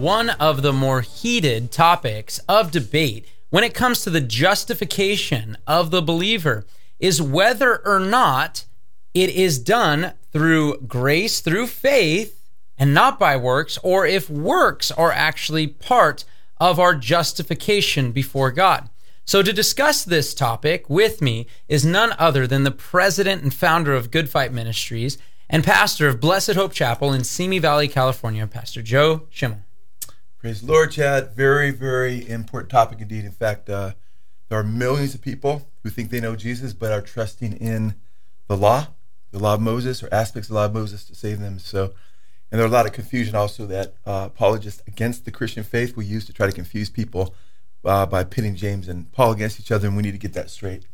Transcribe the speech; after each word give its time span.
One 0.00 0.30
of 0.30 0.62
the 0.62 0.72
more 0.72 1.02
heated 1.02 1.70
topics 1.70 2.38
of 2.48 2.70
debate 2.70 3.26
when 3.50 3.62
it 3.62 3.74
comes 3.74 4.02
to 4.02 4.10
the 4.10 4.20
justification 4.20 5.58
of 5.66 5.90
the 5.90 6.00
believer 6.00 6.64
is 6.98 7.20
whether 7.20 7.86
or 7.86 8.00
not 8.00 8.64
it 9.12 9.28
is 9.30 9.58
done 9.58 10.14
through 10.32 10.78
grace, 10.82 11.40
through 11.40 11.66
faith, 11.66 12.42
and 12.78 12.94
not 12.94 13.18
by 13.18 13.36
works, 13.36 13.78
or 13.82 14.06
if 14.06 14.30
works 14.30 14.90
are 14.90 15.12
actually 15.12 15.66
part 15.66 16.24
of 16.58 16.80
our 16.80 16.94
justification 16.94 18.10
before 18.10 18.50
God. 18.50 18.88
So, 19.26 19.42
to 19.42 19.52
discuss 19.52 20.02
this 20.02 20.32
topic 20.32 20.88
with 20.88 21.20
me 21.20 21.46
is 21.68 21.84
none 21.84 22.14
other 22.18 22.46
than 22.46 22.64
the 22.64 22.70
president 22.70 23.42
and 23.42 23.52
founder 23.52 23.94
of 23.94 24.10
Good 24.10 24.30
Fight 24.30 24.52
Ministries 24.52 25.18
and 25.48 25.62
pastor 25.62 26.08
of 26.08 26.20
Blessed 26.20 26.54
Hope 26.54 26.72
Chapel 26.72 27.12
in 27.12 27.22
Simi 27.22 27.58
Valley, 27.58 27.86
California, 27.86 28.46
Pastor 28.46 28.82
Joe 28.82 29.26
Schimmel. 29.30 29.60
Praise 30.40 30.62
the 30.62 30.72
Lord, 30.72 30.90
Chad. 30.92 31.36
Very, 31.36 31.70
very 31.70 32.26
important 32.26 32.70
topic 32.70 32.98
indeed. 33.02 33.26
In 33.26 33.30
fact, 33.30 33.68
uh, 33.68 33.92
there 34.48 34.58
are 34.58 34.64
millions 34.64 35.14
of 35.14 35.20
people 35.20 35.68
who 35.82 35.90
think 35.90 36.08
they 36.08 36.18
know 36.18 36.34
Jesus 36.34 36.72
but 36.72 36.90
are 36.90 37.02
trusting 37.02 37.52
in 37.58 37.94
the 38.48 38.56
law, 38.56 38.86
the 39.32 39.38
law 39.38 39.52
of 39.52 39.60
Moses, 39.60 40.02
or 40.02 40.08
aspects 40.10 40.48
of 40.48 40.54
the 40.54 40.60
law 40.60 40.64
of 40.64 40.72
Moses 40.72 41.04
to 41.04 41.14
save 41.14 41.40
them. 41.40 41.58
So, 41.58 41.92
and 42.50 42.58
there's 42.58 42.70
a 42.70 42.72
lot 42.72 42.86
of 42.86 42.94
confusion 42.94 43.34
also 43.34 43.66
that 43.66 43.96
uh, 44.06 44.28
apologists 44.28 44.82
against 44.86 45.26
the 45.26 45.30
Christian 45.30 45.62
faith 45.62 45.94
will 45.94 46.04
use 46.04 46.24
to 46.24 46.32
try 46.32 46.46
to 46.46 46.54
confuse 46.54 46.88
people 46.88 47.34
uh, 47.84 48.06
by 48.06 48.24
pitting 48.24 48.56
James 48.56 48.88
and 48.88 49.12
Paul 49.12 49.32
against 49.32 49.60
each 49.60 49.70
other, 49.70 49.88
and 49.88 49.96
we 49.96 50.02
need 50.02 50.12
to 50.12 50.18
get 50.18 50.32
that 50.32 50.48
straight. 50.48 50.86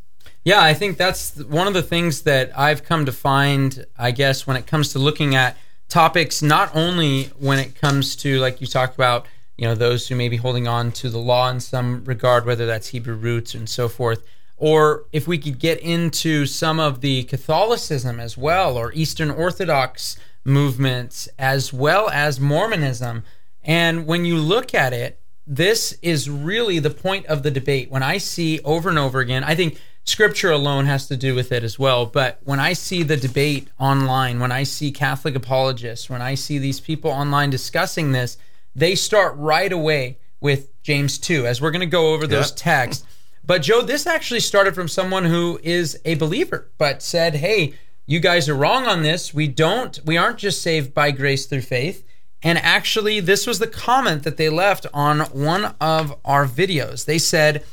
Yeah, 0.44 0.60
I 0.60 0.74
think 0.74 0.96
that's 0.96 1.36
one 1.44 1.68
of 1.68 1.74
the 1.74 1.82
things 1.84 2.22
that 2.22 2.50
I've 2.58 2.82
come 2.82 3.06
to 3.06 3.12
find, 3.12 3.86
I 3.96 4.10
guess, 4.10 4.44
when 4.44 4.56
it 4.56 4.66
comes 4.66 4.92
to 4.94 4.98
looking 4.98 5.36
at 5.36 5.56
topics, 5.88 6.42
not 6.42 6.74
only 6.74 7.26
when 7.38 7.60
it 7.60 7.76
comes 7.76 8.16
to, 8.16 8.40
like 8.40 8.60
you 8.60 8.66
talked 8.66 8.96
about, 8.96 9.28
you 9.56 9.66
know 9.66 9.74
those 9.74 10.08
who 10.08 10.14
may 10.14 10.28
be 10.28 10.36
holding 10.36 10.68
on 10.68 10.92
to 10.92 11.08
the 11.08 11.18
law 11.18 11.50
in 11.50 11.60
some 11.60 12.04
regard 12.04 12.44
whether 12.44 12.66
that's 12.66 12.88
hebrew 12.88 13.14
roots 13.14 13.54
and 13.54 13.68
so 13.68 13.88
forth. 13.88 14.24
Or 14.58 15.04
if 15.12 15.28
we 15.28 15.36
could 15.36 15.58
get 15.58 15.80
into 15.80 16.46
some 16.46 16.80
of 16.80 17.02
the 17.02 17.24
catholicism 17.24 18.18
as 18.18 18.38
well 18.38 18.76
or 18.76 18.92
eastern 18.92 19.30
orthodox 19.30 20.16
movements 20.44 21.28
as 21.38 21.72
well 21.72 22.08
as 22.10 22.40
mormonism. 22.40 23.24
And 23.64 24.06
when 24.06 24.24
you 24.24 24.36
look 24.36 24.74
at 24.74 24.92
it 24.92 25.20
this 25.46 25.96
is 26.02 26.28
really 26.28 26.80
the 26.80 26.90
point 26.90 27.24
of 27.26 27.42
the 27.42 27.50
debate. 27.50 27.90
When 27.90 28.02
i 28.02 28.18
see 28.18 28.60
over 28.64 28.88
and 28.88 28.98
over 28.98 29.20
again 29.20 29.44
i 29.44 29.54
think 29.54 29.80
scripture 30.04 30.50
alone 30.50 30.86
has 30.86 31.08
to 31.08 31.16
do 31.16 31.34
with 31.34 31.50
it 31.50 31.64
as 31.64 31.78
well 31.78 32.06
but 32.06 32.38
when 32.44 32.60
i 32.60 32.72
see 32.72 33.02
the 33.02 33.16
debate 33.16 33.68
online 33.80 34.38
when 34.38 34.52
i 34.52 34.62
see 34.62 34.92
catholic 34.92 35.34
apologists 35.34 36.08
when 36.08 36.22
i 36.22 36.32
see 36.34 36.58
these 36.58 36.78
people 36.78 37.10
online 37.10 37.50
discussing 37.50 38.12
this 38.12 38.38
they 38.76 38.94
start 38.94 39.34
right 39.36 39.72
away 39.72 40.18
with 40.38 40.70
James 40.82 41.18
2, 41.18 41.46
as 41.46 41.60
we're 41.60 41.70
going 41.70 41.80
to 41.80 41.86
go 41.86 42.12
over 42.12 42.26
those 42.26 42.50
yep. 42.50 42.56
texts. 42.56 43.04
But 43.44 43.62
Joe, 43.62 43.80
this 43.82 44.06
actually 44.06 44.40
started 44.40 44.74
from 44.74 44.86
someone 44.86 45.24
who 45.24 45.58
is 45.62 45.98
a 46.04 46.14
believer, 46.16 46.68
but 46.78 47.02
said, 47.02 47.36
"Hey, 47.36 47.74
you 48.04 48.20
guys 48.20 48.48
are 48.48 48.54
wrong 48.54 48.86
on 48.86 49.02
this. 49.02 49.32
We 49.32 49.48
don't. 49.48 49.98
We 50.04 50.16
aren't 50.16 50.38
just 50.38 50.62
saved 50.62 50.92
by 50.92 51.10
grace 51.10 51.46
through 51.46 51.62
faith." 51.62 52.04
And 52.42 52.58
actually, 52.58 53.18
this 53.20 53.46
was 53.46 53.58
the 53.58 53.66
comment 53.66 54.24
that 54.24 54.36
they 54.36 54.50
left 54.50 54.86
on 54.92 55.20
one 55.20 55.74
of 55.80 56.14
our 56.24 56.46
videos. 56.46 57.06
They 57.06 57.18
said, 57.18 57.64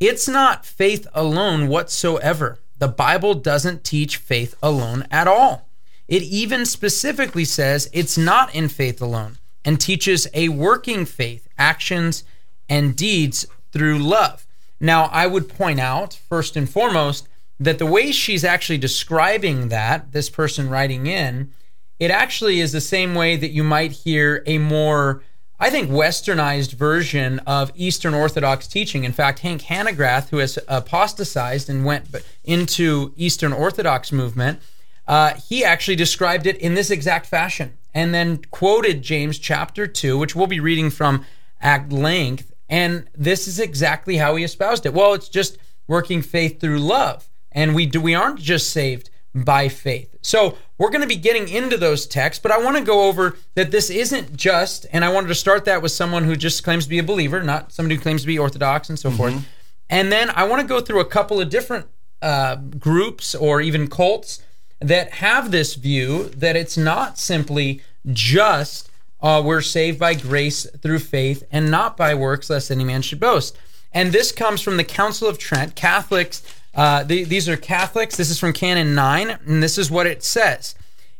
"It's 0.00 0.28
not 0.28 0.64
faith 0.64 1.06
alone 1.12 1.68
whatsoever. 1.68 2.60
The 2.78 2.88
Bible 2.88 3.34
doesn't 3.34 3.84
teach 3.84 4.16
faith 4.16 4.54
alone 4.62 5.06
at 5.10 5.28
all. 5.28 5.68
It 6.06 6.22
even 6.22 6.64
specifically 6.64 7.44
says 7.44 7.90
it's 7.92 8.16
not 8.16 8.54
in 8.54 8.68
faith 8.68 9.02
alone." 9.02 9.38
And 9.64 9.80
teaches 9.80 10.26
a 10.32 10.48
working 10.48 11.04
faith, 11.04 11.46
actions 11.58 12.24
and 12.68 12.96
deeds 12.96 13.46
through 13.72 13.98
love. 13.98 14.46
Now, 14.80 15.06
I 15.06 15.26
would 15.26 15.48
point 15.48 15.80
out, 15.80 16.14
first 16.14 16.56
and 16.56 16.68
foremost, 16.68 17.28
that 17.60 17.78
the 17.78 17.86
way 17.86 18.12
she's 18.12 18.44
actually 18.44 18.78
describing 18.78 19.68
that, 19.68 20.12
this 20.12 20.30
person 20.30 20.70
writing 20.70 21.06
in, 21.06 21.52
it 21.98 22.10
actually 22.10 22.60
is 22.60 22.72
the 22.72 22.80
same 22.80 23.14
way 23.14 23.36
that 23.36 23.50
you 23.50 23.64
might 23.64 23.90
hear 23.90 24.44
a 24.46 24.58
more, 24.58 25.22
I 25.58 25.68
think, 25.68 25.90
westernized 25.90 26.74
version 26.74 27.40
of 27.40 27.72
Eastern 27.74 28.14
Orthodox 28.14 28.68
teaching. 28.68 29.02
In 29.02 29.12
fact, 29.12 29.40
Hank 29.40 29.62
Hanegraaff, 29.62 30.28
who 30.28 30.38
has 30.38 30.58
apostatized 30.68 31.68
and 31.68 31.84
went 31.84 32.06
into 32.44 33.12
Eastern 33.16 33.52
Orthodox 33.52 34.12
movement, 34.12 34.60
uh, 35.08 35.34
he 35.34 35.64
actually 35.64 35.96
described 35.96 36.46
it 36.46 36.58
in 36.58 36.74
this 36.74 36.90
exact 36.90 37.26
fashion 37.26 37.76
and 37.94 38.14
then 38.14 38.38
quoted 38.50 39.02
James 39.02 39.38
chapter 39.38 39.86
2, 39.86 40.18
which 40.18 40.36
we'll 40.36 40.46
be 40.46 40.60
reading 40.60 40.90
from 40.90 41.24
at 41.60 41.90
length. 41.90 42.52
And 42.68 43.08
this 43.16 43.48
is 43.48 43.58
exactly 43.58 44.18
how 44.18 44.36
he 44.36 44.44
espoused 44.44 44.84
it. 44.84 44.92
Well, 44.92 45.14
it's 45.14 45.30
just 45.30 45.56
working 45.86 46.20
faith 46.20 46.60
through 46.60 46.78
love. 46.78 47.28
And 47.50 47.74
we 47.74 47.86
do 47.86 48.00
we 48.00 48.14
aren't 48.14 48.38
just 48.38 48.70
saved 48.70 49.08
by 49.34 49.68
faith. 49.68 50.14
So 50.20 50.58
we're 50.76 50.90
going 50.90 51.00
to 51.00 51.08
be 51.08 51.16
getting 51.16 51.48
into 51.48 51.78
those 51.78 52.06
texts, 52.06 52.42
but 52.42 52.52
I 52.52 52.58
want 52.58 52.76
to 52.76 52.84
go 52.84 53.08
over 53.08 53.36
that 53.54 53.70
this 53.70 53.88
isn't 53.88 54.36
just, 54.36 54.84
and 54.92 55.04
I 55.04 55.12
wanted 55.12 55.28
to 55.28 55.34
start 55.34 55.64
that 55.64 55.80
with 55.80 55.92
someone 55.92 56.24
who 56.24 56.36
just 56.36 56.62
claims 56.62 56.84
to 56.84 56.90
be 56.90 56.98
a 56.98 57.02
believer, 57.02 57.42
not 57.42 57.72
somebody 57.72 57.96
who 57.96 58.02
claims 58.02 58.20
to 58.22 58.26
be 58.26 58.38
Orthodox 58.38 58.90
and 58.90 58.98
so 58.98 59.08
mm-hmm. 59.08 59.16
forth. 59.16 59.48
And 59.88 60.12
then 60.12 60.30
I 60.30 60.44
want 60.44 60.60
to 60.60 60.68
go 60.68 60.80
through 60.80 61.00
a 61.00 61.06
couple 61.06 61.40
of 61.40 61.48
different 61.48 61.86
uh, 62.20 62.56
groups 62.56 63.34
or 63.34 63.60
even 63.60 63.88
cults 63.88 64.42
that 64.80 65.12
have 65.14 65.50
this 65.50 65.74
view 65.74 66.24
that 66.36 66.56
it's 66.56 66.76
not 66.76 67.18
simply 67.18 67.82
just 68.12 68.90
uh, 69.20 69.42
we're 69.44 69.60
saved 69.60 69.98
by 69.98 70.14
grace 70.14 70.66
through 70.80 71.00
faith 71.00 71.42
and 71.50 71.70
not 71.70 71.96
by 71.96 72.14
works, 72.14 72.50
lest 72.50 72.70
any 72.70 72.84
man 72.84 73.02
should 73.02 73.18
boast. 73.18 73.56
And 73.92 74.12
this 74.12 74.30
comes 74.30 74.60
from 74.60 74.76
the 74.76 74.84
Council 74.84 75.28
of 75.28 75.38
Trent. 75.38 75.74
Catholics, 75.74 76.42
uh, 76.74 77.02
the, 77.02 77.24
these 77.24 77.48
are 77.48 77.56
Catholics. 77.56 78.16
This 78.16 78.30
is 78.30 78.38
from 78.38 78.52
Canon 78.52 78.94
9, 78.94 79.38
and 79.44 79.62
this 79.62 79.78
is 79.78 79.90
what 79.90 80.06
it 80.06 80.22
says 80.22 80.74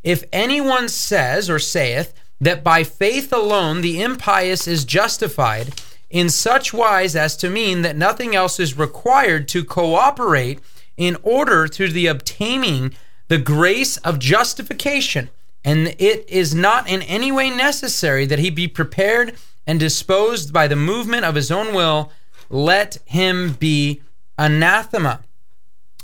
If 0.05 0.25
anyone 0.33 0.89
says 0.89 1.51
or 1.51 1.59
saith 1.59 2.15
that 2.41 2.63
by 2.63 2.85
faith 2.85 3.33
alone 3.33 3.81
the 3.81 4.01
impious 4.01 4.69
is 4.69 4.85
justified, 4.85 5.75
in 6.11 6.31
such 6.31 6.73
wise 6.73 7.15
as 7.15 7.37
to 7.37 7.51
mean 7.51 7.83
that 7.83 7.97
nothing 7.97 8.35
else 8.35 8.59
is 8.59 8.79
required 8.79 9.49
to 9.49 9.65
cooperate 9.65 10.61
in 10.97 11.17
order 11.23 11.69
to 11.69 11.89
the 11.89 12.07
obtaining 12.07 12.95
the 13.29 13.39
grace 13.39 13.97
of 13.99 14.19
justification, 14.19 15.31
and 15.65 15.95
it 15.99 16.29
is 16.29 16.55
not 16.55 16.89
in 16.89 17.03
any 17.03 17.31
way 17.31 17.51
necessary 17.51 18.27
that 18.27 18.39
he 18.39 18.51
be 18.51 18.67
prepared 18.67 19.35
and 19.67 19.79
disposed 19.79 20.53
by 20.53 20.67
the 20.67 20.77
movement 20.77 21.25
of 21.25 21.35
his 21.35 21.51
own 21.51 21.75
will, 21.75 22.11
let 22.49 22.99
him 23.05 23.53
be 23.53 24.01
anathema. 24.39 25.21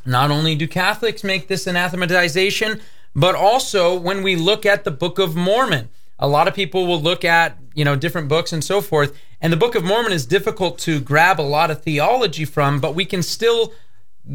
Not 0.04 0.30
only 0.30 0.54
do 0.54 0.68
Catholics 0.68 1.24
make 1.24 1.48
this 1.48 1.66
anathematization, 1.66 2.80
but 3.16 3.34
also 3.34 3.98
when 3.98 4.22
we 4.22 4.36
look 4.36 4.66
at 4.66 4.84
the 4.84 4.90
Book 4.90 5.18
of 5.18 5.34
Mormon, 5.34 5.88
a 6.18 6.28
lot 6.28 6.46
of 6.46 6.54
people 6.54 6.86
will 6.86 7.00
look 7.00 7.24
at 7.24 7.56
you 7.74 7.84
know 7.84 7.96
different 7.96 8.28
books 8.28 8.52
and 8.52 8.62
so 8.62 8.82
forth, 8.82 9.16
and 9.40 9.52
the 9.52 9.56
Book 9.56 9.74
of 9.74 9.84
Mormon 9.84 10.12
is 10.12 10.26
difficult 10.26 10.78
to 10.80 11.00
grab 11.00 11.40
a 11.40 11.42
lot 11.42 11.70
of 11.70 11.82
theology 11.82 12.44
from, 12.44 12.80
but 12.80 12.94
we 12.94 13.06
can 13.06 13.22
still 13.22 13.72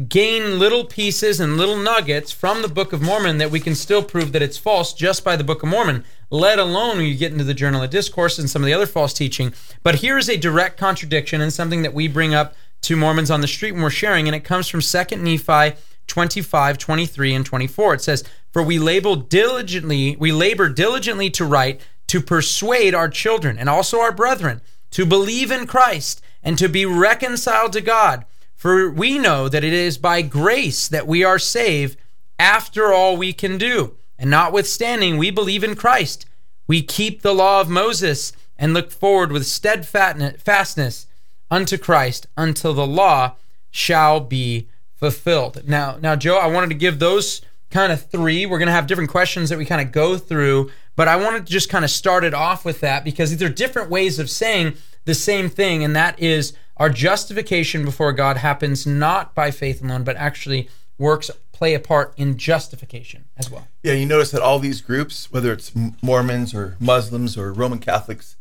gain 0.08 0.58
little 0.58 0.84
pieces 0.84 1.40
and 1.40 1.56
little 1.56 1.76
nuggets 1.76 2.30
from 2.30 2.62
the 2.62 2.68
Book 2.68 2.92
of 2.92 3.02
Mormon 3.02 3.38
that 3.38 3.50
we 3.50 3.58
can 3.58 3.74
still 3.74 4.02
prove 4.04 4.32
that 4.32 4.42
it's 4.42 4.56
false 4.56 4.92
just 4.92 5.24
by 5.24 5.34
the 5.34 5.42
Book 5.42 5.62
of 5.62 5.68
Mormon, 5.68 6.04
let 6.30 6.60
alone 6.60 6.98
when 6.98 7.06
you 7.06 7.16
get 7.16 7.32
into 7.32 7.44
the 7.44 7.54
Journal 7.54 7.82
of 7.82 7.90
Discourse 7.90 8.38
and 8.38 8.48
some 8.48 8.62
of 8.62 8.66
the 8.66 8.72
other 8.72 8.86
false 8.86 9.12
teaching. 9.12 9.52
But 9.82 9.96
here 9.96 10.16
is 10.16 10.28
a 10.28 10.36
direct 10.36 10.76
contradiction 10.76 11.40
and 11.40 11.52
something 11.52 11.82
that 11.82 11.94
we 11.94 12.06
bring 12.06 12.34
up 12.34 12.54
to 12.82 12.96
Mormons 12.96 13.30
on 13.30 13.40
the 13.40 13.48
street 13.48 13.72
when 13.72 13.82
we're 13.82 13.90
sharing, 13.90 14.28
and 14.28 14.34
it 14.34 14.44
comes 14.44 14.68
from 14.68 14.80
2 14.80 15.16
Nephi 15.16 15.76
25, 16.06 16.78
23, 16.78 17.34
and 17.34 17.44
24. 17.44 17.94
It 17.94 18.00
says, 18.00 18.24
For 18.52 18.62
we 18.62 18.78
label 18.78 19.16
diligently, 19.16 20.16
we 20.16 20.30
labor 20.30 20.68
diligently 20.68 21.30
to 21.30 21.44
write, 21.44 21.80
to 22.06 22.20
persuade 22.20 22.94
our 22.94 23.08
children 23.08 23.58
and 23.58 23.68
also 23.68 24.00
our 24.00 24.12
brethren 24.12 24.60
to 24.90 25.06
believe 25.06 25.50
in 25.50 25.66
Christ 25.66 26.20
and 26.42 26.58
to 26.58 26.68
be 26.68 26.84
reconciled 26.84 27.72
to 27.74 27.80
God 27.80 28.24
for 28.60 28.90
we 28.90 29.18
know 29.18 29.48
that 29.48 29.64
it 29.64 29.72
is 29.72 29.96
by 29.96 30.20
grace 30.20 30.86
that 30.86 31.06
we 31.06 31.24
are 31.24 31.38
saved 31.38 31.96
after 32.38 32.92
all 32.92 33.16
we 33.16 33.32
can 33.32 33.56
do. 33.56 33.96
And 34.18 34.28
notwithstanding, 34.28 35.16
we 35.16 35.30
believe 35.30 35.64
in 35.64 35.74
Christ. 35.74 36.26
We 36.66 36.82
keep 36.82 37.22
the 37.22 37.32
law 37.32 37.62
of 37.62 37.70
Moses 37.70 38.34
and 38.58 38.74
look 38.74 38.90
forward 38.90 39.32
with 39.32 39.46
steadfastness 39.46 41.06
unto 41.50 41.78
Christ 41.78 42.26
until 42.36 42.74
the 42.74 42.86
law 42.86 43.36
shall 43.70 44.20
be 44.20 44.68
fulfilled. 44.92 45.62
Now, 45.66 45.96
now, 45.98 46.14
Joe, 46.14 46.36
I 46.36 46.48
wanted 46.48 46.68
to 46.68 46.74
give 46.74 46.98
those 46.98 47.40
kind 47.70 47.90
of 47.90 48.10
three. 48.10 48.44
We're 48.44 48.58
going 48.58 48.66
to 48.66 48.72
have 48.72 48.86
different 48.86 49.08
questions 49.08 49.48
that 49.48 49.56
we 49.56 49.64
kind 49.64 49.80
of 49.80 49.90
go 49.90 50.18
through, 50.18 50.70
but 50.96 51.08
I 51.08 51.16
wanted 51.16 51.46
to 51.46 51.52
just 51.52 51.70
kind 51.70 51.82
of 51.82 51.90
start 51.90 52.24
it 52.24 52.34
off 52.34 52.66
with 52.66 52.80
that 52.80 53.04
because 53.04 53.30
these 53.30 53.42
are 53.42 53.48
different 53.48 53.88
ways 53.88 54.18
of 54.18 54.28
saying 54.28 54.74
the 55.10 55.14
same 55.14 55.48
thing, 55.48 55.82
and 55.82 55.96
that 55.96 56.16
is 56.20 56.52
our 56.76 56.88
justification 56.88 57.84
before 57.84 58.12
God 58.12 58.36
happens 58.36 58.86
not 58.86 59.34
by 59.34 59.50
faith 59.50 59.82
alone, 59.82 60.04
but 60.04 60.14
actually 60.14 60.68
works 60.98 61.32
play 61.50 61.74
a 61.74 61.80
part 61.80 62.14
in 62.16 62.38
justification 62.38 63.24
as 63.36 63.50
well. 63.50 63.66
Yeah, 63.82 63.94
you 63.94 64.06
notice 64.06 64.30
that 64.30 64.40
all 64.40 64.60
these 64.60 64.80
groups, 64.80 65.32
whether 65.32 65.52
it's 65.52 65.72
Mormons 66.00 66.54
or 66.54 66.76
Muslims 66.78 67.36
or 67.36 67.52
Roman 67.52 67.80
Catholics, 67.80 68.36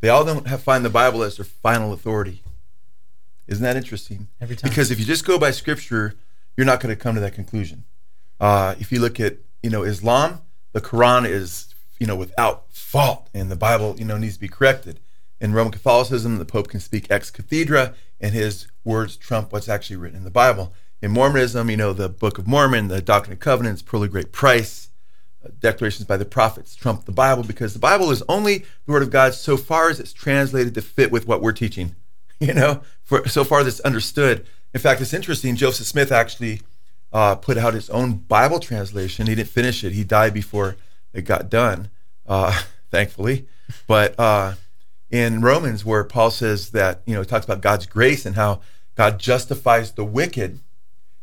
they 0.00 0.08
all 0.08 0.24
don't 0.24 0.46
have 0.46 0.62
find 0.62 0.82
the 0.82 0.90
Bible 0.90 1.22
as 1.22 1.36
their 1.36 1.44
final 1.44 1.92
authority. 1.92 2.42
Isn't 3.46 3.62
that 3.62 3.76
interesting? 3.76 4.28
Every 4.40 4.56
time. 4.56 4.70
Because 4.70 4.90
if 4.90 4.98
you 4.98 5.04
just 5.04 5.26
go 5.26 5.38
by 5.38 5.50
Scripture, 5.50 6.14
you're 6.56 6.64
not 6.64 6.80
going 6.80 6.94
to 6.94 7.00
come 7.00 7.14
to 7.16 7.20
that 7.20 7.34
conclusion. 7.34 7.84
Uh, 8.40 8.74
if 8.80 8.90
you 8.90 8.98
look 8.98 9.20
at 9.20 9.36
you 9.62 9.68
know 9.68 9.82
Islam, 9.82 10.40
the 10.72 10.80
Quran 10.80 11.28
is 11.28 11.74
you 11.98 12.06
know 12.06 12.16
without 12.16 12.64
fault, 12.70 13.28
and 13.34 13.50
the 13.50 13.56
Bible 13.56 13.94
you 13.98 14.06
know 14.06 14.16
needs 14.16 14.34
to 14.34 14.40
be 14.40 14.48
corrected. 14.48 15.00
In 15.40 15.52
Roman 15.52 15.72
Catholicism, 15.72 16.38
the 16.38 16.44
Pope 16.44 16.68
can 16.68 16.80
speak 16.80 17.10
ex 17.10 17.30
cathedra, 17.30 17.94
and 18.20 18.34
his 18.34 18.66
words 18.84 19.16
trump 19.16 19.52
what's 19.52 19.68
actually 19.68 19.96
written 19.96 20.18
in 20.18 20.24
the 20.24 20.30
Bible. 20.30 20.72
In 21.02 21.10
Mormonism, 21.10 21.68
you 21.68 21.76
know 21.76 21.92
the 21.92 22.08
Book 22.08 22.38
of 22.38 22.46
Mormon, 22.46 22.88
the 22.88 23.02
Doctrine 23.02 23.32
and 23.32 23.40
Covenants, 23.40 23.82
Pearl 23.82 24.04
of 24.04 24.10
Great 24.10 24.32
Price, 24.32 24.88
uh, 25.44 25.48
declarations 25.58 26.06
by 26.06 26.16
the 26.16 26.24
prophets 26.24 26.74
trump 26.74 27.04
the 27.04 27.12
Bible 27.12 27.42
because 27.42 27.74
the 27.74 27.78
Bible 27.78 28.10
is 28.10 28.22
only 28.28 28.58
the 28.86 28.92
Word 28.92 29.02
of 29.02 29.10
God 29.10 29.34
so 29.34 29.56
far 29.56 29.90
as 29.90 30.00
it's 30.00 30.12
translated 30.12 30.74
to 30.74 30.82
fit 30.82 31.12
with 31.12 31.26
what 31.26 31.42
we're 31.42 31.52
teaching. 31.52 31.96
You 32.40 32.52
know, 32.52 32.82
for 33.04 33.26
so 33.28 33.44
far 33.44 33.62
that's 33.62 33.78
understood. 33.80 34.44
In 34.74 34.80
fact, 34.80 35.00
it's 35.00 35.14
interesting. 35.14 35.54
Joseph 35.54 35.86
Smith 35.86 36.10
actually 36.10 36.60
uh, 37.12 37.36
put 37.36 37.56
out 37.56 37.74
his 37.74 37.88
own 37.90 38.14
Bible 38.14 38.58
translation. 38.58 39.28
He 39.28 39.36
didn't 39.36 39.48
finish 39.48 39.84
it. 39.84 39.92
He 39.92 40.02
died 40.02 40.34
before 40.34 40.76
it 41.12 41.22
got 41.22 41.48
done, 41.48 41.90
uh, 42.26 42.60
thankfully. 42.90 43.46
But 43.86 44.18
uh, 44.18 44.54
in 45.14 45.40
Romans, 45.40 45.84
where 45.84 46.02
Paul 46.02 46.32
says 46.32 46.70
that 46.70 47.00
you 47.06 47.14
know, 47.14 47.20
he 47.20 47.26
talks 47.26 47.44
about 47.44 47.60
God's 47.60 47.86
grace 47.86 48.26
and 48.26 48.34
how 48.34 48.60
God 48.96 49.20
justifies 49.20 49.92
the 49.92 50.04
wicked. 50.04 50.58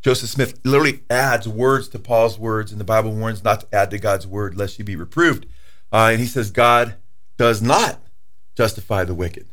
Joseph 0.01 0.29
Smith 0.29 0.61
literally 0.63 1.01
adds 1.09 1.45
words 1.45 1.89
to 1.89 1.99
Paul's 1.99 2.39
words, 2.39 2.71
and 2.71 2.79
the 2.79 2.85
Bible 2.85 3.11
warns 3.11 3.43
not 3.43 3.59
to 3.59 3.75
add 3.75 3.91
to 3.91 3.99
God's 3.99 4.25
word 4.25 4.55
lest 4.55 4.79
you 4.79 4.85
be 4.85 4.95
reproved. 4.95 5.45
Uh, 5.91 6.11
and 6.11 6.21
he 6.21 6.25
says 6.25 6.51
God 6.51 6.95
does 7.35 7.61
not 7.61 7.99
justify 8.55 9.03
the 9.03 9.13
wicked 9.13 9.47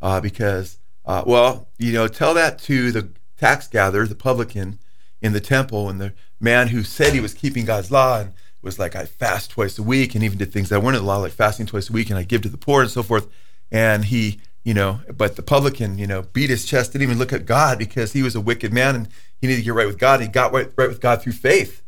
uh, 0.00 0.20
because, 0.20 0.78
uh, 1.04 1.24
well, 1.26 1.66
you 1.76 1.92
know, 1.92 2.06
tell 2.06 2.34
that 2.34 2.56
to 2.60 2.92
the 2.92 3.08
tax 3.36 3.66
gatherer, 3.66 4.06
the 4.06 4.14
publican 4.14 4.78
in 5.20 5.32
the 5.32 5.40
temple, 5.40 5.88
and 5.88 6.00
the 6.00 6.12
man 6.38 6.68
who 6.68 6.84
said 6.84 7.12
he 7.12 7.20
was 7.20 7.34
keeping 7.34 7.64
God's 7.64 7.90
law 7.90 8.20
and 8.20 8.32
was 8.62 8.78
like, 8.78 8.94
I 8.94 9.06
fast 9.06 9.50
twice 9.50 9.78
a 9.78 9.82
week, 9.82 10.14
and 10.14 10.22
even 10.22 10.38
did 10.38 10.52
things 10.52 10.68
that 10.68 10.82
weren't 10.82 10.96
in 10.96 11.04
the 11.04 11.18
like 11.18 11.32
fasting 11.32 11.66
twice 11.66 11.90
a 11.90 11.92
week, 11.92 12.10
and 12.10 12.18
I 12.18 12.22
give 12.22 12.42
to 12.42 12.48
the 12.48 12.58
poor 12.58 12.82
and 12.82 12.90
so 12.90 13.02
forth. 13.02 13.28
And 13.70 14.06
he, 14.06 14.40
you 14.64 14.74
know, 14.74 15.00
but 15.16 15.36
the 15.36 15.42
publican, 15.42 15.98
you 15.98 16.06
know, 16.06 16.22
beat 16.22 16.50
his 16.50 16.64
chest, 16.64 16.92
didn't 16.92 17.02
even 17.02 17.18
look 17.18 17.32
at 17.32 17.46
God 17.46 17.78
because 17.78 18.12
he 18.12 18.22
was 18.22 18.34
a 18.34 18.40
wicked 18.40 18.72
man 18.72 18.94
and 18.94 19.08
he 19.40 19.46
needed 19.46 19.60
to 19.60 19.64
get 19.64 19.74
right 19.74 19.86
with 19.86 19.98
God. 19.98 20.20
He 20.20 20.26
got 20.26 20.52
right, 20.52 20.70
right 20.76 20.88
with 20.88 21.00
God 21.00 21.22
through 21.22 21.32
faith. 21.32 21.82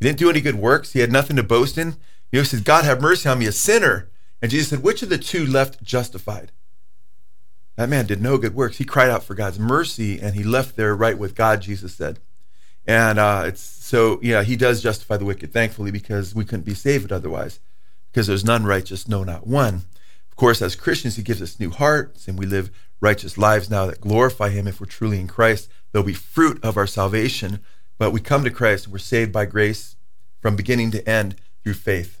He 0.00 0.06
didn't 0.06 0.18
do 0.18 0.30
any 0.30 0.40
good 0.40 0.56
works. 0.56 0.92
He 0.92 1.00
had 1.00 1.12
nothing 1.12 1.36
to 1.36 1.42
boast 1.42 1.78
in. 1.78 1.88
You 2.32 2.38
know, 2.38 2.40
he 2.40 2.44
said, 2.44 2.64
God 2.64 2.84
have 2.84 3.00
mercy 3.00 3.28
on 3.28 3.38
me, 3.38 3.46
a 3.46 3.52
sinner. 3.52 4.10
And 4.42 4.50
Jesus 4.50 4.68
said, 4.68 4.82
Which 4.82 5.02
of 5.02 5.08
the 5.08 5.18
two 5.18 5.46
left 5.46 5.82
justified? 5.82 6.52
That 7.76 7.88
man 7.88 8.06
did 8.06 8.22
no 8.22 8.38
good 8.38 8.54
works. 8.54 8.78
He 8.78 8.84
cried 8.84 9.10
out 9.10 9.22
for 9.22 9.34
God's 9.34 9.58
mercy 9.58 10.18
and 10.18 10.34
he 10.34 10.42
left 10.42 10.76
there 10.76 10.96
right 10.96 11.18
with 11.18 11.34
God, 11.34 11.60
Jesus 11.60 11.94
said. 11.94 12.18
And 12.86 13.18
uh, 13.18 13.44
it's 13.46 13.60
so, 13.60 14.20
yeah, 14.22 14.42
he 14.42 14.56
does 14.56 14.82
justify 14.82 15.16
the 15.16 15.24
wicked, 15.24 15.52
thankfully, 15.52 15.90
because 15.90 16.34
we 16.34 16.44
couldn't 16.44 16.64
be 16.64 16.74
saved 16.74 17.12
otherwise, 17.12 17.60
because 18.10 18.26
there's 18.26 18.44
none 18.44 18.64
righteous, 18.64 19.08
no, 19.08 19.24
not 19.24 19.46
one. 19.46 19.82
Of 20.30 20.36
course, 20.36 20.60
as 20.60 20.76
Christians, 20.76 21.16
he 21.16 21.22
gives 21.22 21.42
us 21.42 21.58
new 21.58 21.70
hearts 21.70 22.28
and 22.28 22.38
we 22.38 22.46
live 22.46 22.70
righteous 23.00 23.38
lives 23.38 23.70
now 23.70 23.86
that 23.86 24.00
glorify 24.00 24.50
him 24.50 24.66
if 24.66 24.80
we're 24.80 24.86
truly 24.86 25.18
in 25.18 25.28
Christ. 25.28 25.68
There'll 25.92 26.06
be 26.06 26.12
fruit 26.12 26.62
of 26.62 26.76
our 26.76 26.86
salvation, 26.86 27.60
but 27.98 28.10
we 28.10 28.20
come 28.20 28.44
to 28.44 28.50
Christ 28.50 28.84
and 28.84 28.92
we're 28.92 28.98
saved 28.98 29.32
by 29.32 29.46
grace 29.46 29.96
from 30.40 30.56
beginning 30.56 30.90
to 30.92 31.08
end 31.08 31.36
through 31.62 31.74
faith. 31.74 32.20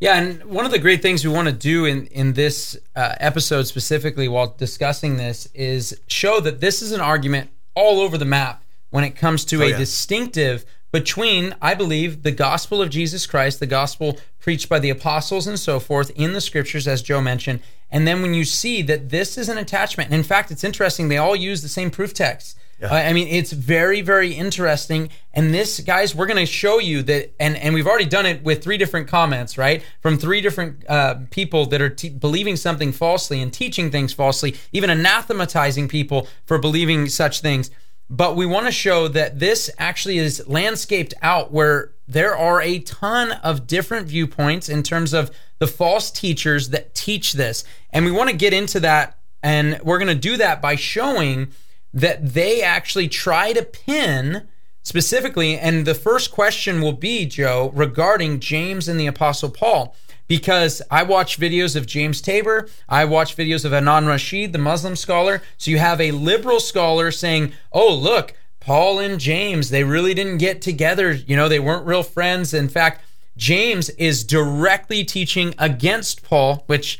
Yeah, 0.00 0.16
and 0.16 0.44
one 0.46 0.64
of 0.64 0.72
the 0.72 0.80
great 0.80 1.00
things 1.00 1.24
we 1.24 1.32
want 1.32 1.46
to 1.46 1.54
do 1.54 1.84
in 1.84 2.06
in 2.06 2.32
this 2.32 2.76
uh, 2.96 3.14
episode 3.20 3.68
specifically, 3.68 4.26
while 4.26 4.52
discussing 4.58 5.16
this, 5.16 5.46
is 5.54 5.96
show 6.08 6.40
that 6.40 6.60
this 6.60 6.82
is 6.82 6.90
an 6.90 7.00
argument 7.00 7.50
all 7.76 8.00
over 8.00 8.18
the 8.18 8.24
map 8.24 8.64
when 8.92 9.02
it 9.02 9.16
comes 9.16 9.44
to 9.46 9.60
Oh, 9.62 9.66
a 9.66 9.70
yeah. 9.70 9.78
distinctive 9.78 10.64
between, 10.92 11.54
I 11.60 11.74
believe, 11.74 12.22
the 12.22 12.30
gospel 12.30 12.80
of 12.82 12.90
Jesus 12.90 13.26
Christ, 13.26 13.58
the 13.60 13.66
gospel 13.66 14.18
preached 14.38 14.68
by 14.68 14.78
the 14.78 14.90
apostles 14.90 15.46
and 15.46 15.58
so 15.58 15.80
forth 15.80 16.10
in 16.14 16.34
the 16.34 16.40
scriptures, 16.40 16.86
as 16.86 17.02
Joe 17.02 17.20
mentioned, 17.20 17.60
and 17.90 18.06
then 18.06 18.20
when 18.22 18.34
you 18.34 18.44
see 18.44 18.82
that 18.82 19.08
this 19.08 19.36
is 19.38 19.48
an 19.48 19.58
attachment. 19.58 20.10
And 20.10 20.18
in 20.18 20.22
fact, 20.24 20.50
it's 20.50 20.62
interesting; 20.64 21.08
they 21.08 21.16
all 21.18 21.34
use 21.34 21.62
the 21.62 21.68
same 21.68 21.90
proof 21.90 22.12
text. 22.14 22.58
Yeah. 22.80 22.92
I 22.92 23.04
I 23.08 23.12
mean, 23.14 23.28
it's 23.28 23.52
very, 23.52 24.00
very 24.02 24.32
interesting. 24.34 25.08
And 25.32 25.54
this, 25.54 25.80
guys, 25.80 26.14
we're 26.14 26.26
going 26.26 26.44
to 26.46 26.52
show 26.52 26.78
you 26.78 27.02
that, 27.04 27.32
and 27.40 27.56
and 27.56 27.72
we've 27.74 27.86
already 27.86 28.04
done 28.06 28.26
it 28.26 28.42
with 28.42 28.62
three 28.62 28.76
different 28.76 29.08
comments, 29.08 29.56
right, 29.56 29.82
from 30.00 30.18
three 30.18 30.40
different 30.42 30.84
uh, 30.90 31.14
people 31.30 31.64
that 31.66 31.80
are 31.80 31.90
te- 31.90 32.10
believing 32.10 32.56
something 32.56 32.92
falsely 32.92 33.40
and 33.40 33.50
teaching 33.52 33.90
things 33.90 34.12
falsely, 34.12 34.56
even 34.72 34.90
anathematizing 34.90 35.88
people 35.88 36.26
for 36.44 36.58
believing 36.58 37.08
such 37.08 37.40
things. 37.40 37.70
But 38.12 38.36
we 38.36 38.44
want 38.44 38.66
to 38.66 38.72
show 38.72 39.08
that 39.08 39.38
this 39.38 39.70
actually 39.78 40.18
is 40.18 40.46
landscaped 40.46 41.14
out 41.22 41.50
where 41.50 41.92
there 42.06 42.36
are 42.36 42.60
a 42.60 42.80
ton 42.80 43.32
of 43.32 43.66
different 43.66 44.06
viewpoints 44.06 44.68
in 44.68 44.82
terms 44.82 45.14
of 45.14 45.30
the 45.60 45.66
false 45.66 46.10
teachers 46.10 46.68
that 46.68 46.94
teach 46.94 47.32
this. 47.32 47.64
And 47.88 48.04
we 48.04 48.10
want 48.10 48.28
to 48.28 48.36
get 48.36 48.52
into 48.52 48.80
that. 48.80 49.16
And 49.42 49.80
we're 49.82 49.96
going 49.96 50.14
to 50.14 50.14
do 50.14 50.36
that 50.36 50.60
by 50.60 50.76
showing 50.76 51.52
that 51.94 52.34
they 52.34 52.60
actually 52.60 53.08
try 53.08 53.54
to 53.54 53.62
pin 53.62 54.46
specifically. 54.82 55.58
And 55.58 55.86
the 55.86 55.94
first 55.94 56.32
question 56.32 56.82
will 56.82 56.92
be, 56.92 57.24
Joe, 57.24 57.70
regarding 57.74 58.40
James 58.40 58.88
and 58.88 59.00
the 59.00 59.06
Apostle 59.06 59.48
Paul. 59.48 59.96
Because 60.32 60.80
I 60.90 61.02
watch 61.02 61.38
videos 61.38 61.76
of 61.76 61.84
James 61.84 62.22
Tabor, 62.22 62.66
I 62.88 63.04
watch 63.04 63.36
videos 63.36 63.66
of 63.66 63.72
Adnan 63.72 64.06
Rashid, 64.06 64.54
the 64.54 64.58
Muslim 64.58 64.96
scholar. 64.96 65.42
So 65.58 65.70
you 65.70 65.76
have 65.76 66.00
a 66.00 66.10
liberal 66.12 66.58
scholar 66.58 67.10
saying, 67.10 67.52
oh, 67.70 67.94
look, 67.94 68.32
Paul 68.58 68.98
and 68.98 69.20
James, 69.20 69.68
they 69.68 69.84
really 69.84 70.14
didn't 70.14 70.38
get 70.38 70.62
together. 70.62 71.12
You 71.12 71.36
know, 71.36 71.50
they 71.50 71.60
weren't 71.60 71.84
real 71.84 72.02
friends. 72.02 72.54
In 72.54 72.70
fact, 72.70 73.04
James 73.36 73.90
is 73.90 74.24
directly 74.24 75.04
teaching 75.04 75.54
against 75.58 76.22
Paul, 76.22 76.64
which 76.66 76.98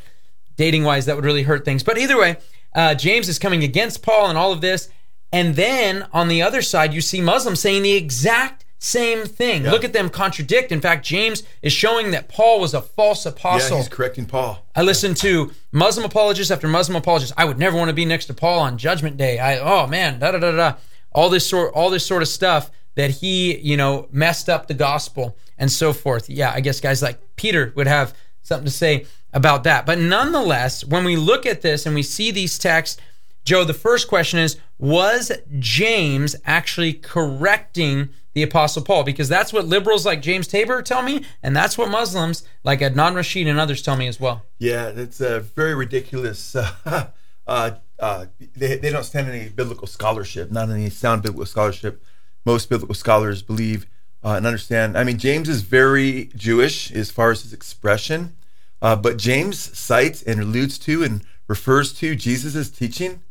dating 0.55 0.83
wise, 0.83 1.07
that 1.07 1.15
would 1.15 1.25
really 1.25 1.41
hurt 1.41 1.65
things. 1.65 1.81
But 1.81 1.97
either 1.97 2.19
way, 2.19 2.37
uh, 2.75 2.93
James 2.93 3.27
is 3.27 3.39
coming 3.39 3.63
against 3.63 4.03
Paul 4.03 4.29
and 4.29 4.37
all 4.37 4.51
of 4.51 4.61
this. 4.61 4.89
And 5.31 5.55
then 5.55 6.05
on 6.13 6.27
the 6.27 6.43
other 6.43 6.61
side, 6.61 6.93
you 6.93 7.01
see 7.01 7.19
Muslims 7.19 7.61
saying 7.61 7.81
the 7.81 7.93
exact 7.93 8.62
same 8.83 9.25
thing. 9.25 9.63
Yeah. 9.63 9.71
Look 9.71 9.85
at 9.85 9.93
them 9.93 10.09
contradict. 10.09 10.73
In 10.73 10.81
fact, 10.81 11.05
James 11.05 11.43
is 11.61 11.71
showing 11.71 12.11
that 12.11 12.27
Paul 12.27 12.59
was 12.59 12.73
a 12.73 12.81
false 12.81 13.25
apostle. 13.25 13.77
Yeah, 13.77 13.83
he's 13.83 13.87
correcting 13.87 14.25
Paul. 14.25 14.65
I 14.75 14.81
listened 14.81 15.15
to 15.17 15.51
Muslim 15.71 16.05
apologists 16.05 16.51
after 16.51 16.67
Muslim 16.67 16.97
apologists. 16.97 17.33
I 17.37 17.45
would 17.45 17.57
never 17.57 17.77
want 17.77 17.87
to 17.89 17.93
be 17.93 18.03
next 18.03 18.25
to 18.25 18.33
Paul 18.33 18.59
on 18.59 18.77
Judgment 18.77 19.15
Day. 19.15 19.39
I 19.39 19.57
oh 19.57 19.87
man, 19.87 20.19
da 20.19 20.31
da 20.31 20.39
da 20.39 20.51
da. 20.51 20.75
All 21.13 21.29
this 21.29 21.47
sort, 21.47 21.73
all 21.73 21.89
this 21.89 22.05
sort 22.05 22.21
of 22.21 22.27
stuff 22.27 22.71
that 22.95 23.09
he, 23.09 23.57
you 23.57 23.77
know, 23.77 24.09
messed 24.11 24.49
up 24.49 24.67
the 24.67 24.73
gospel 24.73 25.37
and 25.57 25.71
so 25.71 25.93
forth. 25.93 26.29
Yeah, 26.29 26.51
I 26.51 26.59
guess 26.59 26.81
guys 26.81 27.01
like 27.01 27.19
Peter 27.37 27.71
would 27.77 27.87
have 27.87 28.13
something 28.41 28.65
to 28.65 28.71
say 28.71 29.05
about 29.31 29.63
that. 29.63 29.85
But 29.85 29.99
nonetheless, 29.99 30.83
when 30.83 31.05
we 31.05 31.15
look 31.15 31.45
at 31.45 31.61
this 31.61 31.85
and 31.85 31.95
we 31.95 32.03
see 32.03 32.31
these 32.31 32.59
texts, 32.59 32.99
Joe, 33.45 33.63
the 33.63 33.73
first 33.73 34.09
question 34.09 34.39
is: 34.39 34.57
Was 34.77 35.31
James 35.57 36.35
actually 36.43 36.91
correcting 36.91 38.09
the 38.33 38.43
Apostle 38.43 38.83
Paul? 38.83 39.03
Because 39.03 39.29
that's 39.29 39.53
what 39.53 39.65
liberals 39.65 40.05
like 40.05 40.21
James 40.21 40.47
Tabor 40.47 40.81
tell 40.81 41.01
me, 41.01 41.25
and 41.41 41.55
that's 41.55 41.77
what 41.77 41.89
Muslims 41.89 42.43
like 42.63 42.79
Adnan 42.79 43.15
Rashid 43.15 43.47
and 43.47 43.59
others 43.59 43.81
tell 43.81 43.95
me 43.95 44.07
as 44.07 44.19
well. 44.19 44.43
Yeah, 44.59 44.87
it's 44.87 45.21
a 45.21 45.39
very 45.39 45.75
ridiculous. 45.75 46.55
Uh, 46.85 47.07
uh, 47.45 47.71
uh, 47.99 48.25
they, 48.55 48.77
they 48.77 48.91
don't 48.91 49.03
stand 49.03 49.29
any 49.29 49.49
biblical 49.49 49.87
scholarship, 49.87 50.51
not 50.51 50.69
any 50.69 50.89
sound 50.89 51.21
biblical 51.21 51.45
scholarship. 51.45 52.03
Most 52.45 52.69
biblical 52.69 52.95
scholars 52.95 53.41
believe 53.41 53.85
uh, 54.23 54.35
and 54.35 54.45
understand. 54.45 54.97
I 54.97 55.03
mean, 55.03 55.17
James 55.17 55.49
is 55.49 55.61
very 55.61 56.29
Jewish 56.35 56.91
as 56.91 57.11
far 57.11 57.31
as 57.31 57.43
his 57.43 57.53
expression, 57.53 58.35
uh, 58.81 58.95
but 58.95 59.17
James 59.17 59.77
cites 59.77 60.21
and 60.21 60.39
alludes 60.39 60.77
to 60.79 61.03
and 61.03 61.23
refers 61.47 61.93
to 61.93 62.15
Jesus' 62.15 62.69
teaching 62.69 63.21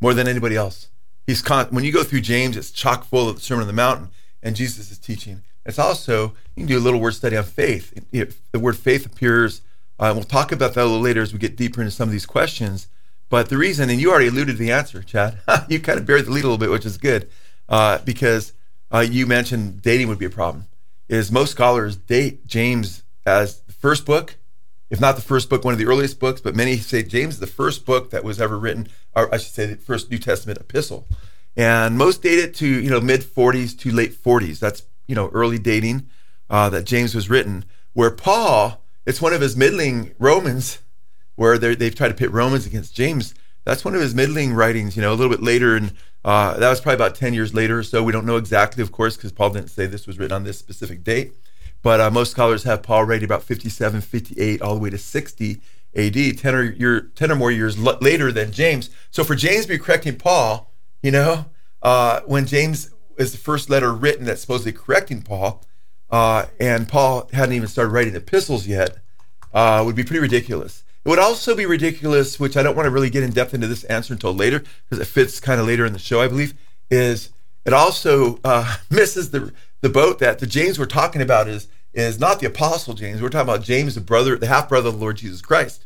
more 0.00 0.14
than 0.14 0.28
anybody 0.28 0.56
else. 0.56 0.88
He's 1.26 1.40
con- 1.40 1.68
when 1.70 1.84
you 1.84 1.92
go 1.92 2.02
through 2.02 2.20
James, 2.22 2.56
it's 2.56 2.70
chock 2.70 3.04
full 3.04 3.28
of 3.28 3.36
the 3.36 3.42
Sermon 3.42 3.62
on 3.62 3.66
the 3.66 3.72
Mountain 3.72 4.08
and 4.44 4.54
Jesus' 4.54 4.92
is 4.92 4.98
teaching. 4.98 5.42
It's 5.66 5.78
also 5.78 6.34
you 6.54 6.60
can 6.60 6.66
do 6.66 6.78
a 6.78 6.80
little 6.80 7.00
word 7.00 7.14
study 7.14 7.36
on 7.36 7.44
faith. 7.44 7.92
If 8.12 8.40
the 8.52 8.60
word 8.60 8.76
faith 8.76 9.06
appears, 9.06 9.62
uh, 9.98 10.12
we'll 10.14 10.24
talk 10.24 10.52
about 10.52 10.74
that 10.74 10.82
a 10.82 10.84
little 10.84 11.00
later 11.00 11.22
as 11.22 11.32
we 11.32 11.38
get 11.38 11.56
deeper 11.56 11.80
into 11.80 11.90
some 11.90 12.08
of 12.08 12.12
these 12.12 12.26
questions. 12.26 12.88
But 13.30 13.48
the 13.48 13.56
reason, 13.56 13.90
and 13.90 14.00
you 14.00 14.10
already 14.10 14.28
alluded 14.28 14.56
to 14.56 14.62
the 14.62 14.70
answer, 14.70 15.02
Chad. 15.02 15.38
you 15.68 15.80
kind 15.80 15.98
of 15.98 16.06
buried 16.06 16.26
the 16.26 16.30
lead 16.30 16.44
a 16.44 16.48
little 16.48 16.58
bit, 16.58 16.70
which 16.70 16.86
is 16.86 16.98
good, 16.98 17.28
uh, 17.68 17.98
because 18.04 18.52
uh, 18.92 19.00
you 19.00 19.26
mentioned 19.26 19.82
dating 19.82 20.08
would 20.08 20.18
be 20.18 20.26
a 20.26 20.30
problem. 20.30 20.66
Is 21.08 21.32
most 21.32 21.52
scholars 21.52 21.96
date 21.96 22.46
James 22.46 23.02
as 23.26 23.60
the 23.62 23.72
first 23.72 24.04
book, 24.04 24.36
if 24.90 25.00
not 25.00 25.16
the 25.16 25.22
first 25.22 25.48
book, 25.48 25.64
one 25.64 25.72
of 25.72 25.78
the 25.78 25.86
earliest 25.86 26.20
books, 26.20 26.40
but 26.40 26.54
many 26.54 26.76
say 26.76 27.02
James 27.02 27.34
is 27.34 27.40
the 27.40 27.46
first 27.46 27.84
book 27.84 28.10
that 28.10 28.24
was 28.24 28.40
ever 28.40 28.58
written, 28.58 28.88
or 29.14 29.32
I 29.34 29.38
should 29.38 29.52
say, 29.52 29.66
the 29.66 29.76
first 29.76 30.10
New 30.10 30.18
Testament 30.18 30.58
epistle. 30.58 31.06
And 31.56 31.96
most 31.96 32.22
date 32.22 32.38
it 32.38 32.54
to 32.56 32.66
you 32.66 32.90
know 32.90 33.00
mid 33.00 33.22
40s 33.22 33.78
to 33.80 33.90
late 33.90 34.12
40s. 34.12 34.58
That's 34.58 34.82
you 35.06 35.14
know 35.14 35.28
early 35.32 35.58
dating 35.58 36.08
uh, 36.50 36.68
that 36.70 36.84
James 36.84 37.14
was 37.14 37.30
written. 37.30 37.64
Where 37.92 38.10
Paul, 38.10 38.82
it's 39.06 39.22
one 39.22 39.32
of 39.32 39.40
his 39.40 39.56
middling 39.56 40.14
Romans, 40.18 40.78
where 41.36 41.58
they've 41.58 41.94
tried 41.94 42.08
to 42.08 42.14
pit 42.14 42.32
Romans 42.32 42.66
against 42.66 42.94
James. 42.94 43.34
That's 43.64 43.84
one 43.84 43.94
of 43.94 44.00
his 44.00 44.14
middling 44.14 44.52
writings. 44.52 44.96
You 44.96 45.02
know, 45.02 45.12
a 45.12 45.14
little 45.14 45.30
bit 45.30 45.42
later, 45.42 45.76
and 45.76 45.92
uh, 46.24 46.56
that 46.58 46.68
was 46.68 46.80
probably 46.80 46.96
about 46.96 47.14
10 47.14 47.34
years 47.34 47.54
later. 47.54 47.78
or 47.78 47.82
So 47.82 48.02
we 48.02 48.12
don't 48.12 48.26
know 48.26 48.36
exactly, 48.36 48.82
of 48.82 48.92
course, 48.92 49.16
because 49.16 49.32
Paul 49.32 49.50
didn't 49.50 49.70
say 49.70 49.86
this 49.86 50.06
was 50.06 50.18
written 50.18 50.34
on 50.34 50.44
this 50.44 50.58
specific 50.58 51.04
date. 51.04 51.34
But 51.82 52.00
uh, 52.00 52.10
most 52.10 52.30
scholars 52.30 52.64
have 52.64 52.82
Paul 52.82 53.04
writing 53.04 53.26
about 53.26 53.42
57, 53.42 54.00
58, 54.00 54.62
all 54.62 54.74
the 54.74 54.80
way 54.80 54.90
to 54.90 54.98
60 54.98 55.60
AD, 55.94 56.38
10 56.38 56.54
or, 56.54 56.62
year, 56.62 57.00
10 57.14 57.30
or 57.30 57.36
more 57.36 57.50
years 57.50 57.78
later 57.78 58.32
than 58.32 58.52
James. 58.52 58.90
So 59.10 59.22
for 59.22 59.34
James 59.34 59.66
to 59.66 59.68
be 59.68 59.78
correcting 59.78 60.16
Paul, 60.16 60.73
you 61.04 61.10
know, 61.10 61.44
uh, 61.82 62.22
when 62.24 62.46
James 62.46 62.90
is 63.18 63.32
the 63.32 63.38
first 63.38 63.68
letter 63.68 63.92
written 63.92 64.24
that's 64.24 64.40
supposedly 64.40 64.72
correcting 64.72 65.20
Paul, 65.20 65.62
uh, 66.10 66.46
and 66.58 66.88
Paul 66.88 67.28
hadn't 67.34 67.54
even 67.54 67.68
started 67.68 67.90
writing 67.90 68.16
epistles 68.16 68.66
yet, 68.66 68.96
uh, 69.52 69.82
would 69.84 69.96
be 69.96 70.02
pretty 70.02 70.20
ridiculous. 70.20 70.82
It 71.04 71.10
would 71.10 71.18
also 71.18 71.54
be 71.54 71.66
ridiculous, 71.66 72.40
which 72.40 72.56
I 72.56 72.62
don't 72.62 72.74
want 72.74 72.86
to 72.86 72.90
really 72.90 73.10
get 73.10 73.22
in 73.22 73.32
depth 73.32 73.52
into 73.52 73.66
this 73.66 73.84
answer 73.84 74.14
until 74.14 74.34
later, 74.34 74.60
because 74.60 74.98
it 74.98 75.04
fits 75.04 75.40
kind 75.40 75.60
of 75.60 75.66
later 75.66 75.84
in 75.84 75.92
the 75.92 75.98
show, 75.98 76.22
I 76.22 76.28
believe, 76.28 76.54
is 76.90 77.28
it 77.66 77.74
also 77.74 78.40
uh, 78.42 78.78
misses 78.90 79.30
the 79.30 79.52
the 79.82 79.90
boat 79.90 80.18
that 80.20 80.38
the 80.38 80.46
James 80.46 80.78
we're 80.78 80.86
talking 80.86 81.20
about 81.20 81.48
is 81.48 81.68
is 81.92 82.18
not 82.18 82.40
the 82.40 82.46
apostle 82.46 82.94
James. 82.94 83.20
We're 83.20 83.28
talking 83.28 83.52
about 83.52 83.62
James, 83.62 83.94
the 83.94 84.00
brother, 84.00 84.38
the 84.38 84.46
half 84.46 84.70
brother 84.70 84.88
of 84.88 84.94
the 84.94 85.00
Lord 85.00 85.18
Jesus 85.18 85.42
Christ, 85.42 85.84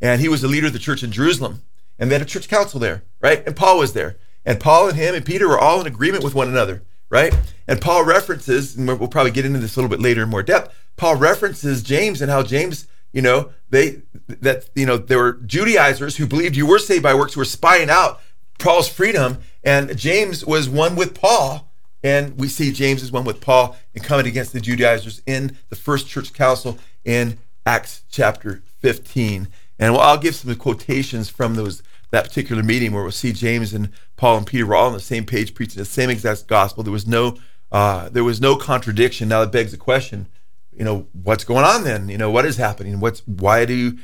and 0.00 0.20
he 0.20 0.28
was 0.28 0.40
the 0.40 0.46
leader 0.46 0.68
of 0.68 0.72
the 0.72 0.78
church 0.78 1.02
in 1.02 1.10
Jerusalem, 1.10 1.62
and 1.98 2.08
they 2.08 2.14
had 2.14 2.22
a 2.22 2.26
church 2.26 2.48
council 2.48 2.78
there, 2.78 3.02
right? 3.20 3.44
And 3.44 3.56
Paul 3.56 3.80
was 3.80 3.94
there, 3.94 4.18
and 4.44 4.60
Paul 4.60 4.88
and 4.88 4.96
him 4.96 5.14
and 5.14 5.24
Peter 5.24 5.48
were 5.48 5.58
all 5.58 5.80
in 5.80 5.86
agreement 5.86 6.24
with 6.24 6.34
one 6.34 6.48
another, 6.48 6.82
right? 7.10 7.36
And 7.68 7.80
Paul 7.80 8.04
references, 8.04 8.76
and 8.76 8.86
we'll 8.86 9.08
probably 9.08 9.30
get 9.30 9.44
into 9.44 9.58
this 9.58 9.76
a 9.76 9.80
little 9.80 9.90
bit 9.90 10.02
later 10.02 10.22
in 10.22 10.28
more 10.28 10.42
depth. 10.42 10.74
Paul 10.96 11.16
references 11.16 11.82
James 11.82 12.20
and 12.20 12.30
how 12.30 12.42
James, 12.42 12.86
you 13.12 13.22
know, 13.22 13.50
they 13.70 14.02
that 14.28 14.68
you 14.74 14.86
know 14.86 14.96
there 14.96 15.18
were 15.18 15.32
Judaizers 15.46 16.16
who 16.16 16.26
believed 16.26 16.56
you 16.56 16.66
were 16.66 16.78
saved 16.78 17.02
by 17.02 17.14
works, 17.14 17.34
who 17.34 17.40
were 17.40 17.44
spying 17.44 17.90
out 17.90 18.20
Paul's 18.58 18.88
freedom, 18.88 19.38
and 19.64 19.96
James 19.96 20.44
was 20.44 20.68
one 20.68 20.96
with 20.96 21.18
Paul 21.18 21.72
and 22.02 22.38
we 22.38 22.48
see 22.48 22.72
James 22.72 23.02
is 23.02 23.12
one 23.12 23.24
with 23.24 23.40
Paul 23.40 23.76
and 23.94 24.02
coming 24.02 24.26
against 24.26 24.52
the 24.52 24.60
Judaizers 24.60 25.22
in 25.26 25.56
the 25.68 25.76
first 25.76 26.08
church 26.08 26.32
council 26.32 26.78
in 27.04 27.38
Acts 27.64 28.02
chapter 28.10 28.62
15. 28.80 29.48
And 29.78 29.96
I'll 29.96 30.18
give 30.18 30.34
some 30.34 30.54
quotations 30.56 31.28
from 31.28 31.54
those 31.54 31.82
that 32.12 32.24
particular 32.24 32.62
meeting 32.62 32.92
where 32.92 33.02
we'll 33.02 33.10
see 33.10 33.32
James 33.32 33.74
and 33.74 33.88
Paul 34.16 34.38
and 34.38 34.46
Peter 34.46 34.64
were 34.64 34.76
all 34.76 34.86
on 34.86 34.92
the 34.92 35.00
same 35.00 35.24
page 35.24 35.54
preaching 35.54 35.78
the 35.78 35.84
same 35.84 36.10
exact 36.10 36.46
gospel. 36.46 36.84
There 36.84 36.92
was 36.92 37.06
no 37.06 37.36
uh, 37.72 38.10
there 38.10 38.22
was 38.22 38.40
no 38.40 38.54
contradiction. 38.54 39.28
Now 39.28 39.40
that 39.40 39.50
begs 39.50 39.72
the 39.72 39.78
question, 39.78 40.28
you 40.76 40.84
know, 40.84 41.06
what's 41.12 41.42
going 41.42 41.64
on 41.64 41.84
then? 41.84 42.08
You 42.08 42.18
know, 42.18 42.30
what 42.30 42.44
is 42.44 42.56
happening? 42.56 43.00
What's 43.00 43.20
why 43.26 43.64
do 43.64 43.98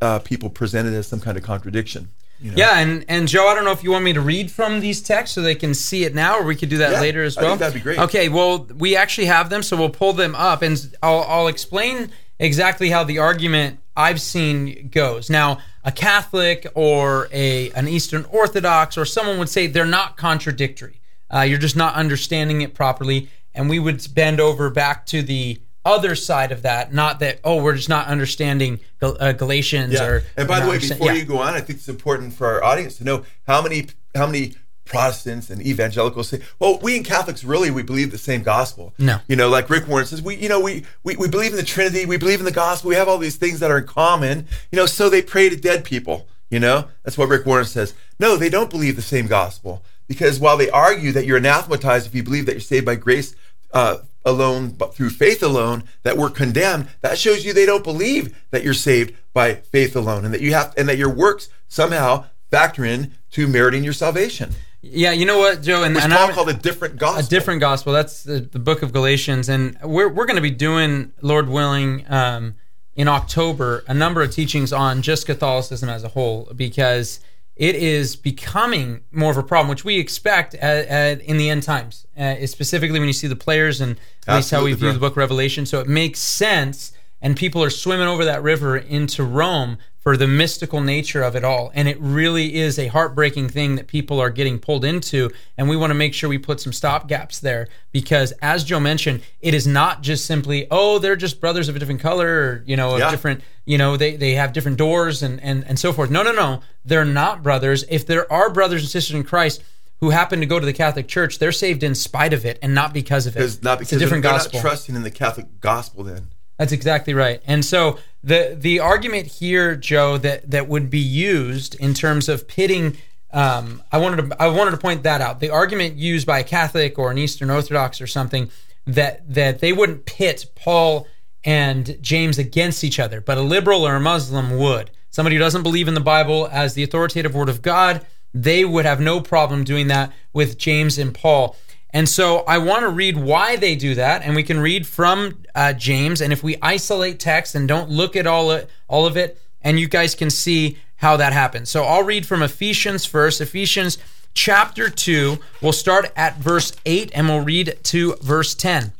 uh, 0.00 0.18
people 0.20 0.50
present 0.50 0.88
it 0.88 0.94
as 0.94 1.06
some 1.06 1.20
kind 1.20 1.36
of 1.36 1.44
contradiction? 1.44 2.08
You 2.40 2.50
know? 2.50 2.56
Yeah, 2.56 2.78
and 2.78 3.04
and 3.06 3.28
Joe, 3.28 3.46
I 3.46 3.54
don't 3.54 3.64
know 3.64 3.72
if 3.72 3.84
you 3.84 3.92
want 3.92 4.04
me 4.04 4.14
to 4.14 4.20
read 4.20 4.50
from 4.50 4.80
these 4.80 5.02
texts 5.02 5.34
so 5.34 5.42
they 5.42 5.54
can 5.54 5.74
see 5.74 6.04
it 6.04 6.14
now, 6.14 6.38
or 6.38 6.44
we 6.44 6.56
could 6.56 6.70
do 6.70 6.78
that 6.78 6.92
yeah, 6.92 7.00
later 7.00 7.22
as 7.22 7.36
well. 7.36 7.56
that'd 7.56 7.74
be 7.74 7.80
great. 7.80 7.98
Okay, 7.98 8.28
well, 8.28 8.66
we 8.78 8.96
actually 8.96 9.26
have 9.26 9.48
them, 9.50 9.62
so 9.62 9.76
we'll 9.76 9.90
pull 9.90 10.12
them 10.12 10.34
up, 10.34 10.62
and 10.62 10.96
I'll, 11.02 11.20
I'll 11.28 11.48
explain 11.48 12.10
exactly 12.40 12.90
how 12.90 13.04
the 13.04 13.18
argument 13.18 13.78
I've 13.96 14.20
seen 14.20 14.88
goes. 14.88 15.30
Now, 15.30 15.58
a 15.84 15.92
Catholic 15.92 16.66
or 16.74 17.28
a 17.32 17.70
an 17.72 17.88
Eastern 17.88 18.24
Orthodox 18.30 18.96
or 18.96 19.04
someone 19.04 19.38
would 19.38 19.48
say 19.48 19.66
they're 19.66 19.84
not 19.84 20.16
contradictory. 20.16 21.00
Uh, 21.32 21.40
you're 21.40 21.58
just 21.58 21.76
not 21.76 21.94
understanding 21.94 22.60
it 22.60 22.74
properly, 22.74 23.28
and 23.54 23.68
we 23.68 23.78
would 23.78 24.06
bend 24.14 24.40
over 24.40 24.70
back 24.70 25.06
to 25.06 25.22
the 25.22 25.60
other 25.84 26.14
side 26.14 26.52
of 26.52 26.62
that, 26.62 26.92
not 26.92 27.18
that 27.20 27.40
oh 27.42 27.62
we're 27.62 27.74
just 27.74 27.88
not 27.88 28.06
understanding 28.06 28.80
Gal- 29.00 29.16
uh, 29.18 29.32
Galatians 29.32 29.94
yeah. 29.94 30.04
or. 30.04 30.22
And 30.36 30.46
by 30.46 30.60
the 30.60 30.70
way, 30.70 30.78
before 30.78 31.08
yeah. 31.08 31.14
you 31.14 31.24
go 31.24 31.38
on, 31.38 31.54
I 31.54 31.60
think 31.60 31.78
it's 31.78 31.88
important 31.88 32.34
for 32.34 32.46
our 32.46 32.62
audience 32.62 32.98
to 32.98 33.04
know 33.04 33.24
how 33.46 33.62
many 33.62 33.88
how 34.14 34.26
many 34.26 34.54
Protestants 34.84 35.48
and 35.48 35.64
evangelicals 35.64 36.28
say, 36.28 36.40
well, 36.58 36.78
we 36.80 36.96
and 36.96 37.04
Catholics 37.04 37.44
really 37.44 37.70
we 37.70 37.82
believe 37.82 38.10
the 38.10 38.18
same 38.18 38.42
gospel. 38.42 38.92
No, 38.98 39.20
you 39.28 39.36
know, 39.36 39.48
like 39.48 39.70
Rick 39.70 39.88
Warren 39.88 40.06
says, 40.06 40.20
we 40.20 40.36
you 40.36 40.48
know 40.48 40.60
we, 40.60 40.84
we 41.04 41.16
we 41.16 41.28
believe 41.28 41.52
in 41.52 41.56
the 41.56 41.62
Trinity, 41.62 42.04
we 42.04 42.16
believe 42.16 42.40
in 42.40 42.44
the 42.44 42.50
gospel, 42.52 42.88
we 42.88 42.96
have 42.96 43.08
all 43.08 43.18
these 43.18 43.36
things 43.36 43.60
that 43.60 43.70
are 43.70 43.78
in 43.78 43.86
common. 43.86 44.46
You 44.70 44.76
know, 44.76 44.86
so 44.86 45.08
they 45.08 45.22
pray 45.22 45.48
to 45.48 45.56
dead 45.56 45.84
people. 45.84 46.26
You 46.50 46.60
know, 46.60 46.88
that's 47.02 47.16
what 47.16 47.30
Rick 47.30 47.46
Warren 47.46 47.64
says. 47.64 47.94
No, 48.18 48.36
they 48.36 48.50
don't 48.50 48.68
believe 48.70 48.96
the 48.96 49.02
same 49.02 49.26
gospel 49.26 49.82
because 50.06 50.38
while 50.38 50.58
they 50.58 50.68
argue 50.68 51.10
that 51.12 51.24
you're 51.24 51.38
anathematized 51.38 52.06
if 52.06 52.14
you 52.14 52.22
believe 52.22 52.44
that 52.46 52.52
you're 52.52 52.60
saved 52.60 52.84
by 52.84 52.96
grace 52.96 53.34
uh, 53.72 53.98
alone, 54.24 54.68
but 54.68 54.94
through 54.94 55.10
faith 55.10 55.42
alone, 55.42 55.84
that 56.02 56.16
we're 56.16 56.30
condemned, 56.30 56.88
that 57.00 57.18
shows 57.18 57.44
you 57.44 57.52
they 57.52 57.66
don't 57.66 57.84
believe 57.84 58.36
that 58.50 58.62
you're 58.62 58.74
saved 58.74 59.14
by 59.32 59.54
faith 59.54 59.96
alone, 59.96 60.24
and 60.24 60.34
that 60.34 60.40
you 60.42 60.52
have, 60.52 60.74
and 60.76 60.88
that 60.88 60.98
your 60.98 61.08
works 61.12 61.48
somehow 61.68 62.26
factor 62.50 62.84
in 62.84 63.14
to 63.30 63.48
meriting 63.48 63.82
your 63.82 63.94
salvation. 63.94 64.52
Yeah, 64.82 65.12
you 65.12 65.26
know 65.26 65.38
what, 65.38 65.62
Joe, 65.62 65.84
and, 65.84 65.94
Which 65.94 66.02
and 66.02 66.12
Paul 66.12 66.30
I, 66.30 66.32
called 66.32 66.48
a 66.48 66.54
different 66.54 66.96
gospel. 66.96 67.24
A 67.24 67.28
different 67.28 67.60
gospel. 67.60 67.92
That's 67.92 68.24
the, 68.24 68.40
the 68.40 68.58
book 68.58 68.82
of 68.82 68.92
Galatians, 68.92 69.48
and 69.48 69.78
we're 69.82 70.08
we're 70.08 70.26
going 70.26 70.36
to 70.36 70.42
be 70.42 70.50
doing, 70.50 71.12
Lord 71.20 71.48
willing, 71.48 72.04
um, 72.10 72.56
in 72.96 73.06
October, 73.06 73.84
a 73.86 73.94
number 73.94 74.22
of 74.22 74.32
teachings 74.32 74.72
on 74.72 75.00
just 75.00 75.24
Catholicism 75.26 75.88
as 75.88 76.02
a 76.02 76.08
whole, 76.08 76.50
because 76.56 77.20
it 77.54 77.76
is 77.76 78.16
becoming 78.16 79.02
more 79.12 79.30
of 79.30 79.36
a 79.36 79.42
problem, 79.42 79.68
which 79.68 79.84
we 79.84 79.98
expect 79.98 80.54
at, 80.54 80.86
at, 80.88 81.20
in 81.20 81.36
the 81.36 81.48
end 81.48 81.62
times, 81.62 82.06
uh, 82.16 82.44
specifically 82.46 82.98
when 82.98 83.06
you 83.06 83.12
see 83.12 83.28
the 83.28 83.36
players 83.36 83.80
and 83.80 84.00
at 84.26 84.36
least 84.36 84.50
how 84.50 84.64
we 84.64 84.72
view 84.72 84.88
bro. 84.88 84.92
the 84.94 84.98
book 84.98 85.16
Revelation. 85.16 85.64
So 85.64 85.78
it 85.80 85.86
makes 85.86 86.18
sense, 86.18 86.92
and 87.22 87.36
people 87.36 87.62
are 87.62 87.70
swimming 87.70 88.08
over 88.08 88.24
that 88.26 88.42
river 88.42 88.76
into 88.76 89.24
Rome 89.24 89.78
for 90.02 90.16
the 90.16 90.26
mystical 90.26 90.80
nature 90.80 91.22
of 91.22 91.36
it 91.36 91.44
all. 91.44 91.70
And 91.74 91.86
it 91.86 91.96
really 92.00 92.56
is 92.56 92.76
a 92.76 92.88
heartbreaking 92.88 93.48
thing 93.50 93.76
that 93.76 93.86
people 93.86 94.18
are 94.20 94.30
getting 94.30 94.58
pulled 94.58 94.84
into. 94.84 95.30
And 95.56 95.68
we 95.68 95.76
want 95.76 95.90
to 95.90 95.94
make 95.94 96.12
sure 96.12 96.28
we 96.28 96.38
put 96.38 96.60
some 96.60 96.72
stop 96.72 97.06
gaps 97.06 97.38
there 97.38 97.68
because, 97.92 98.32
as 98.42 98.64
Joe 98.64 98.80
mentioned, 98.80 99.22
it 99.40 99.54
is 99.54 99.64
not 99.64 100.02
just 100.02 100.26
simply, 100.26 100.66
oh, 100.72 100.98
they're 100.98 101.14
just 101.14 101.40
brothers 101.40 101.68
of 101.68 101.76
a 101.76 101.78
different 101.78 102.00
color 102.00 102.26
or, 102.26 102.64
you 102.66 102.76
know, 102.76 102.96
yeah. 102.96 103.12
different, 103.12 103.42
you 103.64 103.78
know, 103.78 103.96
they, 103.96 104.16
they 104.16 104.32
have 104.32 104.52
different 104.52 104.76
doors 104.76 105.22
and, 105.22 105.40
and, 105.40 105.64
and 105.68 105.78
so 105.78 105.92
forth. 105.92 106.10
No, 106.10 106.24
no, 106.24 106.32
no. 106.32 106.62
They're 106.84 107.04
not 107.04 107.44
brothers. 107.44 107.84
If 107.88 108.04
there 108.04 108.30
are 108.32 108.50
brothers 108.50 108.82
and 108.82 108.90
sisters 108.90 109.14
in 109.14 109.22
Christ, 109.22 109.62
who 110.00 110.10
happen 110.10 110.40
to 110.40 110.46
go 110.46 110.58
to 110.58 110.66
the 110.66 110.72
Catholic 110.72 111.06
Church, 111.06 111.38
they're 111.38 111.52
saved 111.52 111.84
in 111.84 111.94
spite 111.94 112.32
of 112.32 112.44
it 112.44 112.58
and 112.60 112.74
not 112.74 112.92
because 112.92 113.28
of 113.28 113.36
it. 113.36 113.62
Not 113.62 113.78
because 113.78 113.92
it's 113.92 113.92
a 113.92 113.98
different 114.00 114.24
they're 114.24 114.32
gospel. 114.32 114.58
not 114.58 114.62
trusting 114.62 114.96
in 114.96 115.02
the 115.04 115.12
Catholic 115.12 115.60
gospel 115.60 116.02
then. 116.02 116.26
That's 116.62 116.70
exactly 116.70 117.12
right. 117.12 117.42
And 117.44 117.64
so 117.64 117.98
the 118.22 118.56
the 118.56 118.78
argument 118.78 119.26
here, 119.26 119.74
Joe, 119.74 120.16
that 120.18 120.48
that 120.48 120.68
would 120.68 120.90
be 120.90 121.00
used 121.00 121.74
in 121.74 121.92
terms 121.92 122.28
of 122.28 122.46
pitting. 122.46 122.98
Um, 123.32 123.82
I 123.90 123.98
wanted 123.98 124.30
to 124.30 124.40
I 124.40 124.46
wanted 124.46 124.70
to 124.70 124.76
point 124.76 125.02
that 125.02 125.20
out. 125.20 125.40
The 125.40 125.50
argument 125.50 125.96
used 125.96 126.24
by 126.24 126.38
a 126.38 126.44
Catholic 126.44 127.00
or 127.00 127.10
an 127.10 127.18
Eastern 127.18 127.50
Orthodox 127.50 128.00
or 128.00 128.06
something 128.06 128.48
that 128.86 129.28
that 129.34 129.58
they 129.58 129.72
wouldn't 129.72 130.06
pit 130.06 130.52
Paul 130.54 131.08
and 131.42 131.98
James 132.00 132.38
against 132.38 132.84
each 132.84 133.00
other, 133.00 133.20
but 133.20 133.38
a 133.38 133.42
liberal 133.42 133.84
or 133.84 133.96
a 133.96 134.00
Muslim 134.00 134.56
would. 134.56 134.92
Somebody 135.10 135.34
who 135.34 135.40
doesn't 135.40 135.64
believe 135.64 135.88
in 135.88 135.94
the 135.94 136.00
Bible 136.00 136.48
as 136.52 136.74
the 136.74 136.84
authoritative 136.84 137.34
word 137.34 137.48
of 137.48 137.60
God, 137.60 138.06
they 138.32 138.64
would 138.64 138.84
have 138.84 139.00
no 139.00 139.20
problem 139.20 139.64
doing 139.64 139.88
that 139.88 140.12
with 140.32 140.58
James 140.58 140.96
and 140.96 141.12
Paul. 141.12 141.56
And 141.92 142.08
so 142.08 142.38
I 142.48 142.58
want 142.58 142.82
to 142.82 142.88
read 142.88 143.16
why 143.18 143.56
they 143.56 143.74
do 143.74 143.94
that, 143.96 144.22
and 144.22 144.34
we 144.34 144.42
can 144.42 144.60
read 144.60 144.86
from 144.86 145.42
uh, 145.54 145.74
James. 145.74 146.22
And 146.22 146.32
if 146.32 146.42
we 146.42 146.56
isolate 146.62 147.20
text 147.20 147.54
and 147.54 147.68
don't 147.68 147.90
look 147.90 148.16
at 148.16 148.26
all 148.26 148.50
it, 148.52 148.70
all 148.88 149.06
of 149.06 149.16
it, 149.16 149.40
and 149.60 149.78
you 149.78 149.88
guys 149.88 150.14
can 150.14 150.30
see 150.30 150.78
how 150.96 151.16
that 151.18 151.32
happens. 151.32 151.68
So 151.68 151.84
I'll 151.84 152.02
read 152.02 152.26
from 152.26 152.42
Ephesians 152.42 153.04
first. 153.04 153.40
Ephesians 153.40 153.98
chapter 154.32 154.88
two. 154.88 155.38
We'll 155.60 155.72
start 155.72 156.10
at 156.16 156.38
verse 156.38 156.72
eight, 156.86 157.10
and 157.14 157.28
we'll 157.28 157.40
read 157.44 157.76
to 157.84 158.16
verse 158.22 158.54
ten. 158.54 158.92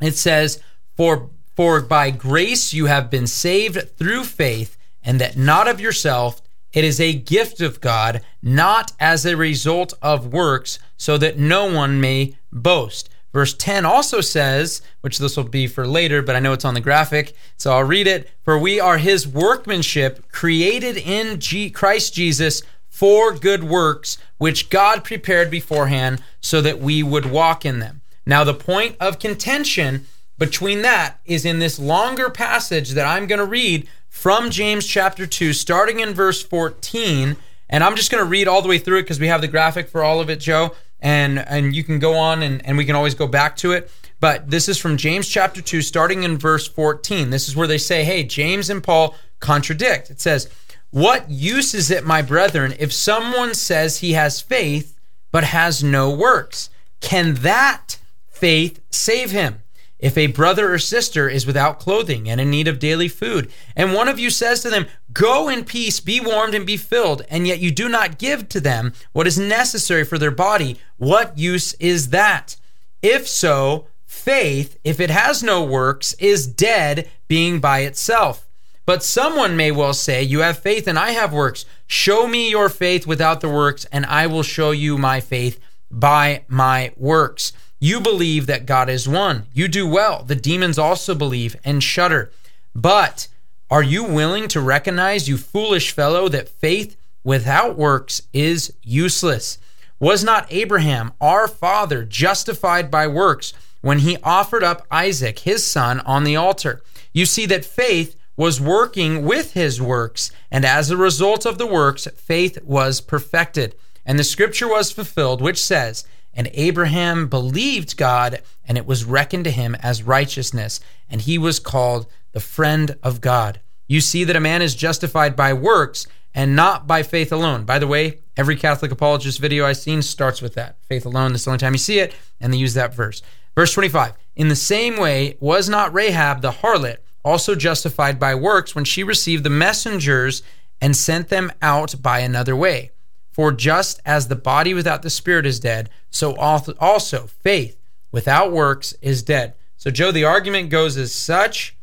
It 0.00 0.16
says, 0.16 0.62
"For 0.96 1.28
for 1.54 1.82
by 1.82 2.10
grace 2.10 2.72
you 2.72 2.86
have 2.86 3.10
been 3.10 3.26
saved 3.26 3.98
through 3.98 4.24
faith, 4.24 4.78
and 5.02 5.20
that 5.20 5.36
not 5.36 5.68
of 5.68 5.80
yourself." 5.80 6.40
It 6.74 6.84
is 6.84 7.00
a 7.00 7.14
gift 7.14 7.60
of 7.60 7.80
God, 7.80 8.20
not 8.42 8.92
as 8.98 9.24
a 9.24 9.36
result 9.36 9.94
of 10.02 10.32
works, 10.32 10.78
so 10.96 11.16
that 11.18 11.38
no 11.38 11.72
one 11.72 12.00
may 12.00 12.36
boast. 12.52 13.08
Verse 13.32 13.54
10 13.54 13.84
also 13.84 14.20
says, 14.20 14.82
which 15.00 15.18
this 15.18 15.36
will 15.36 15.44
be 15.44 15.66
for 15.66 15.86
later, 15.86 16.22
but 16.22 16.36
I 16.36 16.40
know 16.40 16.52
it's 16.52 16.64
on 16.64 16.74
the 16.74 16.80
graphic, 16.80 17.34
so 17.56 17.72
I'll 17.72 17.82
read 17.84 18.06
it. 18.06 18.30
For 18.42 18.58
we 18.58 18.78
are 18.78 18.98
his 18.98 19.26
workmanship, 19.26 20.30
created 20.30 20.96
in 20.96 21.40
G- 21.40 21.70
Christ 21.70 22.14
Jesus 22.14 22.62
for 22.88 23.32
good 23.34 23.64
works, 23.64 24.18
which 24.38 24.70
God 24.70 25.02
prepared 25.02 25.50
beforehand 25.50 26.22
so 26.40 26.60
that 26.60 26.78
we 26.78 27.02
would 27.02 27.26
walk 27.26 27.64
in 27.64 27.80
them. 27.80 28.02
Now, 28.24 28.44
the 28.44 28.54
point 28.54 28.96
of 29.00 29.18
contention 29.18 30.06
between 30.38 30.82
that 30.82 31.18
is 31.24 31.44
in 31.44 31.58
this 31.58 31.78
longer 31.78 32.30
passage 32.30 32.90
that 32.90 33.06
I'm 33.06 33.26
going 33.26 33.40
to 33.40 33.44
read 33.44 33.88
from 34.14 34.50
James 34.50 34.86
chapter 34.86 35.26
2, 35.26 35.52
starting 35.52 36.00
in 36.00 36.14
verse 36.14 36.42
14. 36.42 37.36
And 37.68 37.84
I'm 37.84 37.96
just 37.96 38.10
going 38.10 38.22
to 38.22 38.28
read 38.28 38.48
all 38.48 38.62
the 38.62 38.68
way 38.68 38.78
through 38.78 38.98
it 38.98 39.02
because 39.02 39.20
we 39.20 39.28
have 39.28 39.40
the 39.40 39.48
graphic 39.48 39.88
for 39.88 40.02
all 40.02 40.20
of 40.20 40.30
it, 40.30 40.40
Joe 40.40 40.74
and 41.04 41.38
and 41.38 41.76
you 41.76 41.84
can 41.84 41.98
go 41.98 42.14
on 42.14 42.42
and, 42.42 42.66
and 42.66 42.76
we 42.76 42.84
can 42.84 42.96
always 42.96 43.14
go 43.14 43.28
back 43.28 43.56
to 43.56 43.72
it. 43.72 43.90
But 44.20 44.50
this 44.50 44.68
is 44.68 44.78
from 44.78 44.96
James 44.96 45.28
chapter 45.28 45.60
2, 45.60 45.82
starting 45.82 46.22
in 46.22 46.38
verse 46.38 46.66
14. 46.66 47.28
This 47.28 47.46
is 47.46 47.54
where 47.54 47.66
they 47.68 47.78
say, 47.78 48.04
hey, 48.04 48.24
James 48.24 48.70
and 48.70 48.82
Paul 48.82 49.14
contradict. 49.38 50.10
It 50.10 50.20
says, 50.20 50.48
What 50.90 51.28
use 51.30 51.74
is 51.74 51.90
it, 51.90 52.06
my 52.06 52.22
brethren, 52.22 52.74
if 52.78 52.92
someone 52.92 53.54
says 53.54 53.98
he 53.98 54.14
has 54.14 54.40
faith 54.40 54.98
but 55.30 55.44
has 55.44 55.84
no 55.84 56.10
works? 56.10 56.70
Can 57.00 57.34
that 57.34 57.98
faith 58.30 58.80
save 58.88 59.30
him? 59.30 59.60
If 60.04 60.18
a 60.18 60.26
brother 60.26 60.74
or 60.74 60.78
sister 60.78 61.30
is 61.30 61.46
without 61.46 61.80
clothing 61.80 62.28
and 62.28 62.38
in 62.38 62.50
need 62.50 62.68
of 62.68 62.78
daily 62.78 63.08
food, 63.08 63.50
and 63.74 63.94
one 63.94 64.06
of 64.06 64.18
you 64.18 64.28
says 64.28 64.60
to 64.60 64.68
them, 64.68 64.84
Go 65.14 65.48
in 65.48 65.64
peace, 65.64 65.98
be 65.98 66.20
warmed 66.20 66.54
and 66.54 66.66
be 66.66 66.76
filled, 66.76 67.22
and 67.30 67.48
yet 67.48 67.60
you 67.60 67.70
do 67.70 67.88
not 67.88 68.18
give 68.18 68.46
to 68.50 68.60
them 68.60 68.92
what 69.14 69.26
is 69.26 69.38
necessary 69.38 70.04
for 70.04 70.18
their 70.18 70.30
body, 70.30 70.78
what 70.98 71.38
use 71.38 71.72
is 71.80 72.10
that? 72.10 72.56
If 73.00 73.26
so, 73.26 73.86
faith, 74.04 74.78
if 74.84 75.00
it 75.00 75.08
has 75.08 75.42
no 75.42 75.64
works, 75.64 76.12
is 76.18 76.46
dead, 76.46 77.10
being 77.26 77.58
by 77.58 77.78
itself. 77.78 78.46
But 78.84 79.02
someone 79.02 79.56
may 79.56 79.70
well 79.70 79.94
say, 79.94 80.22
You 80.22 80.40
have 80.40 80.58
faith 80.58 80.86
and 80.86 80.98
I 80.98 81.12
have 81.12 81.32
works. 81.32 81.64
Show 81.86 82.28
me 82.28 82.50
your 82.50 82.68
faith 82.68 83.06
without 83.06 83.40
the 83.40 83.48
works, 83.48 83.86
and 83.86 84.04
I 84.04 84.26
will 84.26 84.42
show 84.42 84.70
you 84.70 84.98
my 84.98 85.20
faith 85.20 85.58
by 85.90 86.44
my 86.46 86.92
works. 86.98 87.54
You 87.84 88.00
believe 88.00 88.46
that 88.46 88.64
God 88.64 88.88
is 88.88 89.06
one. 89.06 89.44
You 89.52 89.68
do 89.68 89.86
well. 89.86 90.22
The 90.22 90.34
demons 90.34 90.78
also 90.78 91.14
believe 91.14 91.54
and 91.66 91.82
shudder. 91.82 92.32
But 92.74 93.28
are 93.70 93.82
you 93.82 94.04
willing 94.04 94.48
to 94.48 94.60
recognize, 94.62 95.28
you 95.28 95.36
foolish 95.36 95.92
fellow, 95.92 96.30
that 96.30 96.48
faith 96.48 96.96
without 97.24 97.76
works 97.76 98.22
is 98.32 98.72
useless? 98.82 99.58
Was 100.00 100.24
not 100.24 100.50
Abraham, 100.50 101.12
our 101.20 101.46
father, 101.46 102.04
justified 102.04 102.90
by 102.90 103.06
works 103.06 103.52
when 103.82 103.98
he 103.98 104.16
offered 104.22 104.64
up 104.64 104.86
Isaac, 104.90 105.40
his 105.40 105.62
son, 105.62 106.00
on 106.06 106.24
the 106.24 106.36
altar? 106.36 106.80
You 107.12 107.26
see 107.26 107.44
that 107.44 107.66
faith 107.66 108.16
was 108.34 108.62
working 108.62 109.26
with 109.26 109.52
his 109.52 109.82
works, 109.82 110.32
and 110.50 110.64
as 110.64 110.90
a 110.90 110.96
result 110.96 111.44
of 111.44 111.58
the 111.58 111.66
works, 111.66 112.08
faith 112.16 112.56
was 112.62 113.02
perfected. 113.02 113.74
And 114.06 114.18
the 114.18 114.24
scripture 114.24 114.68
was 114.68 114.90
fulfilled, 114.90 115.42
which 115.42 115.62
says, 115.62 116.06
and 116.34 116.50
Abraham 116.52 117.28
believed 117.28 117.96
God, 117.96 118.42
and 118.66 118.76
it 118.76 118.86
was 118.86 119.04
reckoned 119.04 119.44
to 119.44 119.50
him 119.50 119.74
as 119.76 120.02
righteousness, 120.02 120.80
and 121.08 121.20
he 121.20 121.38
was 121.38 121.60
called 121.60 122.06
the 122.32 122.40
friend 122.40 122.96
of 123.02 123.20
God. 123.20 123.60
You 123.86 124.00
see 124.00 124.24
that 124.24 124.36
a 124.36 124.40
man 124.40 124.62
is 124.62 124.74
justified 124.74 125.36
by 125.36 125.52
works 125.52 126.06
and 126.34 126.56
not 126.56 126.86
by 126.86 127.02
faith 127.02 127.32
alone. 127.32 127.64
By 127.64 127.78
the 127.78 127.86
way, 127.86 128.20
every 128.36 128.56
Catholic 128.56 128.90
apologist 128.90 129.38
video 129.38 129.64
I've 129.64 129.76
seen 129.76 130.02
starts 130.02 130.42
with 130.42 130.54
that 130.54 130.76
faith 130.82 131.06
alone. 131.06 131.32
This 131.32 131.42
is 131.42 131.44
the 131.44 131.50
only 131.52 131.60
time 131.60 131.74
you 131.74 131.78
see 131.78 132.00
it, 132.00 132.14
and 132.40 132.52
they 132.52 132.58
use 132.58 132.74
that 132.74 132.94
verse. 132.94 133.22
Verse 133.54 133.72
25 133.72 134.14
In 134.34 134.48
the 134.48 134.56
same 134.56 134.96
way, 134.96 135.36
was 135.40 135.68
not 135.68 135.94
Rahab 135.94 136.42
the 136.42 136.50
harlot 136.50 136.98
also 137.24 137.54
justified 137.54 138.18
by 138.18 138.34
works 138.34 138.74
when 138.74 138.84
she 138.84 139.02
received 139.02 139.44
the 139.44 139.50
messengers 139.50 140.42
and 140.80 140.96
sent 140.96 141.28
them 141.28 141.52
out 141.62 141.94
by 142.02 142.18
another 142.18 142.54
way? 142.54 142.90
For 143.34 143.50
just 143.50 144.00
as 144.06 144.28
the 144.28 144.36
body 144.36 144.74
without 144.74 145.02
the 145.02 145.10
spirit 145.10 145.44
is 145.44 145.58
dead, 145.58 145.90
so 146.08 146.36
also 146.36 147.26
faith 147.26 147.76
without 148.12 148.52
works 148.52 148.94
is 149.02 149.24
dead. 149.24 149.54
So, 149.76 149.90
Joe, 149.90 150.12
the 150.12 150.24
argument 150.24 150.70
goes 150.70 150.96
as 150.96 151.12
such. 151.12 151.76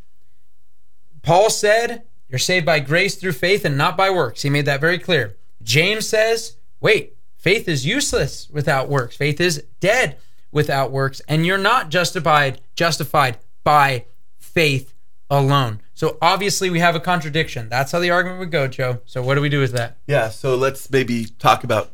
Paul 1.23 1.49
said, 1.49 2.03
You're 2.29 2.39
saved 2.39 2.65
by 2.65 2.79
grace 2.79 3.15
through 3.15 3.33
faith 3.33 3.65
and 3.65 3.77
not 3.77 3.97
by 3.97 4.09
works. 4.09 4.43
He 4.43 4.49
made 4.49 4.65
that 4.65 4.79
very 4.79 4.97
clear. 4.97 5.35
James 5.61 6.07
says, 6.07 6.55
Wait, 6.79 7.17
faith 7.35 7.67
is 7.67 7.85
useless 7.85 8.49
without 8.49 8.87
works. 8.87 9.17
Faith 9.17 9.41
is 9.41 9.65
dead 9.81 10.15
without 10.53 10.89
works, 10.89 11.21
and 11.27 11.45
you're 11.45 11.57
not 11.57 11.89
justified 11.89 12.61
justified 12.75 13.37
by 13.65 14.05
faith 14.39 14.90
alone. 15.31 15.81
So 15.93 16.17
obviously 16.21 16.69
we 16.69 16.79
have 16.79 16.95
a 16.95 16.99
contradiction. 16.99 17.69
That's 17.69 17.93
how 17.93 17.99
the 17.99 18.11
argument 18.11 18.39
would 18.39 18.51
go, 18.51 18.67
Joe. 18.67 18.99
So 19.05 19.23
what 19.23 19.35
do 19.35 19.41
we 19.41 19.49
do 19.49 19.61
with 19.61 19.71
that? 19.71 19.97
Yeah, 20.05 20.29
so 20.29 20.55
let's 20.55 20.91
maybe 20.91 21.25
talk 21.39 21.63
about 21.63 21.93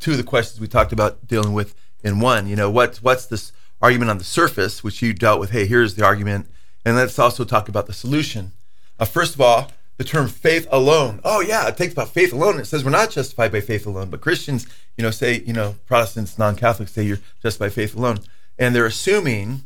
two 0.00 0.10
of 0.10 0.16
the 0.16 0.24
questions 0.24 0.60
we 0.60 0.66
talked 0.66 0.92
about 0.92 1.26
dealing 1.26 1.54
with 1.54 1.74
in 2.02 2.18
one. 2.20 2.48
You 2.48 2.56
know, 2.56 2.70
what's 2.70 3.00
what's 3.02 3.24
this 3.26 3.52
argument 3.80 4.10
on 4.10 4.18
the 4.18 4.24
surface, 4.24 4.82
which 4.82 5.00
you 5.00 5.14
dealt 5.14 5.38
with? 5.38 5.50
Hey, 5.50 5.66
here's 5.66 5.94
the 5.94 6.04
argument, 6.04 6.50
and 6.84 6.96
let's 6.96 7.18
also 7.18 7.44
talk 7.44 7.68
about 7.68 7.86
the 7.86 7.92
solution. 7.92 8.52
Uh, 8.98 9.04
first 9.04 9.34
of 9.34 9.40
all, 9.40 9.70
the 9.96 10.04
term 10.04 10.26
faith 10.26 10.66
alone. 10.72 11.20
Oh 11.24 11.40
yeah, 11.40 11.68
it 11.68 11.76
takes 11.76 11.92
about 11.92 12.08
faith 12.08 12.32
alone. 12.32 12.58
It 12.58 12.66
says 12.66 12.84
we're 12.84 12.90
not 12.90 13.10
justified 13.10 13.52
by 13.52 13.60
faith 13.60 13.86
alone, 13.86 14.10
but 14.10 14.20
Christians, 14.20 14.66
you 14.96 15.02
know, 15.02 15.12
say 15.12 15.40
you 15.46 15.52
know 15.52 15.76
Protestants, 15.86 16.36
non-Catholics 16.36 16.92
say 16.92 17.04
you're 17.04 17.20
justified 17.40 17.66
by 17.66 17.74
faith 17.74 17.94
alone, 17.94 18.18
and 18.58 18.74
they're 18.74 18.86
assuming 18.86 19.62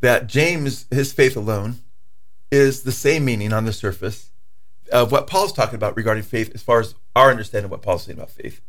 that 0.00 0.26
James, 0.26 0.86
his 0.90 1.12
faith 1.12 1.36
alone, 1.36 1.76
is 2.54 2.84
the 2.84 2.92
same 2.92 3.24
meaning 3.24 3.52
on 3.52 3.64
the 3.64 3.72
surface 3.72 4.30
of 4.92 5.10
what 5.10 5.26
Paul's 5.26 5.52
talking 5.52 5.74
about 5.74 5.96
regarding 5.96 6.22
faith, 6.22 6.52
as 6.54 6.62
far 6.62 6.78
as 6.78 6.94
our 7.16 7.30
understanding 7.30 7.64
of 7.64 7.70
what 7.72 7.82
Paul's 7.82 8.04
saying 8.04 8.16
about 8.16 8.30
faith. 8.30 8.60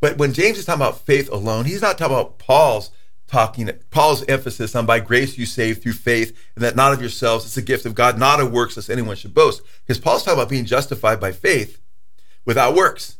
But 0.00 0.18
when 0.18 0.32
James 0.32 0.58
is 0.58 0.64
talking 0.64 0.82
about 0.82 1.00
faith 1.00 1.30
alone, 1.30 1.64
he's 1.64 1.80
not 1.80 1.96
talking 1.96 2.16
about 2.16 2.38
Paul's 2.38 2.90
talking 3.28 3.70
Paul's 3.90 4.24
emphasis 4.24 4.74
on 4.74 4.86
by 4.86 4.98
grace 5.00 5.38
you 5.38 5.46
save 5.46 5.80
through 5.80 5.92
faith, 5.92 6.36
and 6.56 6.64
that 6.64 6.74
not 6.74 6.92
of 6.92 7.00
yourselves, 7.00 7.44
it's 7.44 7.56
a 7.56 7.62
gift 7.62 7.86
of 7.86 7.94
God, 7.94 8.18
not 8.18 8.40
of 8.40 8.50
works, 8.50 8.76
lest 8.76 8.90
anyone 8.90 9.16
should 9.16 9.34
boast. 9.34 9.62
Because 9.86 10.00
Paul's 10.00 10.24
talking 10.24 10.40
about 10.40 10.50
being 10.50 10.64
justified 10.64 11.20
by 11.20 11.30
faith 11.30 11.80
without 12.44 12.74
works. 12.74 13.18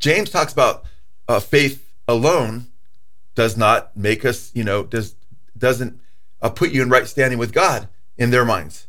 James 0.00 0.30
talks 0.30 0.52
about 0.52 0.84
uh, 1.28 1.38
faith 1.38 1.92
alone 2.08 2.66
does 3.36 3.56
not 3.56 3.96
make 3.96 4.24
us, 4.24 4.50
you 4.52 4.64
know, 4.64 4.82
does 4.82 5.14
doesn't 5.56 6.00
uh, 6.42 6.50
put 6.50 6.70
you 6.70 6.82
in 6.82 6.88
right 6.88 7.06
standing 7.06 7.38
with 7.38 7.52
God 7.52 7.88
in 8.16 8.30
their 8.30 8.44
minds 8.44 8.87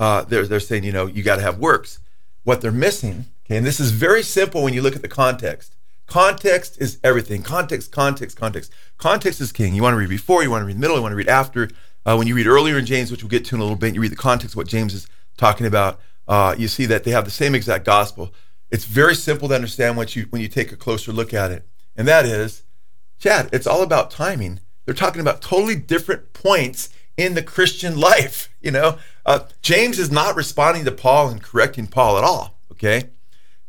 uh, 0.00 0.22
they're, 0.22 0.46
they're 0.46 0.58
saying, 0.58 0.82
you 0.82 0.92
know, 0.92 1.06
you 1.06 1.22
got 1.22 1.36
to 1.36 1.42
have 1.42 1.58
works. 1.58 2.00
What 2.42 2.62
they're 2.62 2.72
missing, 2.72 3.26
okay, 3.44 3.58
and 3.58 3.66
this 3.66 3.78
is 3.78 3.90
very 3.90 4.22
simple 4.22 4.62
when 4.62 4.72
you 4.72 4.80
look 4.80 4.96
at 4.96 5.02
the 5.02 5.08
context. 5.08 5.76
Context 6.06 6.80
is 6.80 6.98
everything. 7.04 7.42
Context, 7.42 7.92
context, 7.92 8.36
context. 8.36 8.72
Context 8.96 9.42
is 9.42 9.52
king. 9.52 9.74
You 9.74 9.82
want 9.82 9.92
to 9.92 9.98
read 9.98 10.08
before, 10.08 10.42
you 10.42 10.50
want 10.50 10.62
to 10.62 10.66
read 10.66 10.78
middle, 10.78 10.96
you 10.96 11.02
want 11.02 11.12
to 11.12 11.16
read 11.16 11.28
after. 11.28 11.68
Uh, 12.06 12.16
when 12.16 12.26
you 12.26 12.34
read 12.34 12.46
earlier 12.46 12.78
in 12.78 12.86
James, 12.86 13.10
which 13.10 13.22
we'll 13.22 13.28
get 13.28 13.44
to 13.44 13.54
in 13.54 13.60
a 13.60 13.64
little 13.64 13.76
bit, 13.76 13.94
you 13.94 14.00
read 14.00 14.10
the 14.10 14.16
context 14.16 14.54
of 14.54 14.56
what 14.56 14.66
James 14.66 14.94
is 14.94 15.06
talking 15.36 15.66
about. 15.66 16.00
Uh, 16.26 16.54
you 16.56 16.66
see 16.66 16.86
that 16.86 17.04
they 17.04 17.10
have 17.10 17.26
the 17.26 17.30
same 17.30 17.54
exact 17.54 17.84
gospel. 17.84 18.32
It's 18.70 18.86
very 18.86 19.14
simple 19.14 19.48
to 19.48 19.54
understand 19.54 19.98
what 19.98 20.16
you 20.16 20.26
when 20.30 20.40
you 20.40 20.48
take 20.48 20.72
a 20.72 20.76
closer 20.76 21.12
look 21.12 21.34
at 21.34 21.50
it, 21.50 21.66
and 21.94 22.08
that 22.08 22.24
is, 22.24 22.62
Chad. 23.18 23.50
It's 23.52 23.66
all 23.66 23.82
about 23.82 24.10
timing. 24.10 24.60
They're 24.86 24.94
talking 24.94 25.20
about 25.20 25.42
totally 25.42 25.76
different 25.76 26.32
points 26.32 26.88
in 27.20 27.34
the 27.34 27.42
Christian 27.42 27.98
life. 27.98 28.48
You 28.62 28.72
know, 28.72 28.98
uh, 29.24 29.46
James 29.62 29.98
is 29.98 30.10
not 30.10 30.36
responding 30.36 30.84
to 30.84 30.92
Paul 30.92 31.30
and 31.30 31.42
correcting 31.42 31.86
Paul 31.86 32.18
at 32.18 32.24
all. 32.24 32.58
Okay, 32.72 33.08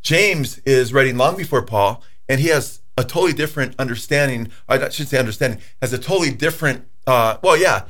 James 0.01 0.57
is 0.65 0.91
writing 0.91 1.15
long 1.15 1.37
before 1.37 1.61
Paul, 1.61 2.03
and 2.27 2.41
he 2.41 2.49
has 2.49 2.81
a 2.97 3.05
totally 3.05 3.31
different 3.31 3.73
understanding. 3.79 4.49
I 4.67 4.89
should 4.89 5.07
say 5.07 5.17
understanding 5.17 5.61
has 5.81 5.93
a 5.93 5.97
totally 5.97 6.31
different. 6.31 6.89
Uh, 7.07 7.37
well, 7.41 7.55
yeah, 7.55 7.83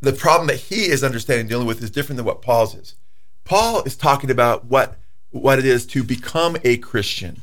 the 0.00 0.12
problem 0.12 0.48
that 0.48 0.56
he 0.56 0.86
is 0.86 1.04
understanding 1.04 1.46
dealing 1.46 1.68
with 1.68 1.80
is 1.80 1.92
different 1.92 2.16
than 2.16 2.26
what 2.26 2.42
Paul's 2.42 2.74
is. 2.74 2.96
Paul 3.44 3.84
is 3.84 3.96
talking 3.96 4.28
about 4.28 4.64
what 4.64 4.98
what 5.30 5.60
it 5.60 5.64
is 5.64 5.86
to 5.86 6.02
become 6.02 6.56
a 6.64 6.78
Christian. 6.78 7.42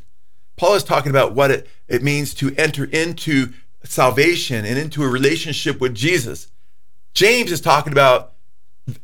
Paul 0.57 0.75
is 0.75 0.83
talking 0.83 1.09
about 1.09 1.33
what 1.33 1.51
it, 1.51 1.67
it 1.87 2.03
means 2.03 2.33
to 2.33 2.53
enter 2.57 2.83
into 2.83 3.53
salvation 3.85 4.65
and 4.65 4.77
into 4.77 5.03
a 5.03 5.07
relationship 5.07 5.79
with 5.79 5.95
Jesus. 5.95 6.49
James 7.13 7.51
is 7.51 7.61
talking 7.61 7.91
about 7.91 8.33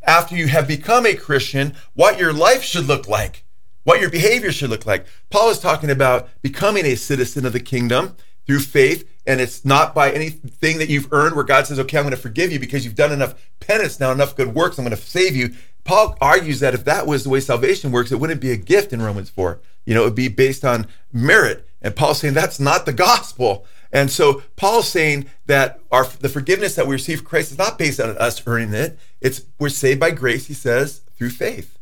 after 0.03 0.35
you 0.35 0.47
have 0.47 0.67
become 0.67 1.05
a 1.05 1.15
Christian, 1.15 1.75
what 1.93 2.19
your 2.19 2.33
life 2.33 2.63
should 2.63 2.85
look 2.85 3.07
like, 3.07 3.43
what 3.83 4.01
your 4.01 4.09
behavior 4.09 4.51
should 4.51 4.69
look 4.69 4.85
like. 4.85 5.05
Paul 5.29 5.49
is 5.49 5.59
talking 5.59 5.89
about 5.89 6.29
becoming 6.41 6.85
a 6.85 6.95
citizen 6.95 7.45
of 7.45 7.53
the 7.53 7.59
kingdom 7.59 8.15
through 8.47 8.59
faith, 8.59 9.07
and 9.25 9.41
it's 9.41 9.65
not 9.65 9.95
by 9.95 10.11
anything 10.11 10.77
that 10.77 10.89
you've 10.89 11.11
earned 11.11 11.35
where 11.35 11.43
God 11.43 11.65
says, 11.67 11.79
okay, 11.79 11.97
I'm 11.97 12.03
going 12.03 12.15
to 12.15 12.21
forgive 12.21 12.51
you 12.51 12.59
because 12.59 12.85
you've 12.85 12.95
done 12.95 13.11
enough 13.11 13.35
penance 13.59 13.99
now, 13.99 14.11
enough 14.11 14.35
good 14.35 14.53
works, 14.53 14.77
I'm 14.77 14.85
going 14.85 14.95
to 14.95 15.01
save 15.01 15.35
you. 15.35 15.53
Paul 15.83 16.17
argues 16.19 16.59
that 16.61 16.73
if 16.73 16.83
that 16.85 17.05
was 17.05 17.23
the 17.23 17.29
way 17.29 17.39
salvation 17.39 17.91
works, 17.91 18.11
it 18.11 18.19
wouldn't 18.19 18.41
be 18.41 18.51
a 18.51 18.57
gift 18.57 18.91
in 18.91 19.01
Romans 19.01 19.29
4. 19.29 19.59
You 19.85 19.93
know, 19.93 20.01
it 20.01 20.05
would 20.05 20.15
be 20.15 20.27
based 20.27 20.65
on 20.65 20.87
merit. 21.13 21.67
And 21.81 21.95
Paul's 21.95 22.19
saying 22.19 22.33
that's 22.33 22.59
not 22.59 22.87
the 22.87 22.93
gospel. 22.93 23.65
And 23.95 24.11
so 24.11 24.43
Paul's 24.57 24.89
saying 24.89 25.27
that 25.45 25.79
our 25.89 26.05
the 26.05 26.27
forgiveness 26.27 26.75
that 26.75 26.85
we 26.85 26.91
receive 26.91 27.19
from 27.19 27.27
Christ 27.27 27.53
is 27.53 27.57
not 27.57 27.77
based 27.77 28.01
on 28.01 28.17
us 28.17 28.45
earning 28.45 28.73
it. 28.73 28.99
It's 29.21 29.43
we're 29.57 29.69
saved 29.69 30.01
by 30.01 30.11
grace, 30.11 30.47
he 30.47 30.53
says, 30.53 30.99
through 31.15 31.29
faith. 31.29 31.79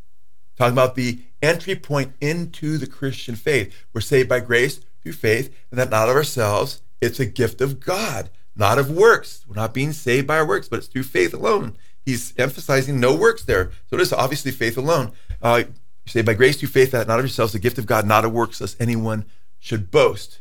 Talking 0.56 0.74
about 0.74 0.94
the 0.94 1.22
entry 1.42 1.74
point 1.74 2.12
into 2.20 2.78
the 2.78 2.86
Christian 2.86 3.34
faith. 3.34 3.74
We're 3.92 4.00
saved 4.00 4.28
by 4.28 4.38
grace 4.38 4.80
through 5.02 5.14
faith, 5.14 5.52
and 5.72 5.80
that 5.80 5.90
not 5.90 6.08
of 6.08 6.14
ourselves. 6.14 6.82
It's 7.00 7.18
a 7.18 7.26
gift 7.26 7.60
of 7.60 7.80
God, 7.80 8.30
not 8.54 8.78
of 8.78 8.92
works. 8.92 9.44
We're 9.48 9.56
not 9.56 9.74
being 9.74 9.92
saved 9.92 10.28
by 10.28 10.36
our 10.36 10.46
works, 10.46 10.68
but 10.68 10.78
it's 10.78 10.86
through 10.86 11.02
faith 11.02 11.34
alone. 11.34 11.76
He's 12.06 12.32
emphasizing 12.38 13.00
no 13.00 13.16
works 13.16 13.42
there. 13.44 13.72
So 13.90 13.96
it 13.96 14.02
is 14.02 14.12
obviously 14.12 14.52
faith 14.52 14.78
alone. 14.78 15.10
Uh, 15.42 15.64
saved 16.06 16.26
by 16.26 16.34
grace 16.34 16.60
through 16.60 16.68
faith, 16.68 16.92
that 16.92 17.08
not 17.08 17.18
of 17.18 17.24
yourselves, 17.24 17.54
the 17.54 17.58
gift 17.58 17.76
of 17.76 17.86
God, 17.86 18.06
not 18.06 18.24
of 18.24 18.32
works, 18.32 18.60
lest 18.60 18.80
anyone 18.80 19.24
should 19.58 19.90
boast. 19.90 20.38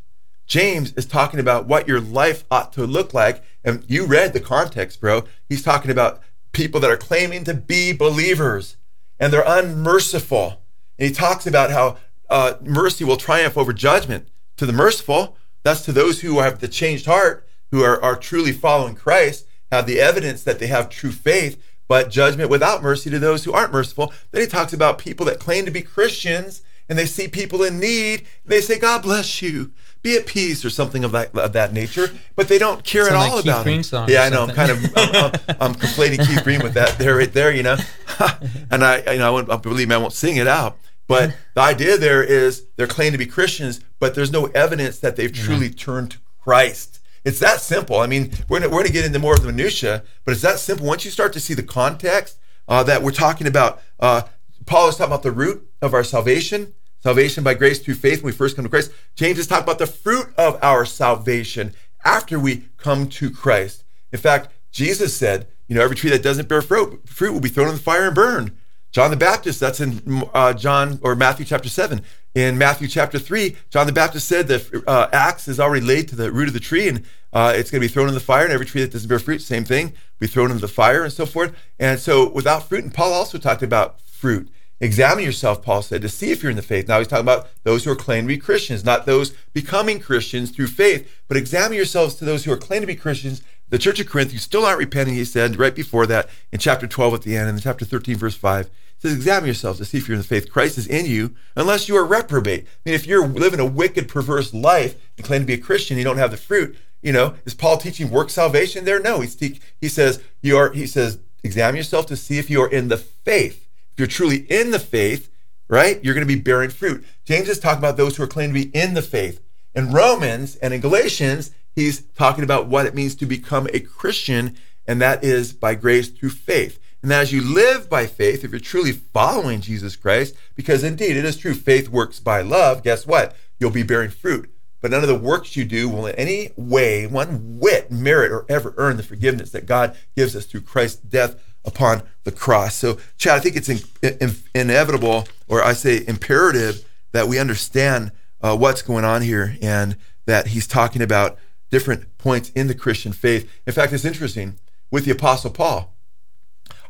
James 0.53 0.93
is 0.93 1.07
talking 1.07 1.39
about 1.39 1.65
what 1.65 1.87
your 1.87 1.99
life 1.99 2.45
ought 2.51 2.71
to 2.73 2.85
look 2.85 3.11
like. 3.11 3.43
And 3.63 3.83
you 3.87 4.05
read 4.05 4.33
the 4.33 4.39
context, 4.39 5.01
bro. 5.01 5.23
He's 5.49 5.63
talking 5.63 5.89
about 5.89 6.21
people 6.51 6.79
that 6.81 6.91
are 6.91 6.95
claiming 6.95 7.43
to 7.45 7.55
be 7.55 7.91
believers 7.91 8.77
and 9.19 9.33
they're 9.33 9.43
unmerciful. 9.43 10.61
And 10.99 11.07
he 11.07 11.11
talks 11.11 11.47
about 11.47 11.71
how 11.71 11.97
uh, 12.29 12.53
mercy 12.61 13.03
will 13.03 13.17
triumph 13.17 13.57
over 13.57 13.73
judgment 13.73 14.27
to 14.57 14.67
the 14.67 14.73
merciful. 14.73 15.37
That's 15.63 15.81
to 15.85 15.91
those 15.91 16.21
who 16.21 16.37
have 16.37 16.59
the 16.59 16.67
changed 16.67 17.07
heart, 17.07 17.47
who 17.71 17.81
are, 17.81 17.99
are 18.03 18.15
truly 18.15 18.51
following 18.51 18.93
Christ, 18.93 19.47
have 19.71 19.87
the 19.87 19.99
evidence 19.99 20.43
that 20.43 20.59
they 20.59 20.67
have 20.67 20.87
true 20.87 21.11
faith, 21.11 21.59
but 21.87 22.11
judgment 22.11 22.51
without 22.51 22.83
mercy 22.83 23.09
to 23.09 23.17
those 23.17 23.43
who 23.43 23.53
aren't 23.53 23.73
merciful. 23.73 24.13
Then 24.29 24.41
he 24.41 24.47
talks 24.47 24.71
about 24.71 24.99
people 24.99 25.25
that 25.25 25.39
claim 25.39 25.65
to 25.65 25.71
be 25.71 25.81
Christians 25.81 26.61
and 26.87 26.99
they 26.99 27.07
see 27.07 27.27
people 27.27 27.63
in 27.63 27.79
need. 27.79 28.27
They 28.45 28.61
say, 28.61 28.77
God 28.77 29.01
bless 29.01 29.41
you 29.41 29.71
be 30.03 30.17
at 30.17 30.27
peace 30.27 30.63
or 30.63 30.69
something 30.69 31.03
of 31.03 31.13
that 31.13 31.35
of 31.35 31.53
that 31.53 31.73
nature, 31.73 32.09
but 32.35 32.49
they 32.49 32.59
don't 32.59 32.83
care 32.83 33.05
Sound 33.05 33.15
at 33.15 33.19
all 33.29 33.35
like 33.37 33.45
about 33.45 33.65
Keith 33.65 33.93
it. 33.93 34.09
yeah, 34.09 34.23
I 34.23 34.29
know. 34.29 34.43
I'm 34.43 34.53
kind 34.53 34.69
of 34.69 34.85
I'm, 34.97 35.15
I'm, 35.15 35.31
I'm 35.61 35.75
conflating 35.83 36.27
Keith 36.27 36.43
Green 36.43 36.61
with 36.61 36.73
that 36.73 36.97
there 36.99 37.15
right 37.15 37.31
there, 37.31 37.51
you 37.51 37.63
know. 37.63 37.77
and 38.69 38.83
I, 38.83 39.13
you 39.13 39.19
know, 39.19 39.37
I, 39.37 39.53
I 39.53 39.57
believe 39.57 39.87
me, 39.87 39.95
I 39.95 39.97
won't 39.97 40.13
sing 40.13 40.35
it 40.35 40.47
out. 40.47 40.77
But 41.07 41.35
the 41.53 41.61
idea 41.61 41.97
there 41.97 42.23
is 42.23 42.65
they're 42.75 42.87
claiming 42.87 43.13
to 43.13 43.17
be 43.17 43.25
Christians, 43.25 43.81
but 43.99 44.13
there's 44.13 44.31
no 44.31 44.45
evidence 44.47 44.99
that 44.99 45.15
they've 45.15 45.33
truly 45.33 45.69
turned 45.69 46.11
to 46.11 46.17
Christ. 46.41 46.99
It's 47.25 47.39
that 47.39 47.61
simple. 47.61 47.99
I 47.99 48.07
mean, 48.07 48.31
we're 48.49 48.59
gonna, 48.59 48.69
we're 48.69 48.79
going 48.79 48.87
to 48.87 48.93
get 48.93 49.05
into 49.05 49.19
more 49.19 49.33
of 49.33 49.41
the 49.41 49.51
minutia, 49.51 50.03
but 50.25 50.33
it's 50.33 50.41
that 50.41 50.59
simple. 50.59 50.85
Once 50.85 51.05
you 51.05 51.11
start 51.11 51.31
to 51.33 51.39
see 51.39 51.53
the 51.53 51.63
context 51.63 52.37
uh, 52.67 52.83
that 52.83 53.01
we're 53.01 53.11
talking 53.11 53.47
about, 53.47 53.81
uh, 53.99 54.23
Paul 54.65 54.89
is 54.89 54.95
talking 54.97 55.11
about 55.11 55.23
the 55.23 55.31
root 55.31 55.69
of 55.81 55.93
our 55.93 56.03
salvation 56.03 56.73
Salvation 57.03 57.43
by 57.43 57.53
grace 57.53 57.79
through 57.79 57.95
faith 57.95 58.23
when 58.23 58.31
we 58.31 58.37
first 58.37 58.55
come 58.55 58.63
to 58.63 58.69
Christ. 58.69 58.89
James 59.15 59.37
is 59.37 59.45
talking 59.45 59.63
about 59.63 59.77
the 59.77 59.85
fruit 59.85 60.27
of 60.37 60.57
our 60.63 60.85
salvation 60.85 61.73
after 62.05 62.39
we 62.39 62.63
come 62.77 63.09
to 63.09 63.29
Christ. 63.29 63.83
In 64.13 64.19
fact, 64.19 64.53
Jesus 64.71 65.13
said, 65.13 65.47
you 65.67 65.75
know, 65.75 65.81
every 65.81 65.97
tree 65.97 66.09
that 66.11 66.23
doesn't 66.23 66.47
bear 66.47 66.61
fruit, 66.61 67.01
fruit 67.07 67.33
will 67.33 67.41
be 67.41 67.49
thrown 67.49 67.67
in 67.67 67.75
the 67.75 67.81
fire 67.81 68.07
and 68.07 68.15
burned. 68.15 68.55
John 68.93 69.11
the 69.11 69.17
Baptist, 69.17 69.59
that's 69.59 69.81
in 69.81 70.23
uh, 70.33 70.53
John 70.53 70.99
or 71.01 71.13
Matthew 71.13 71.45
chapter 71.45 71.67
7. 71.67 72.01
In 72.35 72.57
Matthew 72.57 72.87
chapter 72.87 73.19
3, 73.19 73.57
John 73.69 73.85
the 73.85 73.91
Baptist 73.91 74.25
said 74.25 74.47
that 74.47 74.83
uh, 74.87 75.09
axe 75.11 75.49
is 75.49 75.59
already 75.59 75.85
laid 75.85 76.07
to 76.07 76.15
the 76.15 76.31
root 76.31 76.47
of 76.47 76.53
the 76.53 76.59
tree 76.61 76.87
and 76.87 77.03
uh, 77.33 77.51
it's 77.53 77.69
going 77.69 77.81
to 77.81 77.87
be 77.87 77.91
thrown 77.91 78.07
in 78.07 78.13
the 78.13 78.19
fire, 78.19 78.43
and 78.43 78.53
every 78.53 78.65
tree 78.65 78.81
that 78.81 78.91
doesn't 78.91 79.09
bear 79.09 79.17
fruit, 79.17 79.41
same 79.41 79.65
thing, 79.65 79.93
be 80.19 80.27
thrown 80.27 80.51
into 80.51 80.61
the 80.61 80.67
fire 80.67 81.03
and 81.03 81.11
so 81.11 81.25
forth. 81.25 81.51
And 81.79 81.99
so 81.99 82.29
without 82.29 82.69
fruit, 82.69 82.83
and 82.83 82.93
Paul 82.93 83.11
also 83.11 83.39
talked 83.39 83.63
about 83.63 83.99
fruit. 84.01 84.49
Examine 84.83 85.23
yourself, 85.23 85.63
Paul 85.63 85.81
said, 85.81 86.01
to 86.01 86.09
see 86.09 86.31
if 86.31 86.43
you're 86.43 86.49
in 86.49 86.57
the 86.57 86.61
faith. 86.61 86.89
Now 86.89 86.97
he's 86.97 87.07
talking 87.07 87.23
about 87.23 87.47
those 87.63 87.85
who 87.85 87.91
are 87.91 87.95
claiming 87.95 88.25
to 88.25 88.35
be 88.35 88.37
Christians, 88.37 88.83
not 88.83 89.05
those 89.05 89.31
becoming 89.53 89.97
Christians 89.97 90.51
through 90.51 90.67
faith, 90.67 91.09
but 91.29 91.37
examine 91.37 91.77
yourselves 91.77 92.15
to 92.15 92.25
those 92.25 92.43
who 92.43 92.51
are 92.51 92.57
claiming 92.57 92.81
to 92.81 92.87
be 92.87 92.95
Christians. 92.95 93.41
The 93.69 93.77
church 93.77 94.01
of 94.01 94.09
Corinth, 94.09 94.33
you 94.33 94.39
still 94.39 94.65
aren't 94.65 94.79
repenting, 94.79 95.15
he 95.15 95.23
said 95.23 95.57
right 95.57 95.73
before 95.73 96.05
that 96.07 96.27
in 96.51 96.59
chapter 96.59 96.85
12 96.85 97.13
at 97.13 97.21
the 97.21 97.37
end, 97.37 97.47
in 97.47 97.59
chapter 97.59 97.85
13, 97.85 98.17
verse 98.17 98.35
5. 98.35 98.69
says, 98.97 99.13
Examine 99.13 99.45
yourselves 99.45 99.79
to 99.79 99.85
see 99.85 99.99
if 99.99 100.09
you're 100.09 100.15
in 100.15 100.21
the 100.21 100.27
faith. 100.27 100.51
Christ 100.51 100.77
is 100.77 100.85
in 100.85 101.05
you, 101.05 101.33
unless 101.55 101.87
you 101.87 101.95
are 101.95 102.03
reprobate. 102.03 102.65
I 102.65 102.89
mean, 102.89 102.95
if 102.95 103.07
you're 103.07 103.25
living 103.25 103.61
a 103.61 103.65
wicked, 103.65 104.09
perverse 104.09 104.53
life 104.53 105.01
and 105.15 105.25
claim 105.25 105.43
to 105.43 105.47
be 105.47 105.53
a 105.53 105.57
Christian, 105.57 105.97
you 105.97 106.03
don't 106.03 106.17
have 106.17 106.31
the 106.31 106.35
fruit, 106.35 106.75
you 107.01 107.13
know, 107.13 107.35
is 107.45 107.53
Paul 107.53 107.77
teaching 107.77 108.11
work 108.11 108.29
salvation 108.29 108.83
there? 108.83 108.99
No. 108.99 109.21
He's 109.21 109.37
te- 109.37 109.61
he 109.79 109.87
says, 109.87 110.21
you 110.41 110.57
are, 110.57 110.73
he 110.73 110.85
says, 110.85 111.19
examine 111.41 111.77
yourself 111.77 112.05
to 112.07 112.17
see 112.17 112.37
if 112.37 112.49
you 112.49 112.61
are 112.61 112.69
in 112.69 112.89
the 112.89 112.97
faith. 112.97 113.62
If 113.93 113.99
you're 113.99 114.07
truly 114.07 114.37
in 114.49 114.71
the 114.71 114.79
faith, 114.79 115.29
right, 115.67 116.03
you're 116.03 116.15
going 116.15 116.27
to 116.27 116.35
be 116.35 116.41
bearing 116.41 116.71
fruit. 116.71 117.05
James 117.25 117.47
is 117.47 117.59
talking 117.59 117.77
about 117.77 117.95
those 117.95 118.17
who 118.17 118.23
are 118.23 118.27
claiming 118.27 118.55
to 118.55 118.69
be 118.69 118.77
in 118.77 118.95
the 118.95 119.03
faith. 119.03 119.39
In 119.75 119.91
Romans 119.91 120.55
and 120.55 120.73
in 120.73 120.81
Galatians, 120.81 121.51
he's 121.75 122.01
talking 122.01 122.43
about 122.43 122.67
what 122.67 122.87
it 122.87 122.95
means 122.95 123.13
to 123.15 123.27
become 123.27 123.67
a 123.71 123.79
Christian, 123.79 124.55
and 124.87 124.99
that 124.99 125.23
is 125.23 125.53
by 125.53 125.75
grace 125.75 126.09
through 126.09 126.31
faith. 126.31 126.79
And 127.03 127.13
as 127.13 127.31
you 127.31 127.43
live 127.43 127.87
by 127.87 128.07
faith, 128.07 128.43
if 128.43 128.49
you're 128.49 128.59
truly 128.59 128.93
following 128.93 129.61
Jesus 129.61 129.95
Christ, 129.95 130.35
because 130.55 130.83
indeed 130.83 131.15
it 131.15 131.25
is 131.25 131.37
true, 131.37 131.53
faith 131.53 131.89
works 131.89 132.19
by 132.19 132.41
love, 132.41 132.81
guess 132.81 133.05
what? 133.05 133.35
You'll 133.59 133.71
be 133.71 133.83
bearing 133.83 134.09
fruit. 134.09 134.49
But 134.81 134.91
none 134.91 135.01
of 135.01 135.07
the 135.07 135.15
works 135.15 135.55
you 135.55 135.65
do 135.65 135.87
will 135.87 136.07
in 136.07 136.15
any 136.15 136.51
way, 136.55 137.05
one 137.05 137.59
whit, 137.59 137.91
merit 137.91 138.31
or 138.31 138.45
ever 138.49 138.73
earn 138.77 138.97
the 138.97 139.03
forgiveness 139.03 139.51
that 139.51 139.65
God 139.65 139.95
gives 140.15 140.35
us 140.35 140.45
through 140.45 140.61
Christ's 140.61 141.01
death 141.01 141.35
upon 141.65 142.03
the 142.23 142.31
cross. 142.31 142.75
So, 142.75 142.97
Chad, 143.17 143.35
I 143.35 143.39
think 143.39 143.55
it's 143.55 143.69
in, 143.69 143.79
in, 144.01 144.35
inevitable, 144.53 145.27
or 145.47 145.63
I 145.63 145.73
say 145.73 146.03
imperative, 146.07 146.87
that 147.11 147.27
we 147.27 147.39
understand 147.39 148.11
uh, 148.41 148.55
what's 148.57 148.81
going 148.81 149.05
on 149.05 149.21
here 149.21 149.57
and 149.61 149.95
that 150.25 150.47
he's 150.47 150.67
talking 150.67 151.01
about 151.01 151.37
different 151.69 152.17
points 152.17 152.49
in 152.51 152.67
the 152.67 152.75
Christian 152.75 153.13
faith. 153.13 153.49
In 153.65 153.73
fact, 153.73 153.93
it's 153.93 154.05
interesting 154.05 154.59
with 154.91 155.05
the 155.05 155.11
Apostle 155.11 155.51
Paul. 155.51 155.93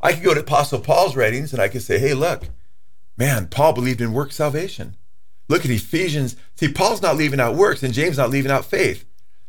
I 0.01 0.13
could 0.13 0.23
go 0.23 0.33
to 0.33 0.41
Apostle 0.41 0.79
Paul's 0.79 1.15
writings 1.15 1.53
and 1.53 1.61
I 1.61 1.69
could 1.69 1.81
say, 1.81 1.97
hey, 1.99 2.13
look, 2.13 2.49
man, 3.17 3.47
Paul 3.47 3.73
believed 3.73 4.01
in 4.01 4.13
work 4.13 4.31
salvation. 4.31 4.97
Look 5.47 5.63
at 5.63 5.71
Ephesians. 5.71 6.35
See, 6.55 6.71
Paul's 6.71 7.01
not 7.01 7.15
leaving 7.15 7.39
out 7.39 7.55
works 7.55 7.83
and 7.83 7.93
James 7.93 8.17
not 8.17 8.29
leaving 8.29 8.51
out 8.51 8.65
faith. 8.65 9.05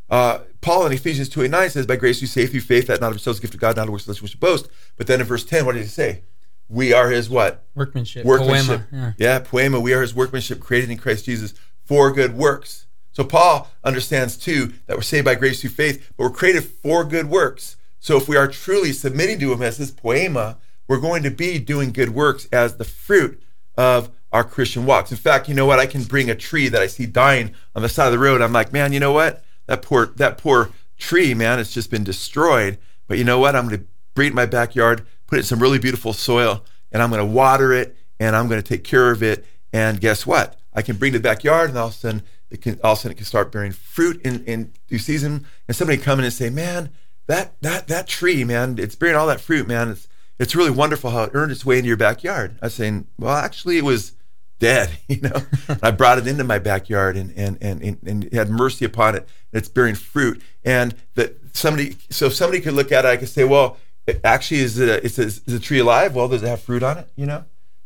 Uh, 0.09 0.41
Paul 0.65 0.87
in 0.87 0.93
Ephesians 0.93 1.29
2 1.29 1.43
8 1.43 1.51
9 1.51 1.71
says, 1.71 1.87
By 1.87 1.97
grace 1.97 2.23
you 2.23 2.27
saved 2.27 2.53
through 2.53 2.63
faith, 2.63 2.87
that 2.87 3.01
not 3.01 3.09
of 3.09 3.15
yourselves, 3.15 3.39
gift 3.39 3.53
of 3.53 3.61
God, 3.61 3.77
not 3.77 3.87
of 3.87 3.93
works, 3.93 4.09
lest 4.09 4.23
we 4.23 4.29
should 4.29 4.41
boast. 4.41 4.67
But 4.97 5.07
then 5.07 5.21
in 5.21 5.27
verse 5.27 5.45
10, 5.45 5.67
what 5.67 5.73
did 5.73 5.83
he 5.83 5.89
say? 5.89 6.23
We 6.71 6.95
are 6.95 7.11
his 7.11 7.29
what? 7.29 7.65
Workmanship. 7.75 8.25
Workmanship. 8.25 8.91
Poema. 8.91 9.15
Yeah. 9.19 9.35
yeah, 9.35 9.39
poema. 9.41 9.79
We 9.79 9.93
are 9.93 10.01
his 10.01 10.15
workmanship 10.15 10.61
created 10.61 10.91
in 10.91 10.97
Christ 10.97 11.27
Jesus 11.27 11.53
for 11.85 12.11
good 12.11 12.35
works. 12.35 12.87
So 13.13 13.25
Paul 13.25 13.71
understands 13.85 14.39
too 14.39 14.73
that 14.87 14.97
we're 14.97 15.03
saved 15.03 15.27
by 15.27 15.35
grace 15.35 15.61
through 15.61 15.71
faith, 15.71 16.13
but 16.17 16.25
we're 16.25 16.31
created 16.31 16.65
for 16.65 17.05
good 17.05 17.29
works. 17.29 17.77
So 18.01 18.17
if 18.17 18.27
we 18.27 18.37
are 18.37 18.49
truly 18.49 18.93
submitting 18.93 19.39
to 19.41 19.53
him 19.53 19.61
as 19.61 19.77
his 19.77 19.91
poema, 19.91 20.57
we're 20.89 20.99
going 20.99 21.23
to 21.25 21.31
be 21.31 21.59
doing 21.59 21.93
good 21.93 22.11
works 22.11 22.49
as 22.51 22.77
the 22.77 22.85
fruit 22.85 23.43
of 23.77 24.11
our 24.33 24.45
Christian 24.45 24.87
walks. 24.87 25.11
In 25.11 25.19
fact, 25.19 25.47
you 25.47 25.55
know 25.55 25.67
what? 25.67 25.79
I 25.79 25.87
can 25.87 26.05
bring 26.05 26.31
a 26.31 26.35
tree 26.35 26.69
that 26.69 26.81
I 26.81 26.87
see 26.87 27.05
dying 27.05 27.55
on 27.77 27.83
the 27.83 27.89
side 27.91 28.07
of 28.07 28.13
the 28.13 28.19
road. 28.19 28.41
I'm 28.41 28.53
like, 28.53 28.73
man, 28.73 28.95
you 28.95 29.01
know 29.01 29.13
what? 29.13 29.44
That 29.67 29.83
poor 29.83 30.07
that 30.07 30.39
poor 30.39 30.71
tree, 30.99 31.35
man, 31.35 31.59
it's 31.59 31.73
just 31.73 31.91
been 31.91 32.05
destroyed. 32.05 32.79
But 33.07 33.19
you 33.19 33.25
know 33.25 33.39
what? 33.39 33.55
I'm 33.57 33.69
going 33.69 33.81
to 33.81 33.87
it 34.23 34.29
in 34.29 34.35
my 34.35 34.47
backyard, 34.47 35.05
put 35.27 35.37
it 35.37 35.41
in 35.41 35.47
some 35.47 35.61
really 35.61 35.79
beautiful 35.79 36.13
soil, 36.13 36.65
and 36.93 37.03
I'm 37.03 37.11
going 37.11 37.21
to 37.21 37.33
water 37.33 37.73
it, 37.73 37.97
and 38.21 38.37
I'm 38.37 38.49
going 38.49 38.63
to 38.63 38.67
take 38.67 38.85
care 38.85 39.11
of 39.11 39.23
it. 39.23 39.45
And 39.73 40.01
guess 40.01 40.25
what? 40.25 40.59
I 40.73 40.83
can 40.83 40.97
bring 40.97 41.11
it 41.11 41.15
to 41.15 41.19
the 41.19 41.23
backyard, 41.23 41.71
and 41.71 41.79
all 41.79 41.89
of 41.89 41.95
a 41.95 41.97
sudden, 41.97 42.23
it 42.51 42.63
can 42.63 42.79
all 42.85 42.93
of 42.93 42.99
a 42.99 43.01
sudden 43.03 43.13
it 43.13 43.17
can 43.17 43.27
start 43.27 43.51
bearing 43.51 43.73
fruit 43.73 44.21
in 44.23 44.45
in 44.45 44.73
due 44.89 44.99
season. 44.99 45.47
And 45.67 45.77
somebody 45.77 46.01
come 46.01 46.19
in 46.19 46.25
and 46.25 46.35
say, 46.35 46.51
"Man, 46.51 46.91
that 47.27 47.61
that 47.63 47.89
that 47.89 48.07
tree, 48.07 48.45
man, 48.45 48.77
it's 48.79 48.95
bearing 48.95 49.17
all 49.17 49.27
that 49.27 49.41
fruit, 49.41 49.67
man. 49.67 49.91
It's 49.91 50.09
it's 50.39 50.55
really 50.55 50.71
wonderful 50.71 51.11
how 51.11 51.25
it 51.25 51.31
earned 51.35 51.53
its 51.53 51.65
way 51.65 51.79
into 51.79 51.89
your 51.89 51.97
backyard." 51.97 52.59
I 52.63 52.67
was 52.67 52.75
saying, 52.75 53.07
"Well, 53.19 53.37
actually, 53.37 53.79
it 53.79 53.85
was." 53.85 54.13
Dead, 54.59 54.91
you 55.09 55.21
know. 55.21 55.43
I 55.83 55.91
brought 55.91 56.19
it 56.19 56.27
into 56.27 56.45
my 56.45 56.59
backyard 56.59 57.17
and, 57.17 57.33
and, 57.37 57.59
and, 57.61 57.99
and, 58.07 58.33
had 58.33 58.51
mercy 58.51 58.85
upon 58.85 59.15
it. 59.15 59.29
And 59.53 59.61
it's 59.61 59.69
bearing 59.69 59.95
fruit. 59.95 60.43
And 60.65 60.95
that 61.15 61.39
somebody, 61.57 61.97
so 62.11 62.27
if 62.27 62.35
somebody 62.35 62.61
could 62.61 62.75
look 62.75 62.93
at 62.93 63.05
it, 63.05 63.09
I 63.09 63.17
could 63.17 63.29
say, 63.29 63.45
well, 63.45 63.79
actually, 64.23 64.61
is 64.61 64.81
uh, 64.81 64.85
it 64.85 64.89
a, 64.89 65.05
is, 65.05 65.19
a, 65.19 65.23
is 65.23 65.55
a 65.55 65.61
tree 65.61 65.79
alive? 65.79 66.15
Well, 66.15 66.29
does 66.29 66.43
it 66.43 66.49
have 66.49 66.61
fruit 66.61 66.83
on 66.83 66.99
it, 66.99 67.09
you 67.17 67.27
know? 67.27 67.45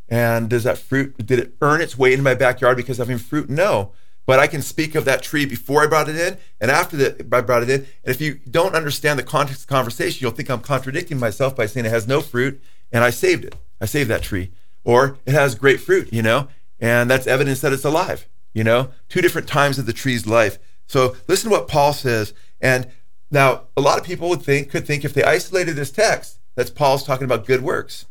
And 0.08 0.48
does 0.48 0.64
that 0.64 0.78
fruit, 0.78 1.16
did 1.26 1.38
it 1.38 1.54
earn 1.60 1.80
its 1.80 1.98
way 1.98 2.12
into 2.12 2.22
my 2.22 2.34
backyard 2.34 2.76
because 2.76 2.98
of 2.98 3.08
having 3.08 3.22
fruit? 3.22 3.50
No. 3.50 3.92
But 4.24 4.38
I 4.38 4.46
can 4.46 4.62
speak 4.62 4.94
of 4.94 5.04
that 5.06 5.22
tree 5.22 5.46
before 5.46 5.82
I 5.82 5.86
brought 5.86 6.08
it 6.08 6.16
in 6.16 6.36
and 6.60 6.70
after 6.70 6.96
that 6.98 7.32
I 7.32 7.40
brought 7.40 7.62
it 7.62 7.70
in. 7.70 7.80
And 7.80 8.14
if 8.14 8.20
you 8.20 8.40
don't 8.50 8.74
understand 8.74 9.18
the 9.18 9.22
context 9.22 9.62
of 9.62 9.68
the 9.68 9.74
conversation, 9.74 10.18
you'll 10.20 10.32
think 10.32 10.50
I'm 10.50 10.60
contradicting 10.60 11.18
myself 11.18 11.56
by 11.56 11.66
saying 11.66 11.86
it 11.86 11.90
has 11.90 12.06
no 12.06 12.20
fruit 12.20 12.62
and 12.92 13.04
I 13.04 13.10
saved 13.10 13.44
it. 13.44 13.54
I 13.80 13.86
saved 13.86 14.10
that 14.10 14.22
tree. 14.22 14.50
Or 14.84 15.18
it 15.26 15.32
has 15.32 15.54
great 15.54 15.80
fruit, 15.80 16.12
you 16.12 16.22
know? 16.22 16.48
And 16.80 17.10
that's 17.10 17.26
evidence 17.26 17.60
that 17.60 17.72
it's 17.72 17.84
alive. 17.84 18.28
You 18.54 18.64
know, 18.64 18.90
two 19.08 19.20
different 19.20 19.48
times 19.48 19.78
of 19.78 19.86
the 19.86 19.92
tree's 19.92 20.26
life. 20.26 20.58
So 20.86 21.16
listen 21.28 21.50
to 21.50 21.56
what 21.56 21.68
Paul 21.68 21.92
says. 21.92 22.34
And 22.60 22.88
now, 23.30 23.64
a 23.76 23.80
lot 23.80 23.98
of 23.98 24.04
people 24.04 24.28
would 24.30 24.42
think 24.42 24.70
could 24.70 24.86
think 24.86 25.04
if 25.04 25.12
they 25.12 25.22
isolated 25.22 25.74
this 25.74 25.90
text, 25.90 26.38
that's 26.56 26.70
Paul's 26.70 27.04
talking 27.04 27.26
about 27.26 27.46
good 27.46 27.62
works 27.62 28.06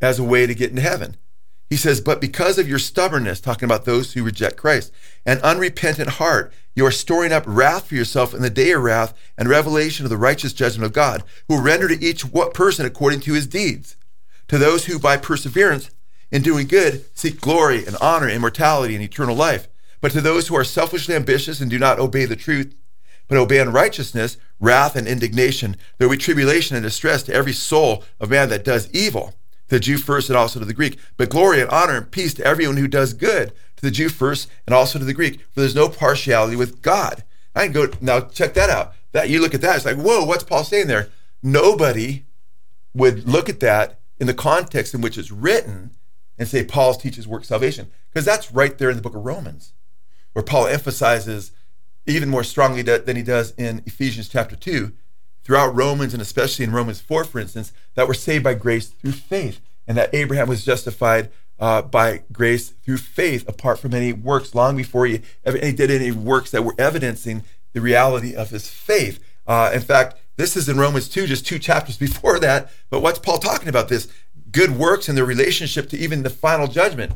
as 0.00 0.18
a 0.18 0.24
way 0.24 0.46
to 0.46 0.54
get 0.54 0.70
into 0.70 0.82
heaven. 0.82 1.16
He 1.70 1.76
says, 1.76 2.00
But 2.00 2.20
because 2.20 2.58
of 2.58 2.68
your 2.68 2.78
stubbornness, 2.78 3.40
talking 3.40 3.66
about 3.66 3.84
those 3.84 4.12
who 4.12 4.24
reject 4.24 4.56
Christ, 4.56 4.92
and 5.24 5.40
unrepentant 5.42 6.10
heart, 6.10 6.52
you 6.74 6.86
are 6.86 6.90
storing 6.90 7.32
up 7.32 7.44
wrath 7.46 7.88
for 7.88 7.94
yourself 7.94 8.34
in 8.34 8.42
the 8.42 8.50
day 8.50 8.72
of 8.72 8.82
wrath 8.82 9.14
and 9.36 9.48
revelation 9.48 10.04
of 10.04 10.10
the 10.10 10.16
righteous 10.16 10.52
judgment 10.52 10.86
of 10.86 10.92
God, 10.92 11.22
who 11.46 11.54
will 11.54 11.62
render 11.62 11.88
to 11.88 12.04
each 12.04 12.24
what 12.24 12.54
person 12.54 12.86
according 12.86 13.20
to 13.20 13.34
his 13.34 13.46
deeds. 13.46 13.96
To 14.48 14.58
those 14.58 14.86
who 14.86 14.98
by 14.98 15.18
perseverance 15.18 15.90
in 16.30 16.42
doing 16.42 16.66
good 16.66 17.04
seek 17.16 17.40
glory 17.40 17.86
and 17.86 17.96
honor, 18.00 18.28
immortality, 18.28 18.94
and 18.94 19.02
eternal 19.02 19.36
life. 19.36 19.68
But 20.00 20.12
to 20.12 20.20
those 20.20 20.48
who 20.48 20.56
are 20.56 20.64
selfishly 20.64 21.14
ambitious 21.14 21.60
and 21.60 21.70
do 21.70 21.78
not 21.78 21.98
obey 21.98 22.24
the 22.24 22.36
truth, 22.36 22.74
but 23.26 23.38
obey 23.38 23.58
unrighteousness, 23.58 24.38
wrath 24.60 24.96
and 24.96 25.06
indignation, 25.06 25.76
there 25.98 26.08
will 26.08 26.16
be 26.16 26.22
tribulation 26.22 26.76
and 26.76 26.82
distress 26.82 27.22
to 27.24 27.34
every 27.34 27.52
soul 27.52 28.04
of 28.20 28.30
man 28.30 28.48
that 28.48 28.64
does 28.64 28.90
evil 28.92 29.34
to 29.68 29.76
the 29.76 29.80
Jew 29.80 29.98
first 29.98 30.28
and 30.30 30.36
also 30.36 30.58
to 30.58 30.64
the 30.64 30.74
Greek. 30.74 30.98
But 31.16 31.30
glory 31.30 31.60
and 31.60 31.70
honor 31.70 31.96
and 31.96 32.10
peace 32.10 32.34
to 32.34 32.44
everyone 32.44 32.76
who 32.76 32.88
does 32.88 33.12
good, 33.12 33.52
to 33.76 33.82
the 33.82 33.90
Jew 33.90 34.08
first 34.08 34.48
and 34.66 34.74
also 34.74 34.98
to 34.98 35.04
the 35.04 35.14
Greek. 35.14 35.40
For 35.52 35.60
there's 35.60 35.74
no 35.74 35.88
partiality 35.88 36.56
with 36.56 36.80
God. 36.80 37.22
I 37.54 37.64
can 37.64 37.72
go 37.72 37.88
now 38.00 38.20
check 38.20 38.54
that 38.54 38.70
out. 38.70 38.94
That 39.12 39.30
you 39.30 39.40
look 39.40 39.54
at 39.54 39.60
that, 39.62 39.76
it's 39.76 39.84
like, 39.84 39.96
whoa, 39.96 40.24
what's 40.24 40.44
Paul 40.44 40.64
saying 40.64 40.86
there? 40.86 41.08
Nobody 41.42 42.24
would 42.94 43.28
look 43.28 43.48
at 43.48 43.60
that 43.60 44.00
in 44.18 44.26
the 44.26 44.34
context 44.34 44.94
in 44.94 45.00
which 45.00 45.16
it's 45.16 45.30
written 45.30 45.90
and 46.38 46.48
say 46.48 46.64
Paul 46.64 46.94
teaches 46.94 47.26
work 47.26 47.44
salvation. 47.44 47.90
Because 48.10 48.24
that's 48.24 48.52
right 48.52 48.76
there 48.78 48.90
in 48.90 48.96
the 48.96 49.02
book 49.02 49.14
of 49.14 49.24
Romans, 49.24 49.72
where 50.32 50.44
Paul 50.44 50.66
emphasizes 50.66 51.52
even 52.06 52.28
more 52.28 52.44
strongly 52.44 52.82
than 52.82 53.16
he 53.16 53.22
does 53.22 53.52
in 53.58 53.82
Ephesians 53.86 54.28
chapter 54.28 54.56
2 54.56 54.92
throughout 55.42 55.74
Romans 55.74 56.12
and 56.12 56.22
especially 56.22 56.64
in 56.64 56.72
Romans 56.72 57.00
4, 57.00 57.24
for 57.24 57.38
instance, 57.38 57.72
that 57.94 58.06
we're 58.06 58.14
saved 58.14 58.44
by 58.44 58.54
grace 58.54 58.88
through 58.88 59.12
faith 59.12 59.60
and 59.86 59.96
that 59.96 60.14
Abraham 60.14 60.48
was 60.48 60.64
justified 60.64 61.30
uh, 61.58 61.82
by 61.82 62.22
grace 62.32 62.70
through 62.70 62.98
faith 62.98 63.48
apart 63.48 63.78
from 63.78 63.94
any 63.94 64.12
works 64.12 64.54
long 64.54 64.76
before 64.76 65.06
he, 65.06 65.22
he 65.44 65.72
did 65.72 65.90
any 65.90 66.12
works 66.12 66.50
that 66.50 66.64
were 66.64 66.74
evidencing 66.78 67.44
the 67.72 67.80
reality 67.80 68.34
of 68.34 68.50
his 68.50 68.68
faith. 68.68 69.22
Uh, 69.46 69.70
in 69.74 69.80
fact, 69.80 70.16
this 70.36 70.56
is 70.56 70.68
in 70.68 70.78
Romans 70.78 71.08
2, 71.08 71.26
just 71.26 71.46
two 71.46 71.58
chapters 71.58 71.96
before 71.98 72.38
that. 72.40 72.70
But 72.90 73.00
what's 73.00 73.18
Paul 73.18 73.38
talking 73.38 73.68
about 73.68 73.88
this? 73.88 74.08
Good 74.50 74.72
works 74.72 75.08
and 75.08 75.16
their 75.16 75.24
relationship 75.24 75.88
to 75.90 75.98
even 75.98 76.22
the 76.22 76.30
final 76.30 76.66
judgment. 76.66 77.12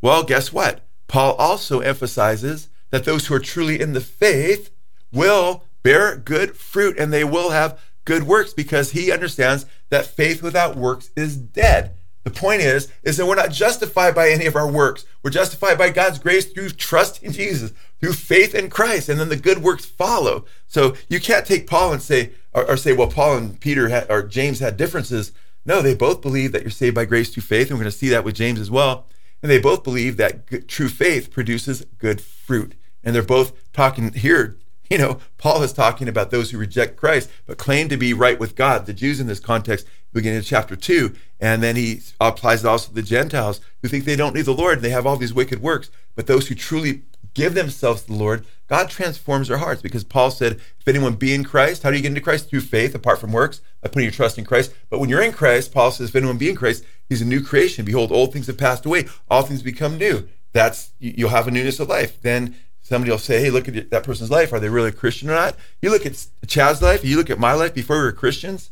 Well, 0.00 0.22
guess 0.22 0.52
what? 0.52 0.86
Paul 1.08 1.34
also 1.34 1.80
emphasizes 1.80 2.68
that 2.90 3.04
those 3.04 3.26
who 3.26 3.34
are 3.34 3.40
truly 3.40 3.80
in 3.80 3.92
the 3.92 4.00
faith 4.00 4.70
will 5.12 5.64
bear 5.82 6.16
good 6.16 6.56
fruit 6.56 6.98
and 6.98 7.12
they 7.12 7.24
will 7.24 7.50
have 7.50 7.80
good 8.04 8.24
works 8.24 8.52
because 8.52 8.90
he 8.90 9.10
understands 9.10 9.66
that 9.90 10.06
faith 10.06 10.42
without 10.42 10.76
works 10.76 11.10
is 11.16 11.36
dead. 11.36 11.96
The 12.24 12.30
point 12.30 12.62
is, 12.62 12.90
is 13.02 13.18
that 13.18 13.26
we're 13.26 13.34
not 13.34 13.50
justified 13.50 14.14
by 14.14 14.30
any 14.30 14.46
of 14.46 14.56
our 14.56 14.70
works. 14.70 15.04
We're 15.22 15.30
justified 15.30 15.76
by 15.76 15.90
God's 15.90 16.18
grace 16.18 16.50
through 16.50 16.70
trust 16.70 17.22
in 17.22 17.32
Jesus, 17.32 17.72
through 18.00 18.14
faith 18.14 18.54
in 18.54 18.70
Christ, 18.70 19.10
and 19.10 19.20
then 19.20 19.28
the 19.28 19.36
good 19.36 19.58
works 19.58 19.84
follow. 19.84 20.46
So 20.66 20.96
you 21.08 21.20
can't 21.20 21.46
take 21.46 21.66
Paul 21.66 21.92
and 21.92 22.00
say, 22.02 22.32
or, 22.54 22.70
or 22.70 22.76
say, 22.78 22.94
well, 22.94 23.08
Paul 23.08 23.36
and 23.36 23.60
Peter 23.60 23.90
had, 23.90 24.10
or 24.10 24.22
James 24.22 24.60
had 24.60 24.78
differences. 24.78 25.32
No, 25.64 25.80
they 25.80 25.94
both 25.94 26.20
believe 26.20 26.52
that 26.52 26.62
you're 26.62 26.70
saved 26.70 26.94
by 26.94 27.04
grace 27.04 27.30
through 27.30 27.42
faith, 27.42 27.68
and 27.68 27.78
we're 27.78 27.84
going 27.84 27.92
to 27.92 27.98
see 27.98 28.08
that 28.10 28.24
with 28.24 28.34
James 28.34 28.60
as 28.60 28.70
well. 28.70 29.06
And 29.42 29.50
they 29.50 29.60
both 29.60 29.82
believe 29.82 30.16
that 30.16 30.46
good, 30.46 30.68
true 30.68 30.88
faith 30.88 31.30
produces 31.30 31.84
good 31.98 32.20
fruit. 32.20 32.74
And 33.02 33.14
they're 33.14 33.22
both 33.22 33.52
talking 33.72 34.12
here 34.12 34.58
you 34.90 34.98
know, 34.98 35.18
Paul 35.38 35.62
is 35.62 35.72
talking 35.72 36.08
about 36.08 36.30
those 36.30 36.50
who 36.50 36.58
reject 36.58 36.96
Christ 36.96 37.30
but 37.46 37.58
claim 37.58 37.88
to 37.88 37.96
be 37.96 38.12
right 38.12 38.38
with 38.38 38.54
God. 38.54 38.86
The 38.86 38.92
Jews 38.92 39.20
in 39.20 39.26
this 39.26 39.40
context, 39.40 39.86
beginning 40.12 40.38
in 40.38 40.44
chapter 40.44 40.76
2. 40.76 41.14
And 41.40 41.62
then 41.62 41.76
he 41.76 42.00
applies 42.20 42.64
it 42.64 42.68
also 42.68 42.88
to 42.88 42.94
the 42.94 43.02
Gentiles 43.02 43.60
who 43.82 43.88
think 43.88 44.04
they 44.04 44.16
don't 44.16 44.34
need 44.34 44.44
the 44.44 44.54
Lord 44.54 44.74
and 44.78 44.82
they 44.82 44.90
have 44.90 45.06
all 45.06 45.16
these 45.16 45.34
wicked 45.34 45.60
works. 45.60 45.90
But 46.14 46.26
those 46.26 46.48
who 46.48 46.54
truly 46.54 47.02
give 47.34 47.54
themselves 47.54 48.02
to 48.02 48.08
the 48.08 48.14
Lord, 48.14 48.46
God 48.68 48.88
transforms 48.88 49.48
their 49.48 49.58
hearts 49.58 49.82
because 49.82 50.04
Paul 50.04 50.30
said, 50.30 50.54
if 50.54 50.88
anyone 50.88 51.14
be 51.16 51.34
in 51.34 51.44
Christ, 51.44 51.82
how 51.82 51.90
do 51.90 51.96
you 51.96 52.02
get 52.02 52.08
into 52.08 52.20
Christ? 52.20 52.48
Through 52.48 52.62
faith, 52.62 52.94
apart 52.94 53.20
from 53.20 53.32
works, 53.32 53.60
by 53.82 53.88
putting 53.88 54.04
your 54.04 54.12
trust 54.12 54.38
in 54.38 54.44
Christ. 54.44 54.72
But 54.88 55.00
when 55.00 55.10
you're 55.10 55.22
in 55.22 55.32
Christ, 55.32 55.72
Paul 55.72 55.90
says, 55.90 56.08
if 56.08 56.16
anyone 56.16 56.38
be 56.38 56.48
in 56.48 56.56
Christ, 56.56 56.84
he's 57.08 57.20
a 57.20 57.26
new 57.26 57.42
creation. 57.42 57.84
Behold, 57.84 58.10
old 58.10 58.32
things 58.32 58.46
have 58.46 58.56
passed 58.56 58.86
away, 58.86 59.06
all 59.28 59.42
things 59.42 59.62
become 59.62 59.98
new. 59.98 60.28
That's 60.52 60.92
you'll 60.98 61.30
have 61.30 61.48
a 61.48 61.50
newness 61.50 61.80
of 61.80 61.88
life. 61.88 62.22
Then 62.22 62.54
somebody 62.80 63.10
will 63.10 63.18
say, 63.18 63.40
hey, 63.40 63.50
look 63.50 63.68
at 63.68 63.90
that 63.90 64.04
person's 64.04 64.30
life. 64.30 64.52
Are 64.52 64.60
they 64.60 64.68
really 64.68 64.90
a 64.90 64.92
Christian 64.92 65.28
or 65.28 65.34
not? 65.34 65.56
You 65.82 65.90
look 65.90 66.06
at 66.06 66.26
Chad's 66.46 66.80
life, 66.80 67.04
you 67.04 67.16
look 67.16 67.30
at 67.30 67.38
my 67.38 67.52
life 67.52 67.74
before 67.74 67.96
we 67.96 68.02
were 68.02 68.12
Christians, 68.12 68.70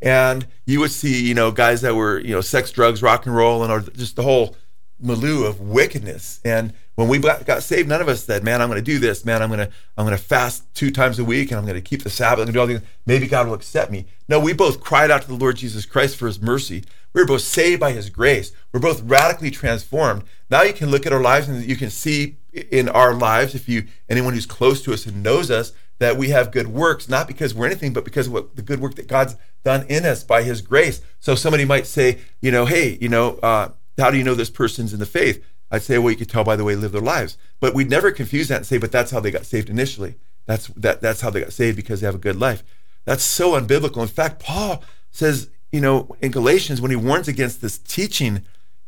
and 0.00 0.46
you 0.66 0.80
would 0.80 0.90
see, 0.90 1.24
you 1.24 1.34
know, 1.34 1.50
guys 1.52 1.82
that 1.82 1.94
were, 1.94 2.18
you 2.18 2.32
know, 2.34 2.40
sex, 2.40 2.70
drugs, 2.70 3.02
rock 3.02 3.26
and 3.26 3.36
roll, 3.36 3.62
and 3.62 3.94
just 3.94 4.16
the 4.16 4.22
whole 4.22 4.56
milieu 4.98 5.44
of 5.44 5.60
wickedness. 5.60 6.40
And 6.44 6.72
when 6.94 7.08
we 7.08 7.18
got 7.18 7.62
saved, 7.62 7.88
none 7.88 8.00
of 8.00 8.08
us 8.08 8.24
said, 8.24 8.44
"Man, 8.44 8.62
I'm 8.62 8.68
going 8.68 8.78
to 8.78 8.84
do 8.84 8.98
this. 8.98 9.24
Man, 9.24 9.42
I'm 9.42 9.48
going 9.48 9.66
to 9.66 9.70
I'm 9.96 10.06
going 10.06 10.16
to 10.16 10.22
fast 10.22 10.72
two 10.74 10.90
times 10.90 11.18
a 11.18 11.24
week, 11.24 11.50
and 11.50 11.58
I'm 11.58 11.64
going 11.64 11.74
to 11.74 11.82
keep 11.82 12.02
the 12.02 12.10
Sabbath. 12.10 12.46
I'm 12.46 12.46
going 12.46 12.46
to 12.46 12.52
do 12.52 12.60
all 12.60 12.66
things. 12.66 12.90
Maybe 13.06 13.26
God 13.26 13.46
will 13.46 13.54
accept 13.54 13.90
me." 13.90 14.06
No, 14.28 14.38
we 14.38 14.52
both 14.52 14.80
cried 14.80 15.10
out 15.10 15.22
to 15.22 15.28
the 15.28 15.34
Lord 15.34 15.56
Jesus 15.56 15.86
Christ 15.86 16.16
for 16.16 16.26
His 16.26 16.40
mercy. 16.40 16.84
We 17.12 17.20
were 17.20 17.26
both 17.26 17.42
saved 17.42 17.80
by 17.80 17.92
His 17.92 18.10
grace. 18.10 18.52
We're 18.72 18.80
both 18.80 19.02
radically 19.02 19.50
transformed. 19.50 20.24
Now 20.50 20.62
you 20.62 20.72
can 20.72 20.90
look 20.90 21.06
at 21.06 21.12
our 21.12 21.22
lives 21.22 21.48
and 21.48 21.64
you 21.64 21.76
can 21.76 21.90
see 21.90 22.36
in 22.52 22.88
our 22.88 23.14
lives, 23.14 23.54
if 23.54 23.68
you 23.68 23.86
anyone 24.08 24.34
who's 24.34 24.46
close 24.46 24.82
to 24.82 24.92
us 24.92 25.06
and 25.06 25.22
knows 25.22 25.50
us, 25.50 25.72
that 25.98 26.16
we 26.16 26.30
have 26.30 26.52
good 26.52 26.68
works, 26.68 27.08
not 27.08 27.26
because 27.26 27.54
we're 27.54 27.66
anything, 27.66 27.92
but 27.92 28.04
because 28.04 28.26
of 28.26 28.32
what 28.32 28.56
the 28.56 28.62
good 28.62 28.80
work 28.80 28.94
that 28.96 29.06
God's 29.06 29.36
done 29.64 29.86
in 29.88 30.04
us 30.04 30.22
by 30.22 30.42
His 30.42 30.60
grace. 30.60 31.00
So 31.20 31.34
somebody 31.34 31.64
might 31.64 31.86
say, 31.86 32.18
you 32.40 32.50
know, 32.50 32.66
hey, 32.66 32.98
you 33.00 33.08
know, 33.08 33.38
uh, 33.42 33.70
how 33.98 34.10
do 34.10 34.18
you 34.18 34.24
know 34.24 34.34
this 34.34 34.50
person's 34.50 34.92
in 34.92 34.98
the 34.98 35.06
faith? 35.06 35.44
I'd 35.70 35.82
say, 35.82 35.98
well, 35.98 36.10
you 36.10 36.16
could 36.16 36.30
tell 36.30 36.44
by 36.44 36.56
the 36.56 36.64
way 36.64 36.74
they 36.74 36.80
live 36.80 36.92
their 36.92 37.00
lives. 37.00 37.36
But 37.60 37.74
we'd 37.74 37.90
never 37.90 38.10
confuse 38.10 38.48
that 38.48 38.58
and 38.58 38.66
say, 38.66 38.78
but 38.78 38.92
that's 38.92 39.10
how 39.10 39.20
they 39.20 39.30
got 39.30 39.46
saved 39.46 39.70
initially. 39.70 40.16
That's 40.46 40.68
that 40.68 41.00
that's 41.00 41.20
how 41.20 41.30
they 41.30 41.40
got 41.40 41.52
saved 41.52 41.76
because 41.76 42.00
they 42.00 42.06
have 42.06 42.14
a 42.14 42.18
good 42.18 42.36
life. 42.36 42.62
That's 43.04 43.24
so 43.24 43.52
unbiblical. 43.52 44.02
In 44.02 44.08
fact, 44.08 44.42
Paul 44.42 44.82
says, 45.10 45.48
you 45.72 45.80
know, 45.80 46.16
in 46.20 46.30
Galatians 46.30 46.80
when 46.80 46.90
he 46.90 46.96
warns 46.96 47.28
against 47.28 47.60
this 47.60 47.78
teaching 47.78 48.42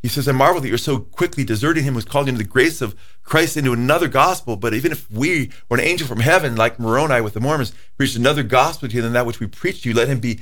he 0.06 0.08
says, 0.08 0.28
I 0.28 0.32
marvel 0.32 0.60
that 0.60 0.68
you're 0.68 0.78
so 0.78 1.00
quickly 1.00 1.42
deserting 1.42 1.82
him 1.82 1.94
who's 1.94 2.04
called 2.04 2.28
into 2.28 2.38
the 2.38 2.48
grace 2.48 2.80
of 2.80 2.94
Christ 3.24 3.56
into 3.56 3.72
another 3.72 4.06
gospel. 4.06 4.56
But 4.56 4.72
even 4.72 4.92
if 4.92 5.10
we 5.10 5.50
were 5.68 5.78
an 5.78 5.82
angel 5.82 6.06
from 6.06 6.20
heaven, 6.20 6.54
like 6.54 6.78
Moroni 6.78 7.20
with 7.20 7.34
the 7.34 7.40
Mormons, 7.40 7.72
preached 7.96 8.14
another 8.14 8.44
gospel 8.44 8.88
to 8.88 8.94
you 8.94 9.02
than 9.02 9.14
that 9.14 9.26
which 9.26 9.40
we 9.40 9.48
preached 9.48 9.82
to 9.82 9.88
you, 9.88 9.96
let 9.96 10.06
him 10.06 10.20
be 10.20 10.38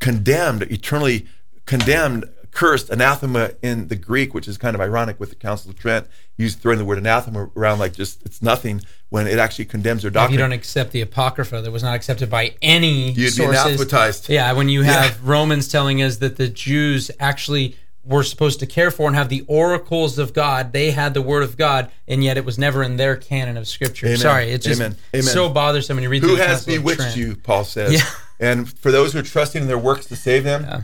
condemned, 0.00 0.62
eternally 0.62 1.26
condemned, 1.66 2.24
cursed, 2.56 2.88
anathema 2.88 3.50
in 3.62 3.88
the 3.88 3.96
Greek, 3.96 4.32
which 4.32 4.48
is 4.48 4.56
kind 4.56 4.74
of 4.74 4.80
ironic 4.80 5.20
with 5.20 5.28
the 5.28 5.36
Council 5.36 5.70
of 5.70 5.78
Trent, 5.78 6.06
used 6.38 6.58
throwing 6.58 6.78
the 6.78 6.86
word 6.86 6.96
anathema 6.96 7.50
around 7.54 7.78
like 7.78 7.92
just 7.92 8.24
it's 8.24 8.40
nothing 8.40 8.80
when 9.10 9.26
it 9.26 9.38
actually 9.38 9.66
condemns 9.66 10.02
their 10.02 10.10
doctrine. 10.10 10.32
If 10.32 10.38
you 10.38 10.38
don't 10.38 10.52
accept 10.52 10.92
the 10.92 11.02
Apocrypha 11.02 11.60
that 11.60 11.70
was 11.70 11.82
not 11.82 11.94
accepted 11.94 12.30
by 12.30 12.54
any 12.62 13.10
You'd 13.10 13.34
sources. 13.34 13.38
be 13.38 13.44
anathematized. 13.44 14.28
Yeah, 14.30 14.52
when 14.54 14.70
you 14.70 14.82
have 14.82 15.10
yeah. 15.10 15.16
Romans 15.22 15.68
telling 15.68 16.00
us 16.00 16.16
that 16.16 16.36
the 16.36 16.48
Jews 16.48 17.10
actually 17.20 17.76
were 18.06 18.22
supposed 18.22 18.60
to 18.60 18.66
care 18.66 18.90
for 18.90 19.06
and 19.06 19.16
have 19.16 19.28
the 19.28 19.44
oracles 19.48 20.18
of 20.18 20.32
God. 20.32 20.72
They 20.72 20.92
had 20.92 21.12
the 21.12 21.20
word 21.20 21.42
of 21.42 21.58
God, 21.58 21.90
and 22.08 22.24
yet 22.24 22.38
it 22.38 22.46
was 22.46 22.58
never 22.58 22.82
in 22.82 22.96
their 22.96 23.16
canon 23.16 23.58
of 23.58 23.68
scripture. 23.68 24.06
Amen. 24.06 24.18
Sorry, 24.18 24.50
it's 24.50 24.64
just 24.64 24.80
Amen. 24.80 24.96
Amen. 25.12 25.24
so 25.24 25.50
bothersome 25.50 25.96
when 25.96 26.04
you 26.04 26.08
read. 26.08 26.22
Who 26.22 26.36
has 26.36 26.64
bewitched 26.64 27.18
you? 27.18 27.36
Paul 27.36 27.64
says. 27.64 27.92
Yeah. 27.92 28.08
And 28.38 28.68
for 28.78 28.90
those 28.90 29.12
who 29.12 29.18
are 29.18 29.22
trusting 29.22 29.62
in 29.62 29.68
their 29.68 29.78
works 29.78 30.06
to 30.06 30.16
save 30.16 30.44
them, 30.44 30.62
yeah. 30.62 30.82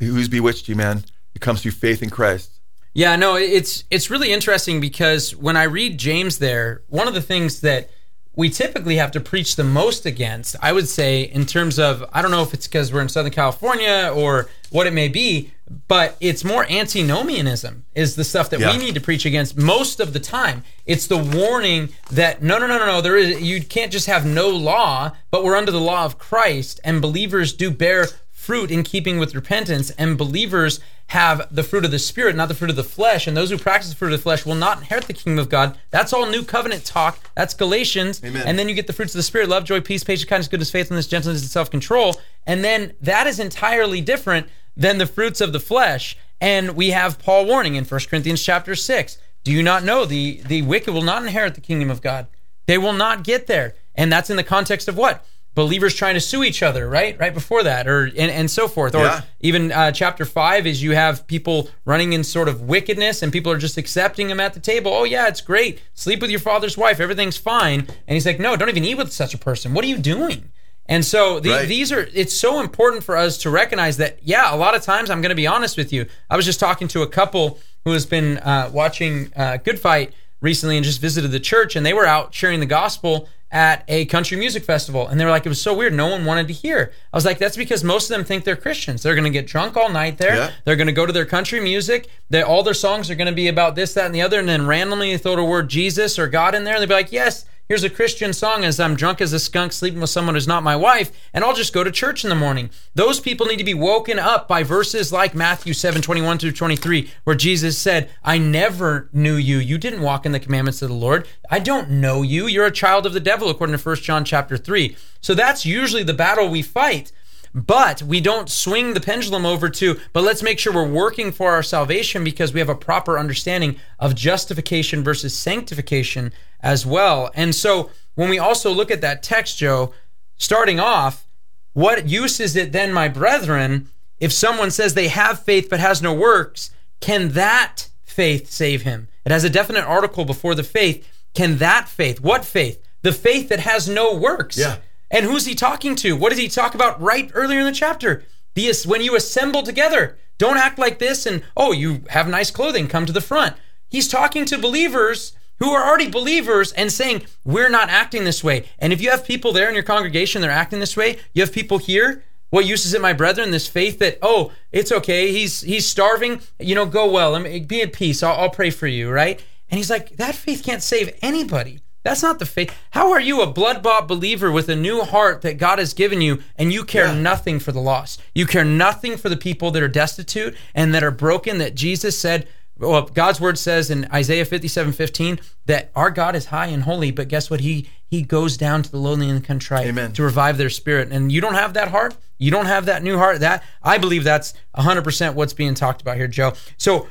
Who's 0.00 0.28
bewitched 0.28 0.68
you, 0.68 0.76
man? 0.76 1.04
It 1.34 1.40
comes 1.40 1.62
through 1.62 1.72
faith 1.72 2.02
in 2.02 2.10
Christ. 2.10 2.58
Yeah, 2.92 3.14
no, 3.16 3.36
it's 3.36 3.84
it's 3.90 4.10
really 4.10 4.32
interesting 4.32 4.80
because 4.80 5.36
when 5.36 5.56
I 5.56 5.64
read 5.64 5.96
James 5.96 6.38
there, 6.38 6.82
one 6.88 7.06
of 7.06 7.14
the 7.14 7.22
things 7.22 7.60
that 7.60 7.90
we 8.34 8.48
typically 8.48 8.96
have 8.96 9.10
to 9.12 9.20
preach 9.20 9.56
the 9.56 9.64
most 9.64 10.06
against, 10.06 10.56
I 10.62 10.72
would 10.72 10.88
say, 10.88 11.22
in 11.22 11.46
terms 11.46 11.78
of, 11.78 12.04
I 12.12 12.22
don't 12.22 12.30
know 12.30 12.42
if 12.42 12.54
it's 12.54 12.66
because 12.66 12.92
we're 12.92 13.02
in 13.02 13.08
Southern 13.08 13.32
California 13.32 14.12
or 14.14 14.48
what 14.70 14.86
it 14.86 14.92
may 14.92 15.08
be, 15.08 15.52
but 15.88 16.16
it's 16.20 16.44
more 16.44 16.64
antinomianism 16.70 17.84
is 17.94 18.16
the 18.16 18.24
stuff 18.24 18.50
that 18.50 18.60
yeah. 18.60 18.72
we 18.72 18.78
need 18.78 18.94
to 18.94 19.00
preach 19.00 19.26
against 19.26 19.56
most 19.56 20.00
of 20.00 20.12
the 20.12 20.20
time. 20.20 20.64
It's 20.86 21.06
the 21.06 21.18
warning 21.18 21.90
that 22.12 22.42
no, 22.42 22.58
no, 22.58 22.66
no, 22.66 22.78
no, 22.78 22.86
no, 22.86 23.00
there 23.00 23.16
is, 23.16 23.40
you 23.42 23.62
can't 23.62 23.92
just 23.92 24.06
have 24.06 24.24
no 24.24 24.48
law, 24.48 25.12
but 25.30 25.44
we're 25.44 25.56
under 25.56 25.72
the 25.72 25.80
law 25.80 26.04
of 26.04 26.18
Christ 26.18 26.80
and 26.84 27.02
believers 27.02 27.52
do 27.52 27.70
bear 27.70 28.06
fruit 28.50 28.72
in 28.72 28.82
keeping 28.82 29.20
with 29.20 29.32
repentance 29.32 29.90
and 29.90 30.18
believers 30.18 30.80
have 31.06 31.46
the 31.54 31.62
fruit 31.62 31.84
of 31.84 31.92
the 31.92 32.00
spirit, 32.00 32.34
not 32.34 32.48
the 32.48 32.54
fruit 32.54 32.68
of 32.68 32.74
the 32.74 32.82
flesh. 32.82 33.28
And 33.28 33.36
those 33.36 33.48
who 33.50 33.56
practice 33.56 33.90
the 33.90 33.94
fruit 33.94 34.12
of 34.12 34.18
the 34.18 34.22
flesh 34.24 34.44
will 34.44 34.56
not 34.56 34.78
inherit 34.78 35.04
the 35.04 35.12
kingdom 35.12 35.38
of 35.38 35.48
God. 35.48 35.78
That's 35.90 36.12
all 36.12 36.26
new 36.26 36.42
covenant 36.42 36.84
talk. 36.84 37.20
That's 37.36 37.54
Galatians. 37.54 38.20
Amen. 38.24 38.42
And 38.44 38.58
then 38.58 38.68
you 38.68 38.74
get 38.74 38.88
the 38.88 38.92
fruits 38.92 39.14
of 39.14 39.20
the 39.20 39.22
spirit 39.22 39.48
love, 39.48 39.62
joy, 39.62 39.80
peace, 39.80 40.02
patience, 40.02 40.28
kindness, 40.28 40.48
goodness, 40.48 40.68
faithfulness, 40.68 41.06
gentleness, 41.06 41.42
and 41.42 41.50
self 41.50 41.70
control. 41.70 42.16
And 42.44 42.64
then 42.64 42.92
that 43.00 43.28
is 43.28 43.38
entirely 43.38 44.00
different 44.00 44.48
than 44.76 44.98
the 44.98 45.06
fruits 45.06 45.40
of 45.40 45.52
the 45.52 45.60
flesh. 45.60 46.16
And 46.40 46.74
we 46.74 46.90
have 46.90 47.20
Paul 47.20 47.46
warning 47.46 47.76
in 47.76 47.84
1 47.84 48.00
Corinthians 48.10 48.42
chapter 48.42 48.74
6. 48.74 49.16
Do 49.44 49.52
you 49.52 49.62
not 49.62 49.84
know 49.84 50.04
the, 50.04 50.42
the 50.44 50.62
wicked 50.62 50.92
will 50.92 51.02
not 51.02 51.22
inherit 51.22 51.54
the 51.54 51.60
kingdom 51.60 51.88
of 51.88 52.02
God? 52.02 52.26
They 52.66 52.78
will 52.78 52.94
not 52.94 53.22
get 53.22 53.46
there. 53.46 53.76
And 53.94 54.12
that's 54.12 54.28
in 54.28 54.36
the 54.36 54.42
context 54.42 54.88
of 54.88 54.96
what? 54.96 55.24
Believers 55.54 55.94
trying 55.94 56.14
to 56.14 56.20
sue 56.20 56.44
each 56.44 56.62
other, 56.62 56.88
right? 56.88 57.18
Right 57.18 57.34
before 57.34 57.62
that, 57.64 57.88
or 57.88 58.04
and, 58.04 58.30
and 58.30 58.50
so 58.50 58.68
forth. 58.68 58.94
Or 58.94 59.02
Yeah. 59.04 59.22
even 59.40 59.72
uh, 59.72 59.90
chapter 59.92 60.24
five 60.24 60.66
is 60.66 60.82
you 60.82 60.92
have 60.92 61.26
people 61.26 61.68
running 61.84 62.12
in 62.12 62.22
sort 62.24 62.48
of 62.48 62.62
wickedness, 62.62 63.22
and 63.22 63.32
people 63.32 63.50
are 63.52 63.58
just 63.58 63.76
accepting 63.76 64.28
them 64.28 64.40
at 64.40 64.54
the 64.54 64.60
table. 64.60 64.92
Oh 64.92 65.04
yeah, 65.04 65.26
it's 65.28 65.40
great. 65.40 65.80
Sleep 65.94 66.20
with 66.20 66.30
your 66.30 66.40
father's 66.40 66.76
wife, 66.78 67.00
everything's 67.00 67.36
fine. 67.36 67.80
And 67.80 68.14
he's 68.14 68.26
like, 68.26 68.38
no, 68.40 68.56
don't 68.56 68.68
even 68.68 68.84
eat 68.84 68.96
with 68.96 69.12
such 69.12 69.34
a 69.34 69.38
person. 69.38 69.74
What 69.74 69.84
are 69.84 69.88
you 69.88 69.98
doing? 69.98 70.50
And 70.86 71.04
so 71.04 71.38
the, 71.38 71.50
Right. 71.50 71.68
these 71.68 71.92
are. 71.92 72.08
It's 72.14 72.34
so 72.34 72.60
important 72.60 73.04
for 73.04 73.16
us 73.16 73.38
to 73.38 73.50
recognize 73.50 73.96
that. 73.98 74.18
Yeah, 74.22 74.52
a 74.52 74.56
lot 74.56 74.74
of 74.74 74.82
times 74.82 75.08
I'm 75.10 75.20
going 75.20 75.30
to 75.30 75.36
be 75.36 75.46
honest 75.46 75.76
with 75.76 75.92
you. 75.92 76.06
I 76.28 76.36
was 76.36 76.44
just 76.44 76.58
talking 76.58 76.88
to 76.88 77.02
a 77.02 77.06
couple 77.06 77.60
who 77.84 77.92
has 77.92 78.06
been 78.06 78.38
uh, 78.38 78.70
watching 78.72 79.32
uh, 79.36 79.58
Good 79.58 79.78
Fight 79.78 80.12
recently 80.40 80.76
and 80.76 80.84
just 80.84 81.00
visited 81.00 81.30
the 81.30 81.38
church, 81.40 81.76
and 81.76 81.84
they 81.86 81.92
were 81.92 82.06
out 82.06 82.34
sharing 82.34 82.58
the 82.60 82.66
gospel 82.66 83.28
at 83.52 83.84
a 83.88 84.04
country 84.06 84.36
music 84.36 84.64
festival, 84.64 85.08
and 85.08 85.18
they 85.18 85.24
were 85.24 85.30
like, 85.30 85.44
it 85.44 85.48
was 85.48 85.60
so 85.60 85.74
weird. 85.74 85.92
No 85.92 86.06
one 86.06 86.24
wanted 86.24 86.46
to 86.48 86.52
hear. 86.52 86.92
I 87.12 87.16
was 87.16 87.24
like, 87.24 87.38
that's 87.38 87.56
because 87.56 87.82
most 87.82 88.10
of 88.10 88.16
them 88.16 88.24
think 88.24 88.44
they're 88.44 88.54
Christians. 88.56 89.02
They're 89.02 89.14
going 89.16 89.24
to 89.24 89.30
get 89.30 89.46
drunk 89.46 89.76
all 89.76 89.90
night 89.90 90.18
there. 90.18 90.36
Yeah. 90.36 90.50
They're 90.64 90.76
going 90.76 90.86
to 90.86 90.92
go 90.92 91.04
to 91.04 91.12
their 91.12 91.26
country 91.26 91.60
music. 91.60 92.08
They, 92.28 92.42
all 92.42 92.62
their 92.62 92.74
songs 92.74 93.10
are 93.10 93.16
going 93.16 93.26
to 93.26 93.34
be 93.34 93.48
about 93.48 93.74
this, 93.74 93.94
that, 93.94 94.06
and 94.06 94.14
the 94.14 94.22
other, 94.22 94.38
and 94.38 94.48
then 94.48 94.66
randomly 94.66 95.10
they 95.10 95.18
throw 95.18 95.36
the 95.36 95.44
word 95.44 95.68
Jesus 95.68 96.18
or 96.18 96.28
God 96.28 96.54
in 96.54 96.64
there, 96.64 96.74
and 96.74 96.80
they'll 96.80 96.88
be 96.88 96.94
like, 96.94 97.12
yes. 97.12 97.44
Here's 97.70 97.84
a 97.84 97.88
Christian 97.88 98.32
song 98.32 98.64
as 98.64 98.80
I'm 98.80 98.96
drunk 98.96 99.20
as 99.20 99.32
a 99.32 99.38
skunk 99.38 99.72
sleeping 99.72 100.00
with 100.00 100.10
someone 100.10 100.34
who's 100.34 100.48
not 100.48 100.64
my 100.64 100.74
wife, 100.74 101.12
and 101.32 101.44
I'll 101.44 101.54
just 101.54 101.72
go 101.72 101.84
to 101.84 101.92
church 101.92 102.24
in 102.24 102.28
the 102.28 102.34
morning. 102.34 102.70
Those 102.96 103.20
people 103.20 103.46
need 103.46 103.58
to 103.58 103.64
be 103.64 103.74
woken 103.74 104.18
up 104.18 104.48
by 104.48 104.64
verses 104.64 105.12
like 105.12 105.36
Matthew 105.36 105.72
7 105.72 106.02
21 106.02 106.38
through 106.38 106.50
23, 106.50 107.08
where 107.22 107.36
Jesus 107.36 107.78
said, 107.78 108.10
I 108.24 108.38
never 108.38 109.08
knew 109.12 109.36
you. 109.36 109.58
You 109.58 109.78
didn't 109.78 110.02
walk 110.02 110.26
in 110.26 110.32
the 110.32 110.40
commandments 110.40 110.82
of 110.82 110.88
the 110.88 110.96
Lord. 110.96 111.28
I 111.48 111.60
don't 111.60 111.90
know 111.90 112.22
you. 112.22 112.48
You're 112.48 112.66
a 112.66 112.72
child 112.72 113.06
of 113.06 113.12
the 113.12 113.20
devil, 113.20 113.48
according 113.48 113.78
to 113.78 113.88
1 113.88 113.96
John 113.98 114.24
chapter 114.24 114.56
3. 114.56 114.96
So 115.20 115.34
that's 115.34 115.64
usually 115.64 116.02
the 116.02 116.12
battle 116.12 116.48
we 116.48 116.62
fight. 116.62 117.12
But 117.52 118.02
we 118.02 118.20
don't 118.20 118.48
swing 118.48 118.94
the 118.94 119.00
pendulum 119.00 119.44
over 119.44 119.68
to, 119.68 119.98
but 120.12 120.22
let's 120.22 120.42
make 120.42 120.58
sure 120.58 120.72
we're 120.72 120.86
working 120.86 121.32
for 121.32 121.50
our 121.50 121.62
salvation 121.62 122.22
because 122.22 122.52
we 122.52 122.60
have 122.60 122.68
a 122.68 122.76
proper 122.76 123.18
understanding 123.18 123.76
of 123.98 124.14
justification 124.14 125.02
versus 125.02 125.36
sanctification 125.36 126.32
as 126.60 126.86
well. 126.86 127.30
And 127.34 127.54
so 127.54 127.90
when 128.14 128.28
we 128.28 128.38
also 128.38 128.70
look 128.70 128.90
at 128.90 129.00
that 129.00 129.22
text, 129.22 129.58
Joe, 129.58 129.92
starting 130.36 130.78
off, 130.78 131.26
what 131.72 132.08
use 132.08 132.38
is 132.38 132.54
it 132.54 132.72
then, 132.72 132.92
my 132.92 133.08
brethren, 133.08 133.88
if 134.20 134.32
someone 134.32 134.70
says 134.70 134.94
they 134.94 135.08
have 135.08 135.42
faith 135.42 135.68
but 135.68 135.80
has 135.80 136.00
no 136.00 136.14
works? 136.14 136.70
Can 137.00 137.30
that 137.30 137.88
faith 138.04 138.50
save 138.50 138.82
him? 138.82 139.08
It 139.24 139.32
has 139.32 139.44
a 139.44 139.50
definite 139.50 139.84
article 139.84 140.24
before 140.24 140.54
the 140.54 140.62
faith. 140.62 141.08
Can 141.34 141.58
that 141.58 141.88
faith, 141.88 142.20
what 142.20 142.44
faith? 142.44 142.82
The 143.02 143.12
faith 143.12 143.48
that 143.48 143.60
has 143.60 143.88
no 143.88 144.14
works. 144.14 144.58
Yeah. 144.58 144.76
And 145.10 145.26
who's 145.26 145.46
he 145.46 145.54
talking 145.54 145.96
to? 145.96 146.16
What 146.16 146.30
does 146.30 146.38
he 146.38 146.48
talk 146.48 146.74
about 146.74 147.00
right 147.00 147.30
earlier 147.34 147.60
in 147.60 147.66
the 147.66 147.72
chapter? 147.72 148.24
The 148.54 148.72
when 148.86 149.02
you 149.02 149.16
assemble 149.16 149.62
together, 149.62 150.18
don't 150.38 150.56
act 150.56 150.78
like 150.78 150.98
this 150.98 151.26
and 151.26 151.42
oh, 151.56 151.72
you 151.72 152.04
have 152.10 152.28
nice 152.28 152.50
clothing, 152.50 152.88
come 152.88 153.06
to 153.06 153.12
the 153.12 153.20
front. 153.20 153.56
He's 153.88 154.08
talking 154.08 154.44
to 154.46 154.58
believers 154.58 155.32
who 155.58 155.70
are 155.70 155.86
already 155.86 156.08
believers 156.08 156.72
and 156.72 156.92
saying, 156.92 157.22
We're 157.44 157.68
not 157.68 157.90
acting 157.90 158.24
this 158.24 158.42
way. 158.42 158.66
And 158.78 158.92
if 158.92 159.00
you 159.00 159.10
have 159.10 159.24
people 159.24 159.52
there 159.52 159.68
in 159.68 159.74
your 159.74 159.84
congregation, 159.84 160.42
they're 160.42 160.50
acting 160.50 160.80
this 160.80 160.96
way, 160.96 161.18
you 161.34 161.42
have 161.42 161.52
people 161.52 161.78
here. 161.78 162.24
What 162.50 162.66
use 162.66 162.84
is 162.84 162.94
it, 162.94 163.00
my 163.00 163.12
brethren? 163.12 163.52
This 163.52 163.68
faith 163.68 164.00
that, 164.00 164.18
oh, 164.22 164.50
it's 164.72 164.90
okay. 164.90 165.30
He's 165.30 165.60
he's 165.60 165.86
starving. 165.86 166.40
You 166.58 166.74
know, 166.74 166.86
go 166.86 167.08
well. 167.08 167.40
Be 167.42 167.82
at 167.82 167.92
peace. 167.92 168.22
I'll, 168.24 168.36
I'll 168.36 168.50
pray 168.50 168.70
for 168.70 168.88
you, 168.88 169.10
right? 169.10 169.40
And 169.70 169.78
he's 169.78 169.90
like, 169.90 170.16
that 170.16 170.34
faith 170.34 170.64
can't 170.64 170.82
save 170.82 171.16
anybody. 171.22 171.78
That's 172.02 172.22
not 172.22 172.38
the 172.38 172.46
faith. 172.46 172.74
How 172.92 173.12
are 173.12 173.20
you 173.20 173.42
a 173.42 173.46
blood 173.46 173.82
bought 173.82 174.08
believer 174.08 174.50
with 174.50 174.68
a 174.68 174.76
new 174.76 175.02
heart 175.02 175.42
that 175.42 175.58
God 175.58 175.78
has 175.78 175.92
given 175.92 176.20
you 176.20 176.42
and 176.56 176.72
you 176.72 176.84
care 176.84 177.06
Yeah. 177.06 177.20
nothing 177.20 177.58
for 177.60 177.72
the 177.72 177.80
lost? 177.80 178.22
You 178.34 178.46
care 178.46 178.64
nothing 178.64 179.16
for 179.18 179.28
the 179.28 179.36
people 179.36 179.70
that 179.72 179.82
are 179.82 179.88
destitute 179.88 180.56
and 180.74 180.94
that 180.94 181.04
are 181.04 181.10
broken 181.10 181.58
that 181.58 181.74
Jesus 181.74 182.18
said, 182.18 182.48
well, 182.78 183.02
God's 183.02 183.38
word 183.42 183.58
says 183.58 183.90
in 183.90 184.08
Isaiah 184.10 184.46
57 184.46 184.92
15 184.94 185.38
that 185.66 185.90
our 185.94 186.10
God 186.10 186.34
is 186.34 186.46
high 186.46 186.68
and 186.68 186.84
holy, 186.84 187.10
but 187.10 187.28
guess 187.28 187.50
what? 187.50 187.60
He 187.60 187.88
he 188.06 188.22
goes 188.22 188.56
down 188.56 188.82
to 188.82 188.90
the 188.90 188.96
lonely 188.96 189.28
and 189.28 189.36
the 189.42 189.46
contrite 189.46 189.86
Amen. 189.86 190.12
to 190.14 190.22
revive 190.22 190.56
their 190.56 190.70
spirit. 190.70 191.12
And 191.12 191.30
you 191.30 191.40
don't 191.42 191.54
have 191.54 191.74
that 191.74 191.88
heart, 191.88 192.16
you 192.38 192.50
don't 192.50 192.64
have 192.66 192.86
that 192.86 193.02
new 193.02 193.18
heart. 193.18 193.40
That 193.40 193.62
I 193.82 193.98
believe 193.98 194.24
that's 194.24 194.54
100% 194.76 195.34
what's 195.34 195.52
being 195.52 195.74
talked 195.74 196.00
about 196.00 196.16
here, 196.16 196.26
Joe. 196.26 196.54
So 196.78 197.06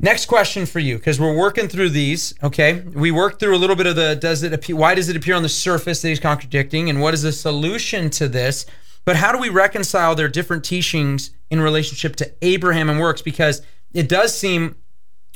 Next 0.00 0.26
question 0.26 0.64
for 0.64 0.78
you, 0.78 0.96
because 0.96 1.18
we're 1.18 1.36
working 1.36 1.66
through 1.66 1.90
these. 1.90 2.32
Okay, 2.42 2.80
we 2.80 3.10
worked 3.10 3.40
through 3.40 3.56
a 3.56 3.58
little 3.58 3.74
bit 3.74 3.86
of 3.86 3.96
the 3.96 4.14
does 4.14 4.44
it 4.44 4.52
appear? 4.52 4.76
Why 4.76 4.94
does 4.94 5.08
it 5.08 5.16
appear 5.16 5.34
on 5.34 5.42
the 5.42 5.48
surface 5.48 6.02
that 6.02 6.08
he's 6.08 6.20
contradicting, 6.20 6.88
and 6.88 7.00
what 7.00 7.14
is 7.14 7.22
the 7.22 7.32
solution 7.32 8.08
to 8.10 8.28
this? 8.28 8.64
But 9.04 9.16
how 9.16 9.32
do 9.32 9.38
we 9.38 9.48
reconcile 9.48 10.14
their 10.14 10.28
different 10.28 10.64
teachings 10.64 11.30
in 11.50 11.60
relationship 11.60 12.14
to 12.16 12.32
Abraham 12.42 12.88
and 12.88 13.00
works? 13.00 13.22
Because 13.22 13.62
it 13.92 14.08
does 14.08 14.38
seem 14.38 14.76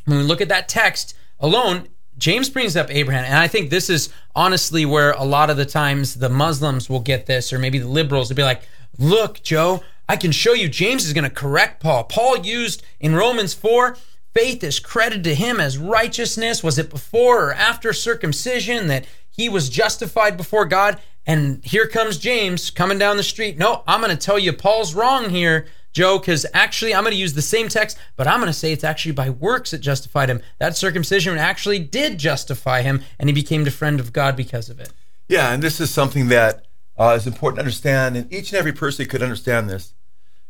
when 0.04 0.18
we 0.18 0.24
look 0.24 0.40
at 0.40 0.48
that 0.50 0.68
text 0.68 1.16
alone, 1.40 1.88
James 2.16 2.48
brings 2.48 2.76
up 2.76 2.88
Abraham, 2.88 3.24
and 3.24 3.34
I 3.34 3.48
think 3.48 3.70
this 3.70 3.90
is 3.90 4.10
honestly 4.36 4.84
where 4.84 5.10
a 5.12 5.24
lot 5.24 5.50
of 5.50 5.56
the 5.56 5.66
times 5.66 6.14
the 6.14 6.28
Muslims 6.28 6.88
will 6.88 7.00
get 7.00 7.26
this, 7.26 7.52
or 7.52 7.58
maybe 7.58 7.80
the 7.80 7.88
liberals 7.88 8.28
will 8.28 8.36
be 8.36 8.44
like, 8.44 8.62
"Look, 8.96 9.42
Joe, 9.42 9.82
I 10.08 10.14
can 10.14 10.30
show 10.30 10.52
you 10.52 10.68
James 10.68 11.04
is 11.04 11.12
going 11.12 11.24
to 11.24 11.30
correct 11.30 11.82
Paul. 11.82 12.04
Paul 12.04 12.38
used 12.38 12.84
in 13.00 13.16
Romans 13.16 13.54
four." 13.54 13.96
Faith 14.34 14.64
is 14.64 14.80
credited 14.80 15.24
to 15.24 15.34
him 15.34 15.60
as 15.60 15.76
righteousness. 15.76 16.62
Was 16.62 16.78
it 16.78 16.88
before 16.88 17.48
or 17.48 17.54
after 17.54 17.92
circumcision 17.92 18.86
that 18.86 19.06
he 19.28 19.48
was 19.48 19.68
justified 19.68 20.36
before 20.36 20.64
God? 20.64 21.00
And 21.26 21.64
here 21.64 21.86
comes 21.86 22.18
James 22.18 22.70
coming 22.70 22.98
down 22.98 23.16
the 23.16 23.22
street. 23.22 23.58
No, 23.58 23.82
I'm 23.86 24.00
going 24.00 24.16
to 24.16 24.26
tell 24.26 24.38
you 24.38 24.52
Paul's 24.52 24.94
wrong 24.94 25.30
here, 25.30 25.66
Joe, 25.92 26.18
because 26.18 26.46
actually 26.54 26.94
I'm 26.94 27.04
going 27.04 27.12
to 27.12 27.20
use 27.20 27.34
the 27.34 27.42
same 27.42 27.68
text, 27.68 27.98
but 28.16 28.26
I'm 28.26 28.40
going 28.40 28.48
to 28.48 28.58
say 28.58 28.72
it's 28.72 28.84
actually 28.84 29.12
by 29.12 29.30
works 29.30 29.70
that 29.70 29.78
justified 29.78 30.30
him. 30.30 30.40
That 30.58 30.76
circumcision 30.76 31.36
actually 31.36 31.78
did 31.78 32.18
justify 32.18 32.82
him, 32.82 33.02
and 33.18 33.28
he 33.28 33.34
became 33.34 33.64
the 33.64 33.70
friend 33.70 34.00
of 34.00 34.12
God 34.12 34.34
because 34.34 34.70
of 34.70 34.80
it. 34.80 34.92
Yeah, 35.28 35.52
and 35.52 35.62
this 35.62 35.80
is 35.80 35.90
something 35.90 36.28
that 36.28 36.66
uh, 36.98 37.14
is 37.16 37.26
important 37.26 37.56
to 37.56 37.62
understand, 37.62 38.16
and 38.16 38.32
each 38.32 38.50
and 38.50 38.58
every 38.58 38.72
person 38.72 39.06
could 39.06 39.22
understand 39.22 39.68
this. 39.68 39.94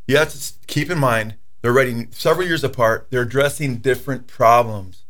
You 0.06 0.16
have 0.16 0.32
to 0.32 0.52
keep 0.66 0.90
in 0.90 0.98
mind 0.98 1.34
they're 1.62 1.72
writing 1.72 2.08
several 2.10 2.46
years 2.46 2.64
apart. 2.64 3.06
They're 3.10 3.22
addressing 3.22 3.76
different 3.76 4.26
problems. 4.26 5.04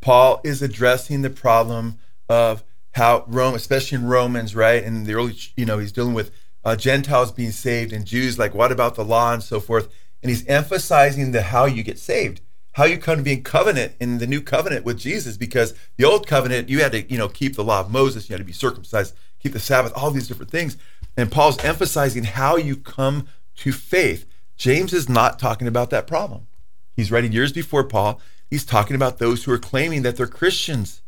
Paul 0.00 0.40
is 0.44 0.60
addressing 0.60 1.22
the 1.22 1.30
problem 1.30 1.98
of 2.28 2.62
how 2.92 3.24
Rome, 3.26 3.54
especially 3.54 3.96
in 3.96 4.06
Romans, 4.06 4.54
right, 4.54 4.82
and 4.82 5.06
the 5.06 5.14
early, 5.14 5.36
you 5.56 5.64
know, 5.64 5.78
he's 5.78 5.92
dealing 5.92 6.14
with 6.14 6.30
uh, 6.64 6.76
Gentiles 6.76 7.32
being 7.32 7.50
saved 7.50 7.92
and 7.92 8.04
Jews, 8.04 8.38
like 8.38 8.54
what 8.54 8.72
about 8.72 8.94
the 8.94 9.04
law 9.04 9.32
and 9.32 9.42
so 9.42 9.60
forth, 9.60 9.92
and 10.22 10.30
he's 10.30 10.46
emphasizing 10.46 11.32
the 11.32 11.42
how 11.42 11.64
you 11.64 11.82
get 11.82 11.98
saved, 11.98 12.40
how 12.72 12.84
you 12.84 12.98
come 12.98 13.18
to 13.18 13.22
be 13.22 13.32
in 13.32 13.42
covenant 13.42 13.94
in 14.00 14.18
the 14.18 14.26
new 14.26 14.40
covenant 14.40 14.84
with 14.84 14.98
Jesus, 14.98 15.36
because 15.36 15.74
the 15.96 16.04
old 16.04 16.26
covenant 16.26 16.68
you 16.68 16.80
had 16.80 16.92
to, 16.92 17.02
you 17.10 17.18
know, 17.18 17.28
keep 17.28 17.54
the 17.54 17.64
law 17.64 17.80
of 17.80 17.90
Moses, 17.90 18.28
you 18.28 18.34
had 18.34 18.38
to 18.40 18.44
be 18.44 18.52
circumcised, 18.52 19.14
keep 19.40 19.52
the 19.52 19.60
Sabbath, 19.60 19.92
all 19.94 20.10
these 20.10 20.28
different 20.28 20.50
things, 20.50 20.76
and 21.16 21.30
Paul's 21.30 21.62
emphasizing 21.64 22.24
how 22.24 22.56
you 22.56 22.76
come 22.76 23.28
to 23.56 23.72
faith. 23.72 24.26
James 24.56 24.92
is 24.92 25.08
not 25.08 25.38
talking 25.38 25.66
about 25.68 25.90
that 25.90 26.06
problem. 26.06 26.46
He's 26.94 27.10
writing 27.10 27.32
years 27.32 27.52
before 27.52 27.84
Paul. 27.84 28.20
He's 28.48 28.64
talking 28.64 28.94
about 28.94 29.18
those 29.18 29.44
who 29.44 29.52
are 29.52 29.58
claiming 29.58 30.02
that 30.02 30.16
they're 30.16 30.26
Christians 30.26 31.02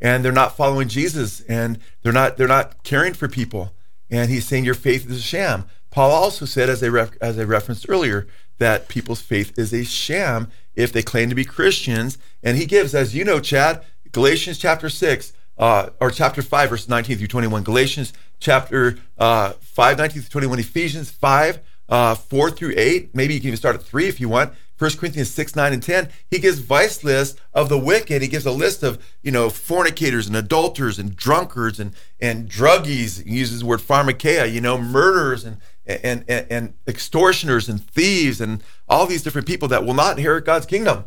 and 0.00 0.24
they're 0.24 0.32
not 0.32 0.56
following 0.56 0.88
Jesus 0.88 1.40
and 1.42 1.78
they're 2.02 2.12
not 2.12 2.36
they're 2.36 2.48
not 2.48 2.82
caring 2.84 3.14
for 3.14 3.28
people. 3.28 3.72
And 4.10 4.30
he's 4.30 4.46
saying 4.46 4.64
your 4.64 4.74
faith 4.74 5.08
is 5.10 5.18
a 5.18 5.22
sham. 5.22 5.64
Paul 5.90 6.10
also 6.10 6.44
said, 6.44 6.68
as 6.68 6.82
I 6.82 6.88
ref, 6.88 7.10
as 7.20 7.38
I 7.38 7.42
referenced 7.42 7.86
earlier, 7.88 8.26
that 8.58 8.88
people's 8.88 9.20
faith 9.20 9.58
is 9.58 9.72
a 9.72 9.84
sham 9.84 10.48
if 10.74 10.92
they 10.92 11.02
claim 11.02 11.28
to 11.28 11.34
be 11.34 11.44
Christians. 11.44 12.18
And 12.42 12.56
he 12.56 12.66
gives, 12.66 12.94
as 12.94 13.14
you 13.14 13.24
know, 13.24 13.40
Chad, 13.40 13.82
Galatians 14.12 14.58
chapter 14.58 14.88
six 14.88 15.32
uh, 15.58 15.90
or 16.00 16.10
chapter 16.10 16.42
five, 16.42 16.70
verse 16.70 16.88
nineteen 16.88 17.18
through 17.18 17.26
twenty-one. 17.28 17.62
Galatians 17.62 18.12
chapter 18.38 18.98
uh, 19.18 19.52
five, 19.60 19.98
19 19.98 20.22
through 20.22 20.30
twenty-one. 20.30 20.58
Ephesians 20.58 21.10
five, 21.10 21.60
uh, 21.88 22.14
four 22.14 22.50
through 22.50 22.74
eight. 22.76 23.14
Maybe 23.14 23.34
you 23.34 23.40
can 23.40 23.48
even 23.48 23.56
start 23.56 23.76
at 23.76 23.82
three 23.82 24.08
if 24.08 24.20
you 24.20 24.28
want. 24.28 24.52
1 24.78 24.90
Corinthians 24.98 25.30
6, 25.30 25.56
9, 25.56 25.72
and 25.72 25.82
10, 25.82 26.10
he 26.30 26.38
gives 26.38 26.58
vice 26.58 27.02
lists 27.02 27.40
of 27.54 27.70
the 27.70 27.78
wicked. 27.78 28.20
He 28.20 28.28
gives 28.28 28.44
a 28.44 28.50
list 28.50 28.82
of, 28.82 29.02
you 29.22 29.32
know, 29.32 29.48
fornicators 29.48 30.26
and 30.26 30.36
adulterers 30.36 30.98
and 30.98 31.16
drunkards 31.16 31.80
and, 31.80 31.94
and 32.20 32.48
druggies. 32.48 33.24
He 33.24 33.38
uses 33.38 33.60
the 33.60 33.66
word 33.66 33.80
pharmakeia, 33.80 34.52
you 34.52 34.60
know, 34.60 34.76
murderers 34.76 35.44
and, 35.44 35.58
and, 35.86 36.24
and, 36.28 36.46
and 36.50 36.74
extortioners 36.86 37.70
and 37.70 37.82
thieves 37.82 38.38
and 38.38 38.62
all 38.86 39.06
these 39.06 39.22
different 39.22 39.46
people 39.46 39.68
that 39.68 39.84
will 39.84 39.94
not 39.94 40.18
inherit 40.18 40.44
God's 40.44 40.66
kingdom. 40.66 41.04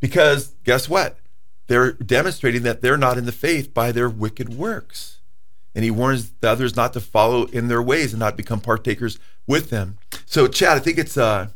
Because 0.00 0.54
guess 0.64 0.88
what? 0.88 1.18
They're 1.68 1.92
demonstrating 1.92 2.62
that 2.62 2.80
they're 2.80 2.98
not 2.98 3.18
in 3.18 3.24
the 3.24 3.32
faith 3.32 3.72
by 3.72 3.92
their 3.92 4.08
wicked 4.08 4.56
works. 4.56 5.20
And 5.74 5.84
he 5.84 5.90
warns 5.90 6.32
the 6.40 6.50
others 6.50 6.74
not 6.74 6.92
to 6.94 7.00
follow 7.00 7.44
in 7.46 7.68
their 7.68 7.82
ways 7.82 8.12
and 8.12 8.20
not 8.20 8.36
become 8.36 8.60
partakers 8.60 9.18
with 9.46 9.70
them. 9.70 9.98
So, 10.26 10.46
Chad, 10.48 10.76
I 10.76 10.80
think 10.80 10.98
it's 10.98 11.16
uh, 11.16 11.48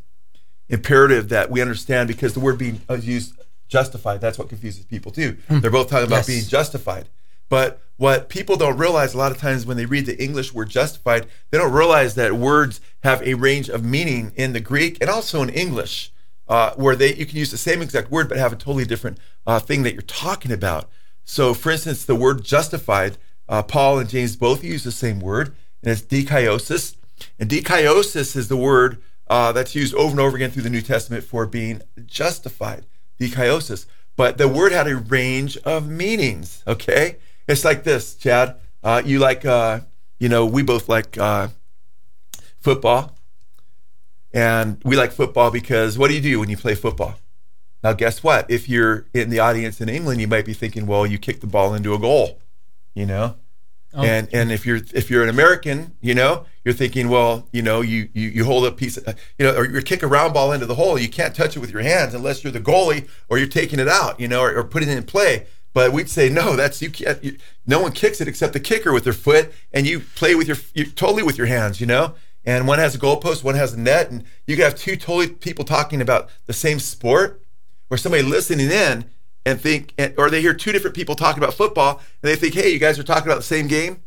imperative 0.69 1.29
that 1.29 1.51
we 1.51 1.61
understand 1.61 2.07
because 2.07 2.33
the 2.33 2.39
word 2.39 2.57
being 2.57 2.81
uh, 2.89 2.95
used 2.95 3.33
justified, 3.67 4.19
that's 4.21 4.37
what 4.37 4.49
confuses 4.49 4.83
people 4.85 5.11
too. 5.11 5.37
They're 5.49 5.71
both 5.71 5.89
talking 5.89 6.07
about 6.07 6.17
Yes. 6.17 6.27
being 6.27 6.43
justified. 6.45 7.07
But 7.49 7.81
what 7.97 8.29
people 8.29 8.55
don't 8.55 8.77
realize 8.77 9.13
a 9.13 9.17
lot 9.17 9.31
of 9.31 9.37
times 9.37 9.65
when 9.65 9.77
they 9.77 9.85
read 9.85 10.05
the 10.05 10.21
English 10.21 10.53
word 10.53 10.69
justified, 10.69 11.27
they 11.51 11.57
don't 11.57 11.71
realize 11.73 12.15
that 12.15 12.33
words 12.33 12.79
have 13.03 13.21
a 13.23 13.33
range 13.35 13.69
of 13.69 13.83
meaning 13.83 14.31
in 14.35 14.53
the 14.53 14.59
Greek 14.61 14.97
and 15.01 15.09
also 15.09 15.41
in 15.41 15.49
English, 15.49 16.11
uh, 16.47 16.73
where 16.75 16.95
they 16.95 17.13
you 17.15 17.25
can 17.25 17.37
use 17.37 17.51
the 17.51 17.57
same 17.57 17.81
exact 17.81 18.09
word 18.09 18.27
but 18.29 18.37
have 18.37 18.53
a 18.53 18.55
totally 18.55 18.85
different 18.85 19.17
uh, 19.45 19.59
thing 19.59 19.83
that 19.83 19.93
you're 19.93 20.01
talking 20.01 20.51
about. 20.51 20.89
So, 21.25 21.53
for 21.53 21.71
instance, 21.71 22.03
the 22.05 22.15
word 22.15 22.43
justified, 22.43 23.17
uh, 23.47 23.63
Paul 23.63 23.99
and 23.99 24.09
James 24.09 24.35
both 24.35 24.63
use 24.63 24.83
the 24.83 24.91
same 24.91 25.19
word, 25.19 25.53
and 25.83 25.91
it's 25.91 26.01
dikaiosis. 26.01 26.95
And 27.39 27.49
dikaiosis 27.49 28.35
is 28.35 28.47
the 28.47 28.57
word 28.57 29.01
uh, 29.27 29.51
that's 29.51 29.75
used 29.75 29.93
over 29.95 30.11
and 30.11 30.19
over 30.19 30.35
again 30.35 30.51
through 30.51 30.63
the 30.63 30.69
New 30.69 30.81
Testament 30.81 31.23
for 31.23 31.45
being 31.45 31.81
justified, 32.05 32.85
dikaiosis. 33.19 33.85
But 34.15 34.37
the 34.37 34.47
word 34.47 34.71
had 34.71 34.87
a 34.87 34.97
range 34.97 35.57
of 35.57 35.87
meanings, 35.87 36.63
okay? 36.67 37.17
It's 37.47 37.65
like 37.65 37.83
this, 37.83 38.15
Chad. 38.15 38.57
Uh, 38.83 39.01
you 39.05 39.19
like, 39.19 39.45
uh, 39.45 39.81
you 40.19 40.29
know, 40.29 40.45
we 40.45 40.63
both 40.63 40.89
like 40.89 41.17
uh, 41.17 41.49
football. 42.59 43.15
And 44.33 44.81
we 44.85 44.95
like 44.95 45.11
football 45.11 45.51
because 45.51 45.97
what 45.97 46.07
do 46.07 46.13
you 46.13 46.21
do 46.21 46.39
when 46.39 46.49
you 46.49 46.57
play 46.57 46.75
football? 46.75 47.15
Now, 47.83 47.93
guess 47.93 48.23
what? 48.23 48.49
If 48.49 48.69
you're 48.69 49.05
in 49.13 49.29
the 49.29 49.39
audience 49.39 49.81
in 49.81 49.89
England, 49.89 50.21
you 50.21 50.27
might 50.27 50.45
be 50.45 50.53
thinking, 50.53 50.85
well, 50.85 51.05
you 51.05 51.17
kick 51.17 51.41
the 51.41 51.47
ball 51.47 51.73
into 51.73 51.93
a 51.93 51.99
goal, 51.99 52.39
you 52.93 53.05
know? 53.05 53.35
Oh. 53.93 54.03
And 54.03 54.29
and 54.31 54.51
if 54.51 54.65
you're 54.65 54.79
if 54.93 55.09
you're 55.09 55.23
an 55.23 55.29
American, 55.29 55.95
you 55.99 56.15
know, 56.15 56.45
you're 56.63 56.73
thinking, 56.73 57.09
well, 57.09 57.47
you 57.51 57.61
know, 57.61 57.81
you 57.81 58.09
you, 58.13 58.29
you 58.29 58.45
hold 58.45 58.65
a 58.65 58.71
piece, 58.71 58.97
of, 58.97 59.19
you 59.37 59.45
know, 59.45 59.53
or 59.53 59.65
you 59.65 59.81
kick 59.81 60.01
a 60.01 60.07
round 60.07 60.33
ball 60.33 60.53
into 60.53 60.65
the 60.65 60.75
hole. 60.75 60.97
You 60.97 61.09
can't 61.09 61.35
touch 61.35 61.57
it 61.57 61.59
with 61.59 61.71
your 61.71 61.81
hands 61.81 62.13
unless 62.13 62.43
you're 62.43 62.53
the 62.53 62.61
goalie 62.61 63.09
or 63.27 63.37
you're 63.37 63.47
taking 63.47 63.79
it 63.79 63.89
out, 63.89 64.19
you 64.19 64.27
know, 64.27 64.41
or, 64.41 64.55
or 64.55 64.63
putting 64.63 64.89
it 64.89 64.97
in 64.97 65.03
play. 65.03 65.47
But 65.73 65.91
we'd 65.91 66.09
say 66.09 66.29
no. 66.29 66.55
That's 66.55 66.81
you 66.81 66.89
can't. 66.89 67.21
You, 67.23 67.37
no 67.65 67.81
one 67.81 67.91
kicks 67.91 68.21
it 68.21 68.27
except 68.27 68.53
the 68.53 68.59
kicker 68.59 68.93
with 68.93 69.03
their 69.03 69.13
foot, 69.13 69.53
and 69.73 69.85
you 69.85 69.99
play 69.99 70.35
with 70.35 70.47
your 70.47 70.57
you, 70.73 70.85
totally 70.85 71.23
with 71.23 71.37
your 71.37 71.47
hands. 71.47 71.81
You 71.81 71.87
know, 71.87 72.15
and 72.45 72.67
one 72.67 72.79
has 72.79 72.95
a 72.95 72.99
goalpost, 72.99 73.43
one 73.43 73.55
has 73.55 73.73
a 73.73 73.79
net, 73.79 74.09
and 74.09 74.23
you 74.47 74.55
can 74.55 74.63
have 74.63 74.75
two 74.75 74.95
totally 74.95 75.27
people 75.27 75.65
talking 75.65 76.01
about 76.01 76.29
the 76.45 76.53
same 76.53 76.79
sport, 76.79 77.41
or 77.89 77.97
somebody 77.97 78.23
listening 78.23 78.71
in 78.71 79.05
and 79.45 79.59
think, 79.59 79.93
or 80.17 80.29
they 80.29 80.41
hear 80.41 80.53
two 80.53 80.71
different 80.71 80.95
people 80.95 81.15
talking 81.15 81.41
about 81.41 81.53
football, 81.53 82.01
and 82.21 82.29
they 82.29 82.35
think, 82.35 82.53
hey, 82.53 82.69
you 82.69 82.79
guys 82.79 82.99
are 82.99 83.03
talking 83.03 83.27
about 83.27 83.37
the 83.37 83.43
same 83.43 83.67
game, 83.67 84.01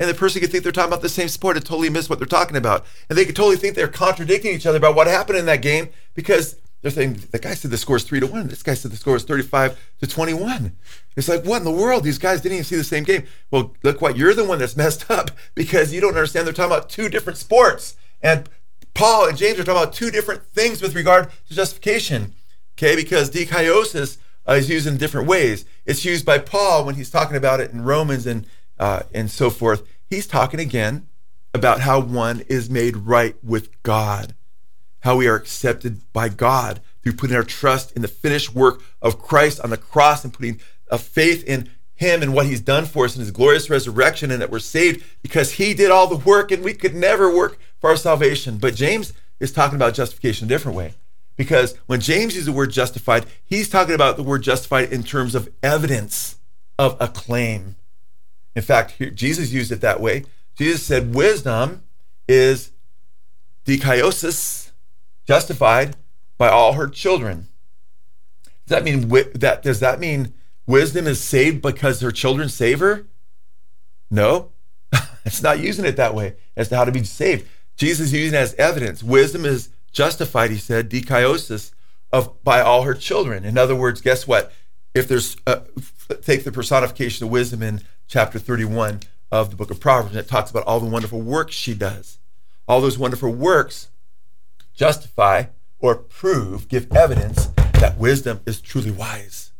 and 0.00 0.08
the 0.08 0.14
person 0.14 0.40
could 0.40 0.50
think 0.50 0.64
they're 0.64 0.72
talking 0.72 0.90
about 0.90 1.02
the 1.02 1.08
same 1.08 1.28
sport 1.28 1.56
and 1.56 1.64
totally 1.64 1.88
miss 1.88 2.10
what 2.10 2.18
they're 2.18 2.26
talking 2.26 2.56
about, 2.56 2.84
and 3.08 3.16
they 3.16 3.24
could 3.24 3.36
totally 3.36 3.56
think 3.56 3.76
they're 3.76 3.88
contradicting 3.88 4.54
each 4.54 4.66
other 4.66 4.78
about 4.78 4.96
what 4.96 5.06
happened 5.06 5.38
in 5.38 5.46
that 5.46 5.62
game 5.62 5.88
because 6.14 6.56
they're 6.82 6.90
saying 6.90 7.20
the 7.30 7.38
guy 7.38 7.54
said 7.54 7.70
the 7.70 7.78
score 7.78 7.96
is 7.96 8.02
three 8.02 8.18
to 8.18 8.26
one. 8.26 8.48
This 8.48 8.64
guy 8.64 8.74
said 8.74 8.90
the 8.90 8.96
score 8.96 9.14
is 9.14 9.22
thirty-five 9.22 9.78
to 10.00 10.06
twenty-one. 10.08 10.76
It's 11.16 11.28
like 11.28 11.44
what 11.44 11.58
in 11.58 11.64
the 11.64 11.70
world? 11.70 12.02
These 12.02 12.18
guys 12.18 12.40
didn't 12.40 12.54
even 12.54 12.64
see 12.64 12.76
the 12.76 12.82
same 12.82 13.04
game. 13.04 13.24
Well, 13.52 13.74
look 13.84 14.02
what 14.02 14.16
you're 14.16 14.34
the 14.34 14.44
one 14.44 14.58
that's 14.58 14.76
messed 14.76 15.08
up 15.08 15.30
because 15.54 15.92
you 15.92 16.00
don't 16.00 16.16
understand. 16.16 16.46
They're 16.46 16.52
talking 16.52 16.72
about 16.72 16.90
two 16.90 17.08
different 17.08 17.38
sports, 17.38 17.96
and 18.20 18.48
Paul 18.94 19.28
and 19.28 19.38
James 19.38 19.60
are 19.60 19.64
talking 19.64 19.80
about 19.80 19.94
two 19.94 20.10
different 20.10 20.44
things 20.52 20.82
with 20.82 20.96
regard 20.96 21.30
to 21.48 21.54
justification. 21.54 22.34
Okay, 22.76 22.96
because 22.96 23.30
dikaiosis 23.30 24.18
uh, 24.48 24.54
is 24.54 24.68
used 24.68 24.86
in 24.86 24.96
different 24.96 25.28
ways. 25.28 25.64
It's 25.86 26.04
used 26.04 26.26
by 26.26 26.38
Paul 26.38 26.84
when 26.84 26.94
he's 26.94 27.10
talking 27.10 27.36
about 27.36 27.60
it 27.60 27.70
in 27.70 27.84
Romans 27.84 28.26
and 28.26 28.46
uh, 28.78 29.02
and 29.14 29.30
so 29.30 29.50
forth. 29.50 29.86
He's 30.08 30.26
talking 30.26 30.60
again 30.60 31.06
about 31.54 31.80
how 31.80 32.00
one 32.00 32.40
is 32.48 32.70
made 32.70 32.96
right 32.96 33.36
with 33.42 33.82
God 33.82 34.34
how 35.02 35.16
we 35.16 35.28
are 35.28 35.34
accepted 35.34 36.00
by 36.12 36.28
God 36.28 36.80
through 37.02 37.14
putting 37.14 37.36
our 37.36 37.42
trust 37.42 37.92
in 37.92 38.02
the 38.02 38.08
finished 38.08 38.54
work 38.54 38.82
of 39.00 39.20
Christ 39.20 39.60
on 39.60 39.70
the 39.70 39.76
cross 39.76 40.24
and 40.24 40.32
putting 40.32 40.60
a 40.90 40.98
faith 40.98 41.44
in 41.44 41.70
him 41.94 42.22
and 42.22 42.34
what 42.34 42.46
he's 42.46 42.60
done 42.60 42.86
for 42.86 43.04
us 43.04 43.14
in 43.14 43.20
his 43.20 43.30
glorious 43.30 43.68
resurrection 43.68 44.30
and 44.30 44.40
that 44.40 44.50
we're 44.50 44.60
saved 44.60 45.04
because 45.22 45.52
he 45.52 45.74
did 45.74 45.90
all 45.90 46.06
the 46.06 46.16
work 46.16 46.50
and 46.50 46.64
we 46.64 46.72
could 46.72 46.94
never 46.94 47.34
work 47.34 47.58
for 47.80 47.90
our 47.90 47.96
salvation. 47.96 48.58
But 48.58 48.74
James 48.76 49.12
is 49.40 49.52
talking 49.52 49.76
about 49.76 49.94
justification 49.94 50.46
a 50.46 50.48
different 50.48 50.78
way. 50.78 50.94
Because 51.36 51.76
when 51.86 52.00
James 52.00 52.34
uses 52.34 52.46
the 52.46 52.52
word 52.52 52.70
justified, 52.70 53.26
he's 53.44 53.68
talking 53.68 53.94
about 53.94 54.16
the 54.16 54.22
word 54.22 54.42
justified 54.42 54.92
in 54.92 55.02
terms 55.02 55.34
of 55.34 55.50
evidence 55.62 56.36
of 56.78 56.96
a 57.00 57.08
claim. 57.08 57.76
In 58.54 58.62
fact, 58.62 58.92
here, 58.92 59.10
Jesus 59.10 59.52
used 59.52 59.72
it 59.72 59.80
that 59.80 60.00
way. 60.00 60.24
Jesus 60.56 60.84
said, 60.84 61.14
Wisdom 61.14 61.82
is 62.28 62.72
dikaiosis, 63.64 64.70
justified 65.26 65.96
by 66.36 66.48
all 66.48 66.74
her 66.74 66.88
children. 66.88 67.48
Does 68.66 68.76
that 68.76 68.84
mean 68.84 69.08
that 69.34 69.62
does 69.62 69.80
that 69.80 70.00
mean 70.00 70.34
wisdom 70.66 71.06
is 71.06 71.20
saved 71.20 71.62
because 71.62 72.00
her 72.00 72.12
children 72.12 72.48
save 72.48 72.80
her? 72.80 73.06
No. 74.10 74.52
it's 75.24 75.42
not 75.42 75.60
using 75.60 75.84
it 75.84 75.96
that 75.96 76.14
way 76.14 76.36
as 76.56 76.68
to 76.68 76.76
how 76.76 76.84
to 76.84 76.92
be 76.92 77.04
saved. 77.04 77.48
Jesus 77.76 78.08
is 78.08 78.12
using 78.12 78.34
it 78.34 78.42
as 78.42 78.54
evidence. 78.54 79.02
Wisdom 79.02 79.44
is 79.44 79.70
justified, 79.92 80.50
he 80.50 80.56
said, 80.56 80.90
dikaiosis 80.90 81.72
of 82.12 82.42
by 82.42 82.60
all 82.60 82.82
her 82.82 82.94
children. 82.94 83.44
In 83.44 83.56
other 83.56 83.76
words, 83.76 84.00
guess 84.00 84.26
what? 84.26 84.52
If 84.94 85.08
there's 85.08 85.36
uh, 85.46 85.60
take 86.22 86.44
the 86.44 86.52
personification 86.52 87.26
of 87.26 87.30
wisdom 87.30 87.62
in 87.62 87.82
chapter 88.06 88.38
31 88.38 89.00
of 89.30 89.50
the 89.50 89.56
book 89.56 89.70
of 89.70 89.80
Proverbs, 89.80 90.14
and 90.14 90.24
it 90.24 90.28
talks 90.28 90.50
about 90.50 90.64
all 90.64 90.80
the 90.80 90.86
wonderful 90.86 91.20
works 91.20 91.54
she 91.54 91.74
does. 91.74 92.18
All 92.68 92.80
those 92.80 92.98
wonderful 92.98 93.32
works 93.32 93.88
justify, 94.74 95.44
or 95.78 95.96
prove, 95.96 96.68
give 96.68 96.90
evidence 96.92 97.46
that 97.74 97.98
wisdom 97.98 98.40
is 98.46 98.60
truly 98.60 98.90
wise. 98.90 99.52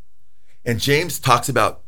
And 0.65 0.79
James 0.79 1.19
talks 1.19 1.49
about 1.49 1.83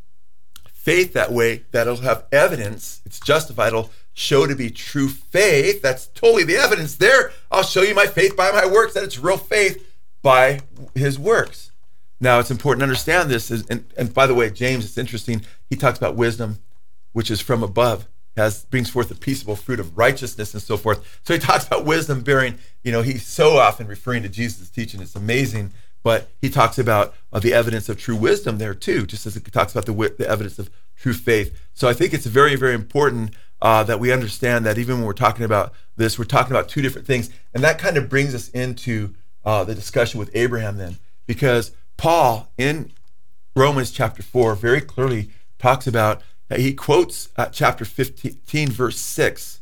faith 0.73 1.13
that 1.13 1.33
way, 1.33 1.65
that 1.71 1.87
it'll 1.87 2.03
have 2.03 2.27
evidence, 2.33 3.01
it's 3.07 3.21
justified, 3.21 3.69
it'll 3.69 3.91
show 4.15 4.47
to 4.47 4.55
be 4.55 4.71
true 4.71 5.09
faith. 5.09 5.83
That's 5.83 6.07
totally 6.09 6.45
the 6.45 6.57
evidence 6.57 6.97
there. 6.97 7.33
I'll 7.51 7.63
show 7.63 7.83
you 7.83 7.95
my 7.95 8.07
faith 8.07 8.37
by 8.37 8.51
my 8.51 8.67
works, 8.67 8.95
that 8.95 9.05
it's 9.05 9.19
real 9.19 9.37
faith 9.37 9.87
by 10.23 10.61
his 10.95 11.19
works. 11.19 11.71
Now, 12.21 12.39
it's 12.39 12.51
important 12.51 12.81
to 12.81 12.85
understand 12.85 13.29
this. 13.29 13.51
And, 13.51 13.85
and 13.97 14.15
by 14.15 14.27
the 14.27 14.35
way, 14.35 14.49
James, 14.51 14.85
it's 14.85 14.97
interesting. 14.97 15.45
He 15.69 15.77
talks 15.77 15.99
about 15.99 16.17
wisdom, 16.17 16.59
which 17.13 17.31
is 17.31 17.41
from 17.41 17.63
above 17.63 18.07
has 18.37 18.65
brings 18.65 18.91
forth 18.91 19.09
the 19.09 19.15
peaceable 19.15 19.57
fruit 19.57 19.81
of 19.81 19.97
righteousness 19.97 20.55
and 20.55 20.63
so 20.63 20.77
forth. 20.77 21.21
So 21.25 21.35
he 21.35 21.41
talks 21.41 21.67
about 21.67 21.85
wisdom 21.85 22.23
bearing, 22.23 22.59
you 22.83 22.93
know, 22.93 23.03
he's 23.03 23.27
so 23.27 23.59
often 23.59 23.87
referring 23.87 24.23
to 24.25 24.29
Jesus' 24.29 24.71
teaching. 24.71 25.01
It's 25.01 25.15
amazing. 25.15 25.73
But 26.03 26.29
he 26.43 26.51
talks 26.51 26.79
about 26.79 27.15
uh, 27.33 27.39
the 27.39 27.55
evidence 27.55 27.89
of 27.89 27.99
true 27.99 28.17
wisdom 28.17 28.59
there 28.59 28.75
too, 28.75 29.07
just 29.07 29.25
as 29.25 29.35
he 29.35 29.41
talks 29.41 29.73
about 29.73 29.87
the, 29.87 30.15
the 30.19 30.29
evidence 30.29 30.59
of 30.59 30.71
true 30.97 31.15
faith. 31.15 31.59
So 31.73 31.89
I 31.89 31.95
think 31.95 32.13
it's 32.13 32.27
very, 32.27 32.57
very 32.57 32.75
important 32.75 33.35
uh, 33.65 33.83
that 33.83 33.99
we 33.99 34.13
understand 34.13 34.67
that 34.67 34.77
even 34.77 34.99
when 34.99 35.07
we're 35.07 35.15
talking 35.15 35.45
about 35.45 35.73
this, 35.97 36.19
we're 36.19 36.27
talking 36.27 36.53
about 36.53 36.69
two 36.69 36.83
different 36.83 37.07
things. 37.07 37.31
And 37.55 37.65
that 37.65 37.79
kind 37.79 37.97
of 37.97 38.11
brings 38.11 38.35
us 38.35 38.51
into 38.51 39.15
uh, 39.43 39.65
the 39.65 39.75
discussion 39.75 40.21
with 40.21 40.31
Abraham 40.35 40.77
then, 40.77 40.99
because 41.27 41.73
Paul 41.97 42.53
in 42.59 42.93
Romans 43.57 43.91
chapter 43.91 44.23
4 44.23 44.55
very 44.55 44.83
clearly 44.83 45.31
talks 45.59 45.87
about 45.87 46.21
he 46.55 46.75
quotes 46.75 47.31
uh, 47.37 47.47
chapter 47.47 47.87
15, 47.87 48.71
verse 48.71 48.99
6 48.99 49.61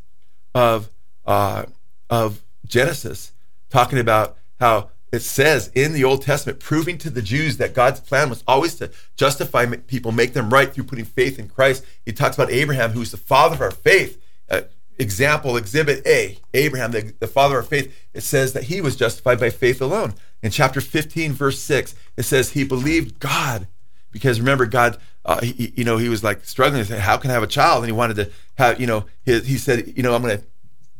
of, 0.52 0.90
uh, 1.24 1.66
of 2.10 2.42
Genesis, 2.66 3.30
talking 3.70 4.00
about 4.00 4.36
how 4.58 4.90
it 5.12 5.20
says 5.20 5.70
in 5.74 5.92
the 5.92 6.04
Old 6.04 6.22
Testament, 6.22 6.58
proving 6.58 6.98
to 6.98 7.10
the 7.10 7.22
Jews 7.22 7.58
that 7.58 7.74
God's 7.74 8.00
plan 8.00 8.30
was 8.30 8.42
always 8.46 8.74
to 8.76 8.90
justify 9.14 9.66
people, 9.66 10.10
make 10.10 10.32
them 10.32 10.50
right 10.50 10.72
through 10.72 10.84
putting 10.84 11.04
faith 11.04 11.38
in 11.38 11.48
Christ. 11.48 11.84
He 12.04 12.12
talks 12.12 12.36
about 12.36 12.50
Abraham, 12.50 12.92
who's 12.92 13.10
the 13.10 13.18
father 13.18 13.54
of 13.54 13.60
our 13.60 13.70
faith. 13.70 14.20
Uh, 14.50 14.62
example, 14.98 15.56
exhibit 15.56 16.06
A, 16.06 16.38
Abraham, 16.54 16.92
the, 16.92 17.12
the 17.20 17.26
father 17.26 17.58
of 17.58 17.68
faith. 17.68 17.94
It 18.14 18.22
says 18.22 18.54
that 18.54 18.64
he 18.64 18.80
was 18.80 18.96
justified 18.96 19.38
by 19.38 19.50
faith 19.50 19.82
alone. 19.82 20.14
In 20.42 20.50
chapter 20.50 20.80
15, 20.80 21.32
verse 21.32 21.60
6, 21.60 21.94
it 22.16 22.22
says 22.22 22.50
he 22.50 22.64
believed 22.64 23.20
God 23.20 23.68
because 24.10 24.40
remember, 24.40 24.66
God 24.66 24.98
uh, 25.24 25.40
he, 25.40 25.72
you 25.76 25.84
know, 25.84 25.96
he 25.96 26.08
was 26.08 26.24
like 26.24 26.44
struggling. 26.44 26.82
He 26.82 26.88
said, 26.88 27.00
"How 27.00 27.16
can 27.16 27.30
I 27.30 27.34
have 27.34 27.42
a 27.42 27.48
child?" 27.48 27.84
And 27.84 27.86
he 27.86 27.92
wanted 27.92 28.16
to 28.16 28.30
have, 28.58 28.80
you 28.80 28.86
know, 28.86 29.06
his, 29.22 29.46
he 29.46 29.56
said, 29.56 29.92
"You 29.96 30.02
know, 30.02 30.14
I'm 30.14 30.22
going 30.22 30.38
to 30.38 30.44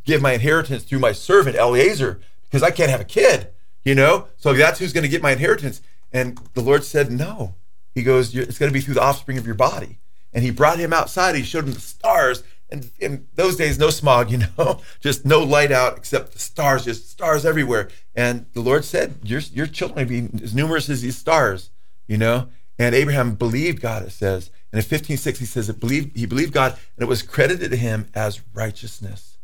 give 0.05 0.23
my 0.23 0.33
inheritance 0.33 0.85
through 0.85 1.01
my 1.01 1.13
servant 1.13 1.57
Eliezer 1.57 2.21
because 2.45 2.63
I 2.63 2.71
can't 2.71 2.91
have 2.91 3.01
a 3.01 3.05
kid." 3.05 3.52
You 3.85 3.95
know, 3.95 4.29
so 4.37 4.53
that's 4.53 4.79
who's 4.79 4.93
going 4.93 5.03
to 5.03 5.09
get 5.09 5.23
my 5.23 5.33
inheritance. 5.33 5.81
And 6.13 6.39
the 6.55 6.61
Lord 6.61 6.85
said, 6.85 7.11
"No." 7.11 7.55
He 7.95 8.03
goes, 8.03 8.35
"It's 8.35 8.59
going 8.59 8.71
to 8.71 8.75
be 8.75 8.81
through 8.81 8.95
the 8.95 9.03
offspring 9.03 9.39
of 9.39 9.47
your 9.47 9.55
body." 9.55 9.99
And 10.33 10.45
he 10.45 10.51
brought 10.51 10.79
him 10.79 10.93
outside. 10.93 11.35
He 11.35 11.43
showed 11.43 11.65
him 11.65 11.73
the 11.75 11.81
stars. 11.81 12.43
And 12.71 12.91
in 12.99 13.27
those 13.35 13.57
days, 13.57 13.79
no 13.79 13.91
smog, 13.91 14.31
you 14.33 14.39
know, 14.39 14.81
just 15.01 15.27
no 15.27 15.41
light 15.41 15.73
out 15.73 15.99
except 15.99 16.33
the 16.33 16.39
stars, 16.39 16.85
just 16.85 17.11
stars 17.11 17.45
everywhere. 17.45 17.89
And 18.15 18.47
the 18.53 18.61
Lord 18.61 18.85
said, 18.85 19.17
"Your 19.23 19.41
your 19.53 19.67
children 19.67 20.07
will 20.07 20.29
be 20.29 20.45
as 20.45 20.55
numerous 20.55 20.89
as 20.89 21.03
these 21.03 21.19
stars," 21.19 21.71
you 22.07 22.19
know. 22.19 22.49
And 22.79 22.95
Abraham 22.95 23.35
believed 23.35 23.81
God, 23.81 24.03
it 24.03 24.13
says. 24.13 24.51
And 24.73 24.83
in 24.83 24.85
15:6 24.85 25.39
he 25.39 25.45
says 25.45 25.69
it 25.69 25.81
believed, 25.81 26.17
he 26.17 26.27
believed 26.27 26.53
God 26.53 26.73
and 26.97 27.03
it 27.03 27.09
was 27.09 27.23
credited 27.23 27.71
to 27.71 27.77
him 27.77 28.09
as 28.15 28.41
righteousness. 28.55 29.39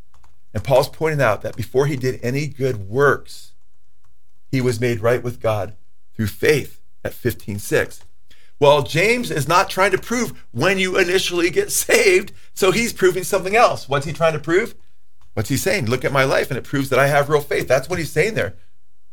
And 0.54 0.64
Paul's 0.64 0.88
pointing 0.88 1.20
out 1.20 1.42
that 1.42 1.56
before 1.56 1.86
he 1.86 1.96
did 1.96 2.18
any 2.22 2.46
good 2.46 2.88
works, 2.88 3.47
he 4.50 4.60
was 4.60 4.80
made 4.80 5.00
right 5.00 5.22
with 5.22 5.40
God 5.40 5.74
through 6.14 6.28
faith 6.28 6.80
at 7.04 7.12
15:6. 7.12 8.00
Well, 8.60 8.82
James 8.82 9.30
is 9.30 9.46
not 9.46 9.70
trying 9.70 9.92
to 9.92 9.98
prove 9.98 10.32
when 10.50 10.78
you 10.78 10.98
initially 10.98 11.48
get 11.50 11.70
saved, 11.70 12.32
so 12.54 12.72
he's 12.72 12.92
proving 12.92 13.22
something 13.22 13.54
else. 13.54 13.88
What's 13.88 14.06
he 14.06 14.12
trying 14.12 14.32
to 14.32 14.40
prove? 14.40 14.74
What's 15.34 15.48
he 15.48 15.56
saying? 15.56 15.86
Look 15.86 16.04
at 16.04 16.12
my 16.12 16.24
life, 16.24 16.50
and 16.50 16.58
it 16.58 16.64
proves 16.64 16.88
that 16.88 16.98
I 16.98 17.06
have 17.06 17.28
real 17.28 17.40
faith. 17.40 17.68
That's 17.68 17.88
what 17.88 18.00
he's 18.00 18.10
saying 18.10 18.34
there. 18.34 18.56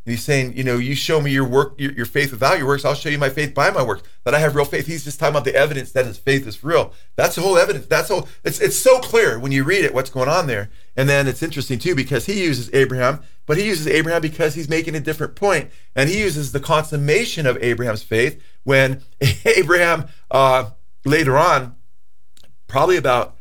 And 0.06 0.12
he's 0.12 0.24
saying, 0.24 0.56
you 0.56 0.64
know, 0.64 0.78
you 0.78 0.94
show 0.94 1.20
me 1.20 1.32
your 1.32 1.48
work, 1.48 1.74
your, 1.80 1.92
your, 1.94 2.06
faith 2.06 2.30
without 2.30 2.60
your 2.60 2.68
works. 2.68 2.86
I'll 2.86 2.94
show 2.94 3.10
you 3.10 3.18
my 3.18 3.30
faith 3.30 3.56
by 3.56 3.72
my 3.72 3.82
works. 3.82 4.04
That 4.24 4.36
I 4.36 4.40
have 4.40 4.56
real 4.56 4.66
faith. 4.66 4.86
He's 4.86 5.04
just 5.04 5.20
talking 5.20 5.34
about 5.34 5.46
the 5.46 5.56
evidence 5.56 5.92
that 5.94 6.06
his 6.06 6.20
faith 6.20 6.46
is 6.46 6.64
real. 6.64 6.94
That's 7.16 7.34
the 7.34 7.42
whole 7.42 7.58
evidence. 7.58 7.88
That's 7.88 8.12
all. 8.12 8.28
It's 8.44 8.62
it's 8.62 8.78
so 8.78 9.00
clear 9.00 9.40
when 9.40 9.52
you 9.52 9.64
read 9.64 9.84
it 9.84 9.96
what's 9.96 10.12
going 10.12 10.30
on 10.30 10.46
there. 10.46 10.70
And 10.96 11.10
then 11.10 11.28
it's 11.28 11.42
interesting 11.42 11.80
too 11.80 11.96
because 11.96 12.28
he 12.28 12.44
uses 12.44 12.72
Abraham, 12.72 13.22
but 13.48 13.58
he 13.58 13.66
uses 13.66 13.88
Abraham 13.88 14.22
because 14.22 14.54
he's 14.54 14.70
making 14.70 14.94
a 14.94 15.00
different 15.00 15.36
point. 15.36 15.46
point, 15.46 15.74
and 15.96 16.08
he 16.08 16.20
uses 16.20 16.52
the 16.52 16.60
consummation 16.60 17.48
of 17.48 17.58
Abraham's 17.64 18.04
faith 18.04 18.40
when 18.64 19.02
Abraham 19.46 20.08
uh, 20.30 20.70
later 21.04 21.36
on, 21.36 21.76
probably 22.68 22.98
about 22.98 23.38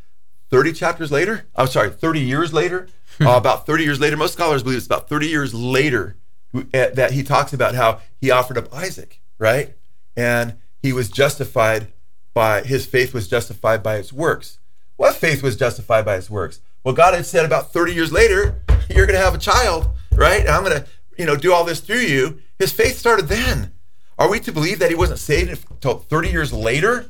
thirty 0.48 0.72
chapters 0.72 1.12
later. 1.12 1.46
I'm 1.54 1.66
sorry, 1.66 1.90
thirty 1.90 2.20
years 2.20 2.54
later. 2.54 2.88
uh, 3.20 3.36
about 3.36 3.64
30 3.64 3.84
years 3.84 4.00
later, 4.00 4.16
most 4.16 4.32
scholars 4.32 4.64
believe 4.64 4.78
it's 4.78 4.86
about 4.86 5.08
30 5.08 5.28
years 5.28 5.54
later 5.54 6.16
Uh, 6.54 6.60
that 6.72 7.10
he 7.10 7.24
talks 7.24 7.52
about 7.52 7.74
how 7.74 8.00
he 8.20 8.30
offered 8.30 8.56
up 8.56 8.72
Isaac, 8.72 9.20
right? 9.38 9.74
And 10.16 10.54
he 10.80 10.92
was 10.92 11.08
justified 11.08 11.92
by 12.32 12.62
his 12.62 12.86
faith 12.86 13.12
was 13.12 13.26
justified 13.26 13.82
by 13.82 13.96
its 13.96 14.12
works. 14.12 14.58
What 14.96 15.16
faith 15.16 15.42
was 15.42 15.56
justified 15.56 16.04
by 16.04 16.16
its 16.16 16.30
works? 16.30 16.60
Well, 16.84 16.94
God 16.94 17.14
had 17.14 17.26
said 17.26 17.44
about 17.44 17.72
30 17.72 17.94
years 17.94 18.12
later, 18.12 18.62
you're 18.88 19.06
going 19.06 19.18
to 19.18 19.24
have 19.24 19.34
a 19.34 19.38
child, 19.38 19.88
right? 20.12 20.40
And 20.40 20.50
I'm 20.50 20.62
going 20.62 20.80
to, 20.80 20.86
you 21.18 21.26
know, 21.26 21.36
do 21.36 21.52
all 21.52 21.64
this 21.64 21.80
through 21.80 22.00
you. 22.00 22.40
His 22.58 22.72
faith 22.72 22.98
started 22.98 23.26
then. 23.26 23.72
Are 24.16 24.30
we 24.30 24.38
to 24.40 24.52
believe 24.52 24.78
that 24.78 24.90
he 24.90 24.94
wasn't 24.94 25.18
saved 25.18 25.64
until 25.70 25.98
30 25.98 26.28
years 26.28 26.52
later? 26.52 27.06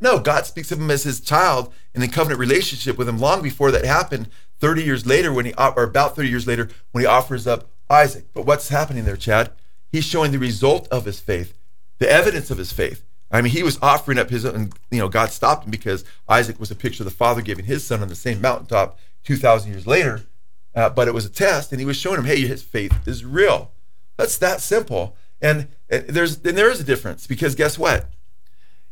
No, 0.00 0.20
God 0.20 0.46
speaks 0.46 0.72
of 0.72 0.80
him 0.80 0.90
as 0.90 1.02
his 1.02 1.20
child 1.20 1.72
in 1.94 2.06
covenant 2.08 2.40
relationship 2.40 2.96
with 2.96 3.08
him 3.08 3.18
long 3.18 3.42
before 3.42 3.70
that 3.70 3.84
happened. 3.84 4.30
30 4.60 4.82
years 4.84 5.06
later, 5.06 5.32
when 5.32 5.46
he, 5.46 5.54
or 5.54 5.82
about 5.82 6.16
30 6.16 6.28
years 6.28 6.46
later, 6.46 6.68
when 6.92 7.02
he 7.02 7.06
offers 7.06 7.46
up 7.46 7.70
Isaac. 7.90 8.26
But 8.34 8.46
what's 8.46 8.68
happening 8.68 9.04
there, 9.04 9.16
Chad? 9.16 9.52
He's 9.90 10.04
showing 10.04 10.32
the 10.32 10.38
result 10.38 10.88
of 10.88 11.04
his 11.04 11.20
faith, 11.20 11.56
the 11.98 12.10
evidence 12.10 12.50
of 12.50 12.58
his 12.58 12.72
faith. 12.72 13.02
I 13.30 13.42
mean, 13.42 13.52
he 13.52 13.62
was 13.62 13.78
offering 13.82 14.18
up 14.18 14.30
his 14.30 14.44
own, 14.44 14.70
you 14.90 14.98
know, 14.98 15.08
God 15.08 15.30
stopped 15.30 15.64
him 15.64 15.70
because 15.70 16.04
Isaac 16.28 16.60
was 16.60 16.70
a 16.70 16.76
picture 16.76 17.02
of 17.02 17.06
the 17.06 17.16
father 17.16 17.42
giving 17.42 17.64
his 17.64 17.84
son 17.84 18.02
on 18.02 18.08
the 18.08 18.14
same 18.14 18.40
mountaintop 18.40 18.98
2,000 19.24 19.70
years 19.70 19.86
later. 19.86 20.22
Uh, 20.74 20.90
but 20.90 21.08
it 21.08 21.14
was 21.14 21.24
a 21.24 21.30
test, 21.30 21.72
and 21.72 21.80
he 21.80 21.86
was 21.86 21.96
showing 21.96 22.18
him, 22.18 22.26
hey, 22.26 22.46
his 22.46 22.62
faith 22.62 23.08
is 23.08 23.24
real. 23.24 23.72
That's 24.16 24.36
that 24.38 24.60
simple. 24.60 25.16
And, 25.40 25.68
and 25.88 26.06
there's 26.08 26.36
and 26.36 26.56
there 26.56 26.70
is 26.70 26.80
a 26.80 26.84
difference 26.84 27.26
because 27.26 27.54
guess 27.54 27.78
what? 27.78 28.06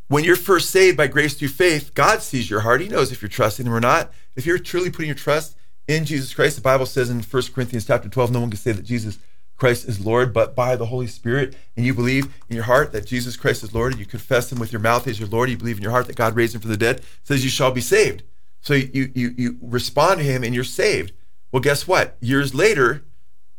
When 0.09 0.25
you're 0.25 0.37
first 0.37 0.71
saved 0.71 0.97
by 0.97 1.07
grace 1.07 1.35
through 1.35 1.49
faith, 1.49 1.95
God 1.95 2.23
sees 2.23 2.51
your 2.51 2.61
heart. 2.61 2.81
He 2.81 2.89
knows 2.89 3.11
if 3.13 3.23
you're 3.23 3.29
trusting 3.29 3.67
him 3.67 3.73
or 3.73 3.81
not. 3.81 4.13
If 4.37 4.45
you're 4.45 4.59
truly 4.59 4.91
putting 4.91 5.07
your 5.09 5.15
trust 5.15 5.57
in 5.89 6.05
Jesus 6.05 6.35
Christ. 6.35 6.57
The 6.57 6.63
Bible 6.63 6.87
says 6.87 7.11
in 7.11 7.23
1 7.23 7.43
Corinthians 7.55 7.87
chapter 7.87 8.09
12, 8.09 8.33
no 8.33 8.41
one 8.41 8.51
can 8.51 8.59
say 8.59 8.73
that 8.73 8.85
Jesus 8.85 9.19
Christ 9.57 9.89
is 9.89 10.05
Lord, 10.05 10.33
but 10.33 10.55
by 10.55 10.77
the 10.77 10.87
Holy 10.87 11.07
Spirit, 11.07 11.55
and 11.77 11.87
you 11.87 11.95
believe 11.95 12.25
in 12.49 12.57
your 12.57 12.65
heart 12.65 12.93
that 12.93 13.07
Jesus 13.07 13.37
Christ 13.37 13.63
is 13.63 13.75
Lord, 13.75 13.93
and 13.93 14.01
you 14.01 14.07
confess 14.07 14.51
him 14.51 14.59
with 14.59 14.73
your 14.73 14.81
mouth 14.81 15.07
as 15.07 15.21
your 15.21 15.29
Lord, 15.29 15.49
you 15.49 15.57
believe 15.57 15.77
in 15.77 15.83
your 15.83 15.93
heart 15.93 16.07
that 16.09 16.17
God 16.17 16.35
raised 16.35 16.55
him 16.55 16.61
from 16.61 16.71
the 16.71 16.77
dead, 16.77 17.03
says 17.23 17.45
you 17.45 17.51
shall 17.51 17.71
be 17.71 17.81
saved. 17.81 18.25
So 18.61 18.73
you 18.73 19.13
you 19.15 19.35
you 19.37 19.59
respond 19.61 20.19
to 20.19 20.25
him 20.25 20.43
and 20.43 20.55
you're 20.55 20.65
saved. 20.65 21.13
Well, 21.53 21.61
guess 21.61 21.87
what? 21.87 22.17
Years 22.21 22.55
later, 22.55 23.05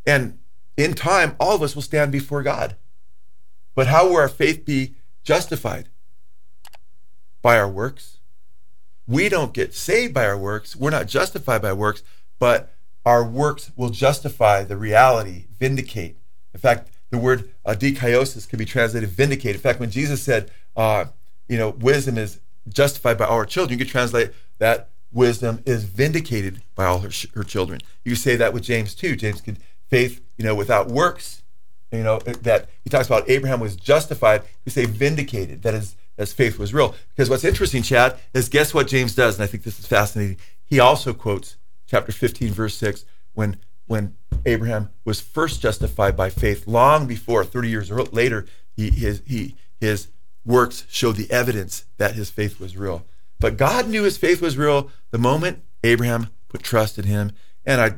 and 0.06 0.40
in 0.76 0.96
time, 0.96 1.36
all 1.40 1.56
of 1.56 1.62
us 1.62 1.76
will 1.76 1.84
stand 1.84 2.12
before 2.12 2.44
God. 2.44 2.76
But 3.76 3.88
how 3.88 4.08
will 4.08 4.18
our 4.18 4.28
faith 4.28 4.66
be 4.66 4.96
justified? 5.24 5.90
By 7.42 7.58
our 7.58 7.70
works. 7.70 8.15
We 9.08 9.30
don't 9.30 9.54
get 9.54 9.74
saved 9.74 10.14
by 10.14 10.26
our 10.26 10.38
works. 10.38 10.76
We're 10.76 10.90
not 10.90 11.08
justified 11.08 11.62
by 11.62 11.74
works 11.74 12.02
but 12.40 12.74
our 13.06 13.24
works 13.24 13.72
will 13.76 13.90
justify 13.90 14.64
the 14.64 14.78
reality, 14.78 15.46
vindicate. 15.60 16.18
In 16.54 16.60
fact, 16.60 16.90
the 17.12 17.18
word 17.18 17.50
uh, 17.66 17.74
dikaiosis 17.74 18.48
can 18.48 18.60
be 18.60 18.66
translated 18.66 19.10
vindicate. 19.10 19.56
In 19.56 19.62
fact, 19.62 19.80
when 19.80 19.92
Jesus 19.92 20.24
said, 20.24 20.52
uh, 20.76 21.06
you 21.48 21.58
know, 21.58 21.70
wisdom 21.70 22.18
is 22.18 22.40
justified 22.68 23.18
by 23.18 23.26
all 23.26 23.44
children, 23.46 23.78
you 23.78 23.86
could 23.86 23.92
translate 23.92 24.32
that 24.58 24.90
wisdom 25.12 25.62
is 25.66 25.84
vindicated 25.84 26.62
by 26.74 26.86
all 26.86 27.00
her, 27.00 27.12
her 27.36 27.44
children. 27.44 27.80
You 28.04 28.16
say 28.16 28.36
that 28.36 28.54
with 28.54 28.64
James 28.64 28.96
too. 28.96 29.16
James 29.16 29.40
could 29.40 29.60
faith, 29.90 30.22
you 30.38 30.44
know, 30.44 30.56
without 30.56 30.88
works, 30.88 31.44
you 31.92 32.04
know, 32.04 32.20
that 32.20 32.70
he 32.84 32.90
talks 32.90 33.06
about 33.06 33.30
Abraham 33.30 33.60
was 33.60 33.76
justified. 33.76 34.42
You 34.66 34.72
say 34.72 34.86
vindicated. 34.86 35.62
That 35.62 35.76
is, 35.76 35.96
as 36.18 36.34
faith 36.34 36.58
was 36.58 36.74
real. 36.74 36.96
Because 37.10 37.30
what's 37.30 37.44
interesting, 37.44 37.84
Chad, 37.84 38.18
is 38.34 38.50
guess 38.50 38.74
what 38.74 38.88
James 38.88 39.16
does, 39.16 39.36
and 39.36 39.44
I 39.44 39.48
think 39.48 39.64
this 39.64 39.80
is 39.80 39.88
fascinating. 39.88 40.38
He 40.64 40.80
also 40.80 41.14
quotes 41.14 41.58
chapter 41.88 42.12
15, 42.12 42.52
verse 42.52 42.76
6, 42.76 43.06
when 43.34 43.58
when 43.88 44.16
Abraham 44.46 44.90
was 45.04 45.22
first 45.22 45.62
justified 45.62 46.18
by 46.18 46.30
faith, 46.30 46.68
long 46.68 47.06
before 47.06 47.44
30 47.44 47.70
years 47.70 47.92
later, 47.92 48.46
he, 48.76 48.90
his, 48.90 49.22
he, 49.26 49.56
his 49.80 50.08
works 50.44 50.86
showed 50.90 51.16
the 51.16 51.30
evidence 51.32 51.86
that 51.98 52.16
his 52.16 52.30
faith 52.30 52.60
was 52.60 52.78
real. 52.78 53.06
But 53.40 53.58
God 53.58 53.88
knew 53.88 54.04
his 54.04 54.18
faith 54.18 54.42
was 54.42 54.58
real 54.58 54.92
the 55.12 55.18
moment 55.18 55.64
Abraham 55.84 56.30
put 56.50 56.64
trust 56.64 56.98
in 56.98 57.06
him. 57.06 57.32
And 57.66 57.82
I 57.82 57.96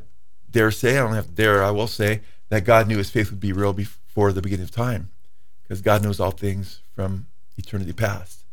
dare 0.50 0.72
say, 0.72 0.98
I 0.98 1.02
don't 1.02 1.14
have 1.14 1.28
to 1.28 1.32
dare, 1.32 1.64
I 1.64 1.72
will 1.72 1.88
say, 1.88 2.22
that 2.50 2.66
God 2.66 2.88
knew 2.88 2.98
his 2.98 3.10
faith 3.10 3.30
would 3.30 3.40
be 3.40 3.54
real 3.54 3.74
before 3.74 4.32
the 4.32 4.42
beginning 4.42 4.64
of 4.64 4.72
time. 4.72 5.10
Because 5.64 5.82
God 5.82 6.04
knows 6.04 6.20
all 6.20 6.32
things 6.32 6.82
from 6.94 7.28
eternity 7.58 7.94
past. 7.94 8.44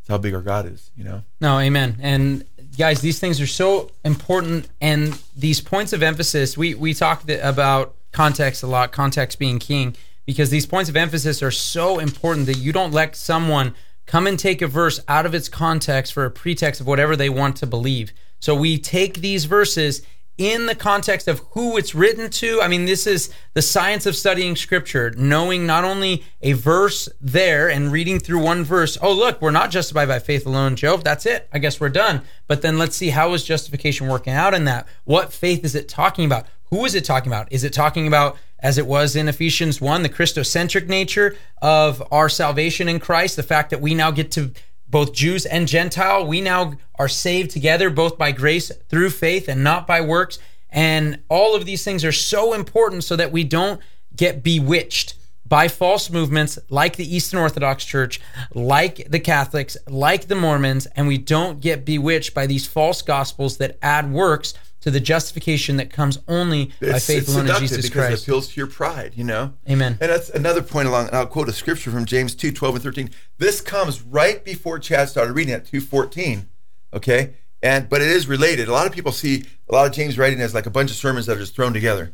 That's 0.00 0.08
how 0.08 0.18
big 0.18 0.34
our 0.34 0.42
God 0.42 0.66
is, 0.66 0.90
you 0.96 1.04
know? 1.04 1.22
No, 1.40 1.58
amen. 1.58 1.98
And 2.00 2.44
guys, 2.76 3.00
these 3.00 3.18
things 3.18 3.40
are 3.40 3.46
so 3.46 3.90
important, 4.04 4.68
and 4.80 5.20
these 5.36 5.60
points 5.60 5.92
of 5.92 6.02
emphasis. 6.02 6.56
We 6.56 6.74
we 6.74 6.94
talked 6.94 7.30
about 7.30 7.94
context 8.12 8.62
a 8.62 8.66
lot, 8.66 8.92
context 8.92 9.38
being 9.38 9.58
king, 9.58 9.96
because 10.26 10.50
these 10.50 10.66
points 10.66 10.88
of 10.88 10.96
emphasis 10.96 11.42
are 11.42 11.50
so 11.50 11.98
important 11.98 12.46
that 12.46 12.58
you 12.58 12.72
don't 12.72 12.92
let 12.92 13.16
someone 13.16 13.74
come 14.06 14.26
and 14.26 14.38
take 14.38 14.62
a 14.62 14.66
verse 14.66 15.00
out 15.08 15.26
of 15.26 15.34
its 15.34 15.48
context 15.48 16.12
for 16.12 16.24
a 16.24 16.30
pretext 16.30 16.80
of 16.80 16.86
whatever 16.86 17.14
they 17.14 17.28
want 17.28 17.56
to 17.56 17.66
believe. 17.66 18.12
So 18.40 18.54
we 18.54 18.78
take 18.78 19.18
these 19.18 19.44
verses 19.44 20.02
in 20.38 20.66
the 20.66 20.74
context 20.74 21.26
of 21.26 21.40
who 21.50 21.76
it's 21.76 21.94
written 21.94 22.30
to. 22.30 22.62
I 22.62 22.68
mean, 22.68 22.86
this 22.86 23.06
is 23.06 23.30
the 23.54 23.62
science 23.62 24.06
of 24.06 24.16
studying 24.16 24.54
scripture, 24.54 25.12
knowing 25.16 25.66
not 25.66 25.84
only 25.84 26.24
a 26.40 26.52
verse 26.52 27.08
there 27.20 27.68
and 27.68 27.92
reading 27.92 28.20
through 28.20 28.42
one 28.42 28.64
verse. 28.64 28.96
Oh, 29.02 29.12
look, 29.12 29.42
we're 29.42 29.50
not 29.50 29.70
justified 29.70 30.08
by 30.08 30.20
faith 30.20 30.46
alone, 30.46 30.76
Job. 30.76 31.02
That's 31.02 31.26
it. 31.26 31.48
I 31.52 31.58
guess 31.58 31.80
we're 31.80 31.88
done. 31.88 32.22
But 32.46 32.62
then 32.62 32.78
let's 32.78 32.96
see 32.96 33.10
how 33.10 33.32
is 33.34 33.42
justification 33.44 34.06
working 34.06 34.32
out 34.32 34.54
in 34.54 34.64
that? 34.64 34.86
What 35.04 35.32
faith 35.32 35.64
is 35.64 35.74
it 35.74 35.88
talking 35.88 36.24
about? 36.24 36.46
Who 36.70 36.84
is 36.84 36.94
it 36.94 37.04
talking 37.04 37.32
about? 37.32 37.50
Is 37.52 37.64
it 37.64 37.72
talking 37.72 38.06
about, 38.06 38.36
as 38.60 38.78
it 38.78 38.86
was 38.86 39.16
in 39.16 39.26
Ephesians 39.26 39.80
1, 39.80 40.02
the 40.02 40.08
Christocentric 40.08 40.86
nature 40.86 41.34
of 41.62 42.02
our 42.12 42.28
salvation 42.28 42.88
in 42.88 43.00
Christ, 43.00 43.36
the 43.36 43.42
fact 43.42 43.70
that 43.70 43.80
we 43.80 43.94
now 43.94 44.10
get 44.10 44.30
to 44.32 44.52
both 44.88 45.12
Jews 45.12 45.46
and 45.46 45.68
Gentile. 45.68 46.26
We 46.26 46.40
now 46.40 46.74
are 46.98 47.08
saved 47.08 47.50
together, 47.50 47.90
both 47.90 48.18
by 48.18 48.32
grace 48.32 48.70
through 48.88 49.10
faith 49.10 49.48
and 49.48 49.62
not 49.62 49.86
by 49.86 50.00
works. 50.00 50.38
And 50.70 51.20
all 51.28 51.54
of 51.54 51.64
these 51.64 51.84
things 51.84 52.04
are 52.04 52.12
so 52.12 52.52
important 52.52 53.04
so 53.04 53.16
that 53.16 53.32
we 53.32 53.44
don't 53.44 53.80
get 54.14 54.42
bewitched 54.42 55.14
by 55.46 55.68
false 55.68 56.10
movements 56.10 56.58
like 56.68 56.96
the 56.96 57.16
Eastern 57.16 57.40
Orthodox 57.40 57.84
Church, 57.84 58.20
like 58.52 59.10
the 59.10 59.20
Catholics, 59.20 59.78
like 59.86 60.28
the 60.28 60.34
Mormons, 60.34 60.86
and 60.94 61.08
we 61.08 61.16
don't 61.16 61.60
get 61.60 61.86
bewitched 61.86 62.34
by 62.34 62.46
these 62.46 62.66
false 62.66 63.00
gospels 63.00 63.56
that 63.56 63.78
add 63.80 64.12
works 64.12 64.52
to 64.80 64.90
the 64.90 65.00
justification 65.00 65.76
that 65.76 65.90
comes 65.90 66.18
only 66.28 66.70
it's, 66.80 66.92
by 66.92 66.98
faith 66.98 67.28
alone 67.28 67.48
in 67.48 67.56
Jesus 67.56 67.78
because 67.78 67.90
Christ. 67.90 68.22
It 68.22 68.22
appeals 68.22 68.48
to 68.48 68.60
your 68.60 68.66
pride, 68.66 69.12
you 69.16 69.24
know. 69.24 69.54
Amen. 69.68 69.98
And 70.00 70.10
that's 70.10 70.30
another 70.30 70.62
point 70.62 70.88
along. 70.88 71.08
And 71.08 71.16
I'll 71.16 71.26
quote 71.26 71.48
a 71.48 71.52
scripture 71.52 71.90
from 71.90 72.04
James 72.04 72.34
2, 72.34 72.52
12 72.52 72.74
and 72.76 72.84
13. 72.84 73.10
This 73.38 73.60
comes 73.60 74.02
right 74.02 74.44
before 74.44 74.78
Chad 74.78 75.08
started 75.08 75.32
reading 75.32 75.54
at 75.54 75.66
214. 75.66 76.48
Okay. 76.94 77.34
And 77.62 77.88
but 77.88 78.00
it 78.00 78.08
is 78.08 78.28
related. 78.28 78.68
A 78.68 78.72
lot 78.72 78.86
of 78.86 78.92
people 78.92 79.10
see 79.10 79.44
a 79.68 79.74
lot 79.74 79.86
of 79.86 79.92
James 79.92 80.16
writing 80.16 80.40
as 80.40 80.54
like 80.54 80.66
a 80.66 80.70
bunch 80.70 80.90
of 80.90 80.96
sermons 80.96 81.26
that 81.26 81.36
are 81.36 81.40
just 81.40 81.56
thrown 81.56 81.72
together. 81.72 82.12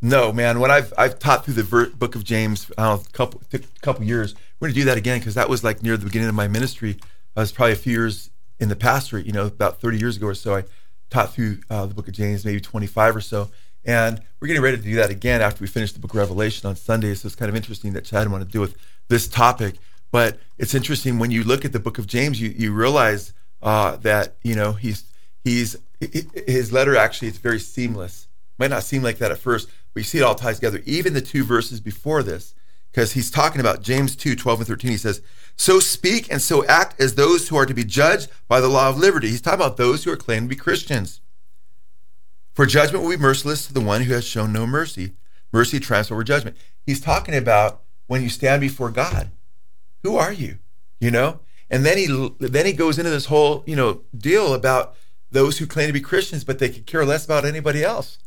No, 0.00 0.32
man. 0.32 0.60
When 0.60 0.70
I've 0.70 0.92
I've 0.96 1.18
taught 1.18 1.44
through 1.44 1.54
the 1.54 1.62
ver- 1.64 1.90
book 1.90 2.14
of 2.14 2.22
James, 2.22 2.70
I 2.78 2.84
don't 2.84 2.98
know, 2.98 3.04
a 3.08 3.12
couple 3.12 3.42
a 3.52 3.58
couple 3.80 4.04
years. 4.04 4.34
We're 4.60 4.68
gonna 4.68 4.74
do 4.74 4.84
that 4.84 4.96
again 4.96 5.18
because 5.18 5.34
that 5.34 5.48
was 5.48 5.64
like 5.64 5.82
near 5.82 5.96
the 5.96 6.04
beginning 6.04 6.28
of 6.28 6.34
my 6.34 6.46
ministry. 6.46 6.98
I 7.36 7.40
was 7.40 7.50
probably 7.50 7.72
a 7.72 7.76
few 7.76 7.92
years 7.92 8.30
in 8.60 8.68
the 8.68 8.76
pastorate, 8.76 9.26
you 9.26 9.32
know, 9.32 9.46
about 9.46 9.80
30 9.80 9.98
years 9.98 10.16
ago 10.16 10.28
or 10.28 10.34
so. 10.34 10.54
I 10.54 10.64
taught 11.14 11.32
through 11.32 11.58
uh, 11.70 11.86
the 11.86 11.94
book 11.94 12.08
of 12.08 12.14
James, 12.14 12.44
maybe 12.44 12.60
25 12.60 13.16
or 13.16 13.20
so. 13.20 13.48
And 13.84 14.20
we're 14.40 14.48
getting 14.48 14.62
ready 14.62 14.76
to 14.76 14.82
do 14.82 14.96
that 14.96 15.10
again 15.10 15.40
after 15.40 15.62
we 15.62 15.68
finish 15.68 15.92
the 15.92 16.00
book 16.00 16.12
of 16.12 16.16
Revelation 16.16 16.68
on 16.68 16.74
Sunday. 16.74 17.14
So 17.14 17.26
it's 17.26 17.36
kind 17.36 17.48
of 17.48 17.54
interesting 17.54 17.92
that 17.92 18.04
Chad 18.04 18.30
wanted 18.30 18.46
to 18.46 18.50
do 18.50 18.60
with 18.60 18.76
this 19.08 19.28
topic. 19.28 19.76
But 20.10 20.38
it's 20.58 20.74
interesting 20.74 21.18
when 21.18 21.30
you 21.30 21.44
look 21.44 21.64
at 21.64 21.72
the 21.72 21.78
book 21.78 21.98
of 21.98 22.06
James, 22.06 22.40
you, 22.40 22.48
you 22.50 22.72
realize 22.72 23.32
uh, 23.62 23.96
that, 23.96 24.34
you 24.42 24.56
know, 24.56 24.72
he's, 24.72 25.04
he's, 25.44 25.76
his 26.00 26.72
letter 26.72 26.96
actually 26.96 27.28
is 27.28 27.38
very 27.38 27.60
seamless. 27.60 28.26
Might 28.58 28.70
not 28.70 28.82
seem 28.82 29.02
like 29.02 29.18
that 29.18 29.30
at 29.30 29.38
first, 29.38 29.68
but 29.92 30.00
you 30.00 30.04
see 30.04 30.18
it 30.18 30.22
all 30.22 30.34
ties 30.34 30.56
together. 30.56 30.82
Even 30.84 31.14
the 31.14 31.20
two 31.20 31.44
verses 31.44 31.80
before 31.80 32.22
this, 32.22 32.54
because 32.90 33.12
he's 33.12 33.30
talking 33.30 33.60
about 33.60 33.82
James 33.82 34.16
2 34.16 34.36
12 34.36 34.60
and 34.60 34.68
13. 34.68 34.90
He 34.90 34.96
says, 34.96 35.20
So 35.56 35.78
speak 35.78 36.30
and 36.30 36.42
so 36.42 36.64
act 36.66 37.00
as 37.00 37.14
those 37.14 37.48
who 37.48 37.56
are 37.56 37.66
to 37.66 37.74
be 37.74 37.84
judged 37.84 38.30
by 38.48 38.60
the 38.60 38.68
law 38.68 38.88
of 38.88 38.98
liberty. 38.98 39.28
He's 39.28 39.40
talking 39.40 39.60
about 39.60 39.76
those 39.76 40.04
who 40.04 40.10
are 40.12 40.16
claimed 40.16 40.50
to 40.50 40.56
be 40.56 40.60
Christians. 40.60 41.20
For 42.52 42.66
judgment 42.66 43.02
will 43.02 43.10
be 43.10 43.16
merciless 43.16 43.66
to 43.66 43.74
the 43.74 43.80
one 43.80 44.02
who 44.02 44.14
has 44.14 44.24
shown 44.24 44.52
no 44.52 44.66
mercy. 44.66 45.12
Mercy 45.52 45.80
triumphs 45.80 46.10
over 46.10 46.24
judgment. 46.24 46.56
He's 46.84 47.00
talking 47.00 47.34
about 47.34 47.82
when 48.06 48.22
you 48.22 48.28
stand 48.28 48.60
before 48.60 48.90
God. 48.90 49.30
Who 50.02 50.16
are 50.16 50.32
you? 50.32 50.58
You 51.00 51.10
know? 51.10 51.40
And 51.70 51.84
then 51.84 51.96
he 51.96 52.34
then 52.38 52.66
he 52.66 52.72
goes 52.72 52.98
into 52.98 53.10
this 53.10 53.26
whole, 53.26 53.64
you 53.66 53.74
know, 53.74 54.02
deal 54.16 54.54
about 54.54 54.94
those 55.30 55.58
who 55.58 55.66
claim 55.66 55.88
to 55.88 55.92
be 55.92 56.00
Christians, 56.00 56.44
but 56.44 56.58
they 56.58 56.68
could 56.68 56.86
care 56.86 57.04
less 57.04 57.24
about 57.24 57.44
anybody 57.44 57.82
else, 57.82 58.18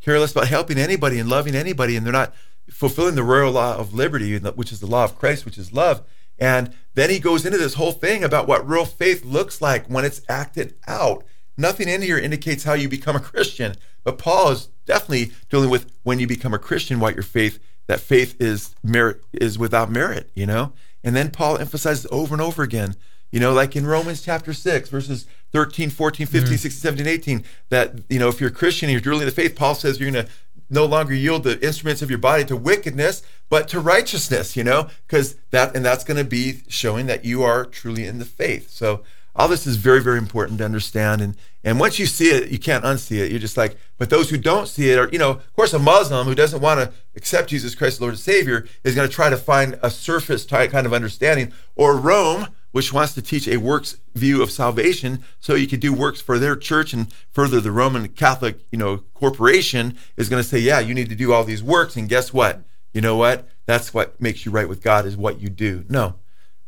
care 0.00 0.18
less 0.18 0.32
about 0.32 0.48
helping 0.48 0.78
anybody 0.78 1.18
and 1.18 1.28
loving 1.28 1.54
anybody, 1.54 1.96
and 1.96 2.06
they're 2.06 2.12
not 2.12 2.34
fulfilling 2.70 3.14
the 3.14 3.22
royal 3.22 3.52
law 3.52 3.76
of 3.76 3.92
liberty, 3.92 4.38
which 4.38 4.72
is 4.72 4.80
the 4.80 4.86
law 4.86 5.04
of 5.04 5.18
Christ, 5.18 5.44
which 5.44 5.58
is 5.58 5.72
love. 5.72 6.02
And 6.38 6.74
then 6.94 7.10
he 7.10 7.18
goes 7.18 7.44
into 7.44 7.58
this 7.58 7.74
whole 7.74 7.92
thing 7.92 8.24
about 8.24 8.46
what 8.46 8.68
real 8.68 8.84
faith 8.84 9.24
looks 9.24 9.60
like 9.60 9.86
when 9.86 10.04
it's 10.04 10.22
acted 10.28 10.74
out. 10.86 11.24
Nothing 11.56 11.88
in 11.88 12.02
here 12.02 12.18
indicates 12.18 12.64
how 12.64 12.74
you 12.74 12.88
become 12.88 13.16
a 13.16 13.20
Christian, 13.20 13.76
but 14.02 14.18
Paul 14.18 14.50
is 14.50 14.68
definitely 14.86 15.32
dealing 15.48 15.70
with 15.70 15.92
when 16.02 16.18
you 16.18 16.26
become 16.26 16.52
a 16.52 16.58
Christian, 16.58 17.00
what 17.00 17.14
your 17.14 17.22
faith 17.22 17.58
that 17.86 18.00
faith 18.00 18.40
is 18.40 18.74
merit 18.82 19.22
is 19.32 19.58
without 19.58 19.90
merit, 19.90 20.30
you 20.34 20.46
know. 20.46 20.72
And 21.02 21.14
then 21.14 21.30
Paul 21.30 21.58
emphasizes 21.58 22.06
over 22.10 22.34
and 22.34 22.40
over 22.40 22.62
again, 22.62 22.96
you 23.30 23.40
know, 23.40 23.52
like 23.52 23.76
in 23.76 23.86
Romans 23.86 24.22
chapter 24.22 24.52
6, 24.52 24.88
verses 24.88 25.26
13, 25.52 25.90
14, 25.90 26.26
15, 26.26 26.54
mm. 26.54 26.58
16, 26.58 26.70
17, 26.70 27.06
18, 27.06 27.44
that, 27.68 27.94
you 28.08 28.18
know, 28.18 28.28
if 28.28 28.40
you're 28.40 28.50
a 28.50 28.52
Christian 28.52 28.88
and 28.88 29.04
you're 29.04 29.14
in 29.14 29.20
the 29.20 29.30
faith, 29.30 29.54
Paul 29.54 29.74
says 29.74 30.00
you're 30.00 30.10
going 30.10 30.24
to 30.24 30.32
no 30.70 30.84
longer 30.84 31.14
yield 31.14 31.44
the 31.44 31.64
instruments 31.64 32.02
of 32.02 32.10
your 32.10 32.18
body 32.18 32.44
to 32.44 32.56
wickedness, 32.56 33.22
but 33.48 33.68
to 33.68 33.80
righteousness, 33.80 34.56
you 34.56 34.64
know, 34.64 34.88
because 35.06 35.36
that, 35.50 35.74
and 35.76 35.84
that's 35.84 36.04
going 36.04 36.16
to 36.16 36.24
be 36.24 36.62
showing 36.68 37.06
that 37.06 37.24
you 37.24 37.42
are 37.42 37.64
truly 37.64 38.06
in 38.06 38.18
the 38.18 38.24
faith. 38.24 38.70
So 38.70 39.02
all 39.36 39.48
this 39.48 39.66
is 39.66 39.76
very, 39.76 40.00
very 40.00 40.18
important 40.18 40.58
to 40.58 40.64
understand. 40.64 41.20
And, 41.20 41.36
and 41.64 41.80
once 41.80 41.98
you 41.98 42.06
see 42.06 42.30
it, 42.30 42.50
you 42.50 42.58
can't 42.58 42.84
unsee 42.84 43.18
it. 43.18 43.30
You're 43.30 43.40
just 43.40 43.56
like, 43.56 43.76
but 43.98 44.10
those 44.10 44.30
who 44.30 44.36
don't 44.36 44.68
see 44.68 44.90
it 44.90 44.98
are, 44.98 45.08
you 45.10 45.18
know, 45.18 45.30
of 45.30 45.52
course, 45.54 45.72
a 45.72 45.78
Muslim 45.78 46.26
who 46.26 46.34
doesn't 46.34 46.60
want 46.60 46.80
to 46.80 46.92
accept 47.16 47.50
Jesus 47.50 47.74
Christ 47.74 48.00
Lord 48.00 48.14
and 48.14 48.20
Savior 48.20 48.66
is 48.84 48.94
going 48.94 49.08
to 49.08 49.14
try 49.14 49.30
to 49.30 49.36
find 49.36 49.78
a 49.82 49.90
surface 49.90 50.46
type 50.46 50.70
kind 50.70 50.86
of 50.86 50.92
understanding. 50.92 51.52
Or 51.74 51.96
Rome, 51.96 52.48
which 52.74 52.92
wants 52.92 53.14
to 53.14 53.22
teach 53.22 53.46
a 53.46 53.56
works 53.56 53.98
view 54.16 54.42
of 54.42 54.50
salvation 54.50 55.22
so 55.38 55.54
you 55.54 55.68
can 55.68 55.78
do 55.78 55.92
works 55.92 56.20
for 56.20 56.40
their 56.40 56.56
church 56.56 56.92
and 56.92 57.06
further 57.30 57.60
the 57.60 57.70
Roman 57.70 58.08
Catholic, 58.08 58.58
you 58.72 58.78
know, 58.78 59.04
corporation 59.14 59.96
is 60.16 60.28
going 60.28 60.42
to 60.42 60.48
say, 60.48 60.58
yeah, 60.58 60.80
you 60.80 60.92
need 60.92 61.08
to 61.08 61.14
do 61.14 61.32
all 61.32 61.44
these 61.44 61.62
works. 61.62 61.94
And 61.94 62.08
guess 62.08 62.32
what? 62.32 62.64
You 62.92 63.00
know 63.00 63.14
what? 63.14 63.46
That's 63.66 63.94
what 63.94 64.20
makes 64.20 64.44
you 64.44 64.50
right 64.50 64.68
with 64.68 64.82
God 64.82 65.06
is 65.06 65.16
what 65.16 65.40
you 65.40 65.50
do. 65.50 65.84
No. 65.88 66.16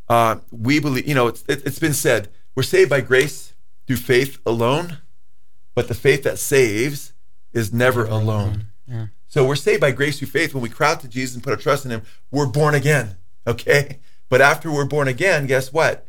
Uh, 0.08 0.36
we 0.52 0.78
believe, 0.78 1.08
you 1.08 1.14
know, 1.16 1.26
it's, 1.26 1.42
it, 1.48 1.66
it's 1.66 1.80
been 1.80 1.92
said, 1.92 2.28
we're 2.54 2.62
saved 2.62 2.88
by 2.88 3.00
grace 3.00 3.54
through 3.88 3.96
faith 3.96 4.38
alone, 4.46 4.98
but 5.74 5.88
the 5.88 5.94
faith 5.94 6.22
that 6.22 6.38
saves 6.38 7.14
is 7.52 7.72
never 7.72 8.04
alone. 8.04 8.68
Yeah. 8.86 9.06
So 9.26 9.44
we're 9.44 9.56
saved 9.56 9.80
by 9.80 9.90
grace 9.90 10.20
through 10.20 10.28
faith. 10.28 10.54
When 10.54 10.62
we 10.62 10.68
crowd 10.68 11.00
to 11.00 11.08
Jesus 11.08 11.34
and 11.34 11.42
put 11.42 11.50
our 11.50 11.56
trust 11.56 11.84
in 11.84 11.90
Him, 11.90 12.02
we're 12.30 12.46
born 12.46 12.76
again. 12.76 13.16
Okay? 13.44 13.98
But 14.28 14.40
after 14.40 14.70
we're 14.70 14.84
born 14.84 15.08
again, 15.08 15.46
guess 15.46 15.72
what? 15.72 16.06